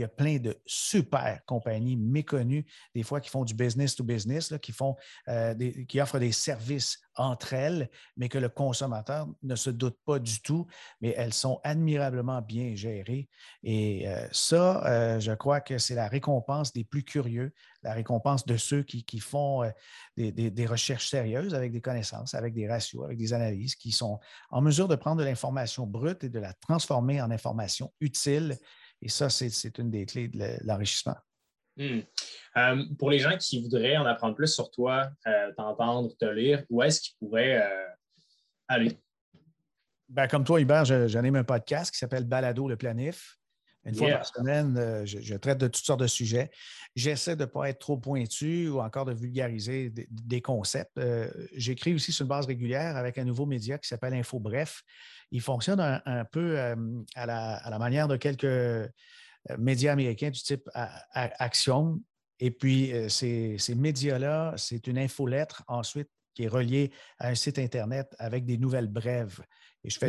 il 0.00 0.04
y 0.04 0.04
a 0.04 0.08
plein 0.08 0.38
de 0.38 0.56
super 0.64 1.44
compagnies 1.44 1.96
méconnues, 1.96 2.64
des 2.94 3.02
fois 3.02 3.20
qui 3.20 3.28
font 3.28 3.44
du 3.44 3.52
business 3.52 3.94
to 3.94 4.02
business, 4.02 4.54
qui, 4.62 4.72
font, 4.72 4.96
euh, 5.28 5.54
qui 5.86 6.00
offrent 6.00 6.18
des 6.18 6.32
services 6.32 6.98
entre 7.16 7.52
elles, 7.52 7.90
mais 8.16 8.30
que 8.30 8.38
le 8.38 8.48
consommateur 8.48 9.28
ne 9.42 9.54
se 9.56 9.68
doute 9.68 9.98
pas 10.06 10.18
du 10.18 10.40
tout, 10.40 10.66
mais 11.02 11.12
elles 11.18 11.34
sont 11.34 11.60
admirablement 11.64 12.40
bien 12.40 12.74
gérées. 12.74 13.28
Et 13.62 14.08
euh, 14.08 14.26
ça, 14.32 14.86
euh, 14.86 15.20
je 15.20 15.32
crois 15.32 15.60
que 15.60 15.76
c'est 15.76 15.94
la 15.94 16.08
récompense 16.08 16.72
des 16.72 16.84
plus 16.84 17.04
curieux, 17.04 17.52
la 17.82 17.92
récompense 17.92 18.46
de 18.46 18.56
ceux 18.56 18.82
qui, 18.82 19.04
font 19.18 19.70
des, 20.16 20.66
recherches 20.66 21.10
sérieuses 21.10 21.54
avec 21.54 21.72
des 21.72 21.82
connaissances, 21.82 22.32
avec 22.32 22.54
des 22.54 22.68
ratios, 22.68 23.04
avec 23.04 23.18
des 23.18 23.34
analyses, 23.34 23.74
qui 23.74 23.92
sont 23.92 24.18
en 24.50 24.62
mesure 24.62 24.88
de 24.88 24.94
prendre 24.94 25.20
de 25.20 25.24
l'information 25.24 25.86
brute 25.86 26.24
et 26.24 26.30
de 26.30 26.38
la 26.38 26.54
transformer 26.54 27.20
en 27.20 27.30
information 27.30 27.92
utile. 28.00 28.58
Et 29.02 29.08
ça, 29.08 29.30
c'est 29.30 29.78
une 29.78 29.90
des 29.90 30.06
clés 30.06 30.28
de 30.28 30.56
l'enrichissement. 30.64 31.16
Hmm. 31.76 32.00
Euh, 32.56 32.84
pour 32.98 33.10
les 33.10 33.18
gens 33.18 33.36
qui 33.38 33.62
voudraient 33.62 33.96
en 33.96 34.04
apprendre 34.04 34.34
plus 34.34 34.52
sur 34.52 34.70
toi, 34.70 35.10
euh, 35.26 35.52
t'entendre, 35.56 36.14
te 36.18 36.26
lire, 36.26 36.64
où 36.68 36.82
est-ce 36.82 37.00
qu'ils 37.00 37.16
pourraient 37.18 37.62
euh, 37.62 37.86
aller? 38.68 38.98
Ben, 40.08 40.26
comme 40.26 40.44
toi, 40.44 40.60
Hubert, 40.60 40.84
j'anime 40.84 41.36
un 41.36 41.44
podcast 41.44 41.92
qui 41.92 41.98
s'appelle 41.98 42.24
Balado 42.24 42.68
le 42.68 42.76
planif. 42.76 43.36
Une 43.84 43.94
fois 43.94 44.10
par 44.10 44.26
semaine, 44.26 45.06
je, 45.06 45.34
traite 45.36 45.56
de 45.56 45.66
toutes 45.66 45.86
sortes 45.86 46.00
de 46.00 46.06
sujets. 46.06 46.50
J'essaie 46.94 47.34
de 47.34 47.44
ne 47.44 47.46
pas 47.46 47.70
être 47.70 47.78
trop 47.78 47.96
pointu 47.96 48.68
ou 48.68 48.78
encore 48.80 49.06
de 49.06 49.14
vulgariser 49.14 49.90
des, 49.90 50.42
concepts. 50.42 51.00
J'écris 51.54 51.94
aussi 51.94 52.12
sur 52.12 52.24
une 52.24 52.28
base 52.28 52.44
régulière 52.44 52.98
avec 52.98 53.16
un 53.16 53.24
nouveau 53.24 53.46
média 53.46 53.78
qui 53.78 53.88
s'appelle 53.88 54.12
Info 54.12 54.38
Bref. 54.38 54.82
Il 55.30 55.40
fonctionne 55.40 55.80
un, 55.80 56.24
peu 56.24 56.58
à 56.58 57.26
la, 57.26 57.78
manière 57.78 58.08
de 58.08 58.16
quelques 58.16 58.90
euh, 59.48 59.56
médias 59.58 59.92
américains 59.92 60.30
du 60.30 60.40
type 60.40 60.68
Action. 60.74 62.00
Et 62.40 62.50
puis, 62.50 62.92
euh, 62.92 63.08
ces, 63.08 63.58
médias-là, 63.74 64.54
c'est 64.56 64.86
une 64.86 64.98
infolettre 64.98 65.62
ensuite 65.68 66.08
qui 66.34 66.44
est 66.44 66.48
reliée 66.48 66.90
à 67.18 67.28
un 67.28 67.34
site 67.34 67.58
Internet 67.58 68.14
avec 68.18 68.44
des 68.44 68.58
nouvelles 68.58 68.88
brèves. 68.88 69.40
Et 69.82 69.90
je 69.90 69.98
fais 69.98 70.08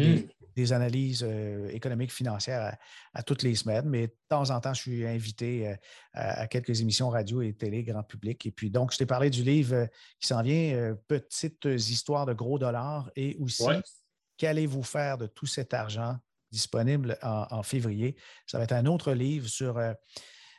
des, 0.56 0.70
hmm. 0.70 0.74
analyses 0.74 1.26
euh, 1.26 1.70
économiques, 1.70 2.12
financières 2.12 2.78
à, 3.14 3.24
toutes 3.24 3.42
les 3.44 3.56
semaines, 3.56 3.88
mais 3.88 4.08
de 4.08 4.16
temps 4.28 4.50
en 4.50 4.60
temps, 4.60 4.74
je 4.74 4.82
suis 4.82 5.08
invité 5.08 5.76
à, 6.14 6.46
quelques 6.48 6.82
émissions 6.82 7.10
radio 7.10 7.42
et 7.42 7.54
télé, 7.54 7.84
grand 7.84 8.04
public. 8.04 8.46
Et 8.46 8.52
puis, 8.52 8.70
donc, 8.70 8.92
je 8.92 8.98
t'ai 8.98 9.06
parlé 9.06 9.30
du 9.30 9.44
livre 9.44 9.88
qui 10.20 10.28
s'en 10.28 10.42
vient, 10.42 10.96
Petites 11.08 11.66
histoires 11.66 12.26
de 12.26 12.34
gros 12.34 12.60
dollars, 12.60 13.10
et 13.16 13.38
aussi, 13.40 13.64
qu'allez-vous 14.42 14.82
faire 14.82 15.20
de 15.20 15.28
tout 15.28 15.46
cet 15.46 15.72
argent 15.76 16.18
disponible 16.50 17.16
en, 17.22 17.62
février? 17.62 18.16
Ça 18.48 18.58
va 18.58 18.64
être 18.64 18.72
un 18.72 18.88
autre 18.88 19.14
livre 19.14 19.48
sur 19.48 19.78
euh, 19.78 19.94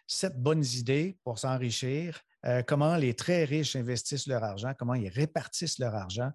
sept 0.07 0.41
bonnes 0.41 0.64
idées 0.64 1.18
pour 1.24 1.41
s'enrichir, 1.41 2.20
euh, 2.47 2.62
comment 2.62 2.95
les 2.95 3.14
très 3.14 3.45
riches 3.45 3.74
investissent 3.74 4.28
leur 4.28 4.45
argent, 4.45 4.72
comment 4.78 4.95
ils 4.95 5.09
répartissent 5.09 5.80
leur 5.80 5.97
argent, 5.97 6.30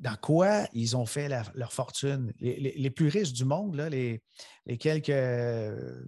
dans 0.00 0.16
quoi 0.16 0.66
ils 0.72 0.96
ont 0.96 1.06
fait 1.06 1.28
leur 1.28 1.72
fortune? 1.72 2.32
Les, 2.40 2.90
plus 2.90 3.06
riches 3.06 3.32
du 3.32 3.44
monde, 3.44 3.76
les, 3.76 4.20
les, 4.66 4.76
quelques 4.76 5.08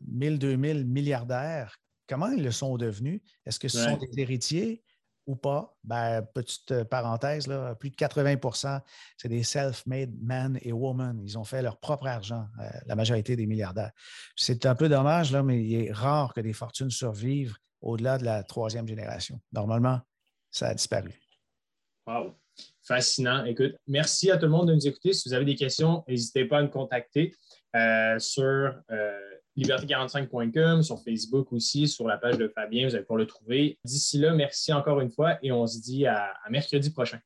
1000, 0.08 0.40
2000 0.40 0.86
milliardaires, 0.86 1.76
comment 2.08 2.30
ils 2.30 2.42
le 2.42 2.50
sont 2.50 2.76
devenus? 2.76 3.20
Est-ce 3.46 3.60
que 3.60 3.68
ce 3.68 3.78
sont 3.78 3.96
des 3.96 4.20
héritiers? 4.20 4.82
Ou 5.26 5.36
pas, 5.36 5.76
ben, 5.84 6.22
petite 6.34 6.70
euh, 6.72 6.84
parenthèse, 6.84 7.46
là, 7.46 7.74
plus 7.74 7.90
de 7.90 7.96
80% 7.96 8.80
c'est 9.16 9.28
des 9.28 9.42
self-made 9.42 10.12
men 10.20 10.58
et 10.62 10.72
women. 10.72 11.20
Ils 11.22 11.38
ont 11.38 11.44
fait 11.44 11.62
leur 11.62 11.78
propre 11.78 12.06
argent, 12.06 12.46
euh, 12.60 12.68
la 12.86 12.94
majorité 12.94 13.36
des 13.36 13.46
milliardaires. 13.46 13.92
C'est 14.36 14.66
un 14.66 14.74
peu 14.74 14.88
dommage, 14.88 15.32
là, 15.32 15.42
mais 15.42 15.62
il 15.64 15.74
est 15.74 15.92
rare 15.92 16.34
que 16.34 16.40
des 16.40 16.52
fortunes 16.52 16.90
survivent 16.90 17.56
au-delà 17.80 18.18
de 18.18 18.24
la 18.24 18.42
troisième 18.42 18.86
génération. 18.86 19.40
Normalement, 19.52 20.00
ça 20.50 20.68
a 20.68 20.74
disparu. 20.74 21.12
Wow! 22.06 22.34
Fascinant. 22.82 23.44
Écoute, 23.46 23.74
merci 23.86 24.30
à 24.30 24.36
tout 24.36 24.44
le 24.44 24.52
monde 24.52 24.68
de 24.68 24.74
nous 24.74 24.86
écouter. 24.86 25.12
Si 25.12 25.28
vous 25.28 25.34
avez 25.34 25.44
des 25.44 25.56
questions, 25.56 26.04
n'hésitez 26.06 26.44
pas 26.44 26.58
à 26.58 26.62
nous 26.62 26.68
contacter 26.68 27.34
euh, 27.74 28.18
sur 28.18 28.74
liberté45.com, 29.56 30.82
sur 30.82 31.00
Facebook 31.02 31.52
aussi, 31.52 31.88
sur 31.88 32.06
la 32.06 32.16
page 32.16 32.38
de 32.38 32.48
Fabien, 32.48 32.88
vous 32.88 32.94
allez 32.94 33.04
pouvoir 33.04 33.18
le 33.18 33.26
trouver. 33.26 33.78
D'ici 33.84 34.18
là, 34.18 34.32
merci 34.32 34.72
encore 34.72 35.00
une 35.00 35.10
fois 35.10 35.38
et 35.42 35.52
on 35.52 35.66
se 35.66 35.80
dit 35.80 36.06
à 36.06 36.34
mercredi 36.50 36.90
prochain. 36.90 37.18